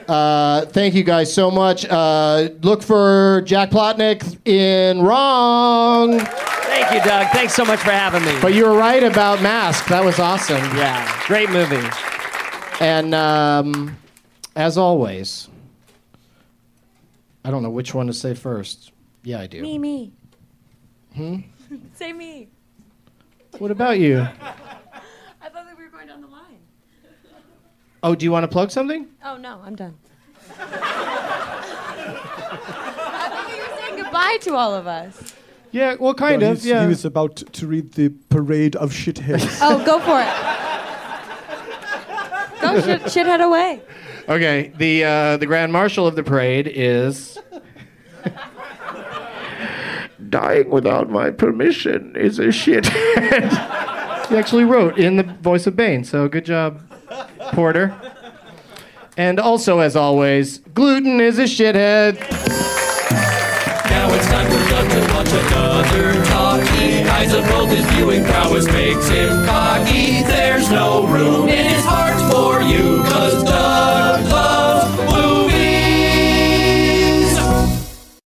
Uh, 0.08 0.66
thank 0.68 0.94
you 0.94 1.04
guys 1.04 1.34
so 1.34 1.50
much. 1.50 1.86
Uh, 1.86 2.50
look 2.62 2.84
for 2.84 3.42
Jack 3.46 3.72
Plotnick 3.72 4.38
in 4.48 5.02
Wrong. 5.02 6.20
Thank 6.20 6.94
you, 6.94 7.10
Doug. 7.10 7.28
Thanks 7.32 7.54
so 7.56 7.66
much 7.66 7.80
for 7.80 7.92
having 7.92 8.24
me. 8.24 8.40
But 8.42 8.54
you 8.54 8.66
were 8.66 8.76
right 8.78 9.02
about 9.04 9.42
Mask. 9.42 9.88
That 9.88 10.04
was 10.04 10.20
awesome. 10.20 10.58
yeah, 10.78 11.24
great 11.28 11.50
movie. 11.50 11.88
And 12.80 13.16
um, 13.16 13.98
as 14.56 14.78
always, 14.78 15.48
I 17.44 17.52
don't 17.52 17.64
know 17.64 17.70
which 17.70 17.94
one 17.94 18.08
to 18.08 18.14
say 18.14 18.34
first. 18.36 18.92
Yeah, 19.24 19.40
I 19.40 19.48
do. 19.48 19.62
Me, 19.62 19.78
me. 19.80 20.14
Hmm? 21.16 21.38
Say 21.96 22.14
me. 22.14 22.50
What 23.58 23.72
about 23.72 23.98
you? 24.00 24.20
I 24.42 25.50
thought 25.50 25.66
that 25.66 25.78
we 25.78 25.84
were 25.86 25.90
going 25.90 26.08
down 26.08 26.22
the 26.22 26.28
line. 26.28 26.60
Oh, 28.06 28.14
do 28.14 28.24
you 28.24 28.32
want 28.32 28.44
to 28.44 28.48
plug 28.48 28.70
something? 28.70 29.08
Oh 29.24 29.36
no, 29.36 29.60
I'm 29.66 29.76
done. 29.76 29.96
I 30.60 30.64
thought 33.32 33.50
you 33.52 33.58
were 33.64 33.78
saying 33.82 33.96
goodbye 34.04 34.38
to 34.42 34.54
all 34.54 34.76
of 34.76 34.86
us. 34.86 35.34
Yeah, 35.72 35.96
well, 36.00 36.14
kind 36.14 36.42
No, 36.42 36.52
of. 36.52 36.64
Yeah. 36.64 36.84
He 36.84 36.88
was 36.88 37.04
about 37.04 37.38
to 37.38 37.66
read 37.66 37.94
the 37.94 38.10
parade 38.30 38.76
of 38.76 38.92
shitheads. 38.92 39.58
Oh, 39.64 39.84
go 39.84 40.00
for 40.00 40.22
it. 40.22 40.28
Go 42.62 42.80
shit, 42.86 43.02
shithead 43.12 43.44
away. 43.44 43.82
Okay, 44.30 44.72
the 44.78 45.04
uh, 45.04 45.38
the 45.38 45.48
grand 45.48 45.74
marshal 45.74 46.06
of 46.06 46.16
the 46.16 46.22
parade 46.22 46.68
is 46.68 47.40
dying 50.30 50.70
without 50.70 51.10
my 51.10 51.32
permission 51.32 52.16
is 52.16 52.38
a 52.38 52.52
shit. 52.52 52.86
he 52.86 54.36
actually 54.38 54.64
wrote 54.64 55.00
in 55.00 55.16
the 55.18 55.24
voice 55.24 55.66
of 55.66 55.76
Bane, 55.76 56.04
so 56.04 56.28
good 56.28 56.46
job, 56.46 56.85
Porter. 57.54 57.96
And 59.18 59.40
also, 59.40 59.80
as 59.80 59.96
always, 59.96 60.60
gluten 60.74 61.22
is 61.22 61.40
a 61.40 61.44
shithead. 61.44 62.20
Now 63.90 64.14
it's 64.14 64.28
time 64.28 64.52
for 64.52 64.70
Doug 64.70 64.90
to 64.92 65.14
launch 65.14 65.32
another 65.32 66.26
talkie. 66.26 67.04
Eyes 67.10 67.34
of 67.34 67.46
both 67.46 67.70
his 67.70 67.86
viewing 67.94 68.24
prowess 68.26 68.66
makes 68.68 69.08
him 69.08 69.46
cocky. 69.46 70.22
There's 70.24 70.70
no 70.70 71.08
room 71.08 71.48